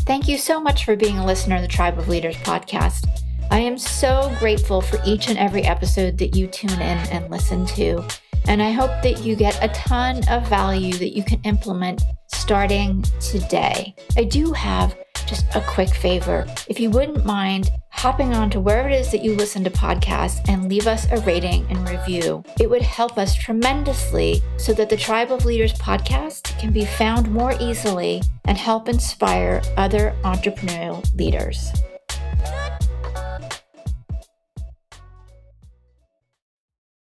Thank 0.00 0.28
you 0.28 0.38
so 0.38 0.60
much 0.60 0.84
for 0.84 0.96
being 0.96 1.18
a 1.18 1.26
listener 1.26 1.56
of 1.56 1.62
the 1.62 1.68
Tribe 1.68 1.98
of 1.98 2.08
Leaders 2.08 2.36
podcast. 2.36 3.06
I 3.50 3.60
am 3.60 3.78
so 3.78 4.34
grateful 4.38 4.80
for 4.80 4.98
each 5.06 5.28
and 5.28 5.38
every 5.38 5.62
episode 5.62 6.18
that 6.18 6.34
you 6.36 6.48
tune 6.48 6.70
in 6.72 6.98
and 7.10 7.30
listen 7.30 7.64
to. 7.66 8.04
And 8.48 8.62
I 8.62 8.70
hope 8.70 9.02
that 9.02 9.24
you 9.24 9.34
get 9.34 9.62
a 9.62 9.68
ton 9.68 10.26
of 10.28 10.48
value 10.48 10.94
that 10.94 11.16
you 11.16 11.24
can 11.24 11.40
implement 11.42 12.02
starting 12.28 13.02
today. 13.20 13.94
I 14.16 14.24
do 14.24 14.52
have 14.52 14.96
just 15.26 15.46
a 15.54 15.60
quick 15.60 15.90
favor. 15.90 16.46
If 16.68 16.78
you 16.78 16.90
wouldn't 16.90 17.24
mind 17.24 17.70
hopping 17.90 18.34
on 18.34 18.50
to 18.50 18.60
wherever 18.60 18.88
it 18.88 19.00
is 19.00 19.10
that 19.10 19.24
you 19.24 19.34
listen 19.34 19.64
to 19.64 19.70
podcasts 19.70 20.46
and 20.48 20.68
leave 20.68 20.86
us 20.86 21.06
a 21.10 21.20
rating 21.22 21.66
and 21.70 21.88
review, 21.88 22.44
it 22.60 22.68
would 22.70 22.82
help 22.82 23.18
us 23.18 23.34
tremendously 23.34 24.42
so 24.58 24.72
that 24.74 24.88
the 24.88 24.96
Tribe 24.96 25.32
of 25.32 25.44
Leaders 25.44 25.72
podcast 25.74 26.58
can 26.58 26.72
be 26.72 26.84
found 26.84 27.30
more 27.30 27.54
easily 27.60 28.22
and 28.44 28.56
help 28.56 28.88
inspire 28.88 29.62
other 29.76 30.14
entrepreneurial 30.22 31.04
leaders. 31.16 31.72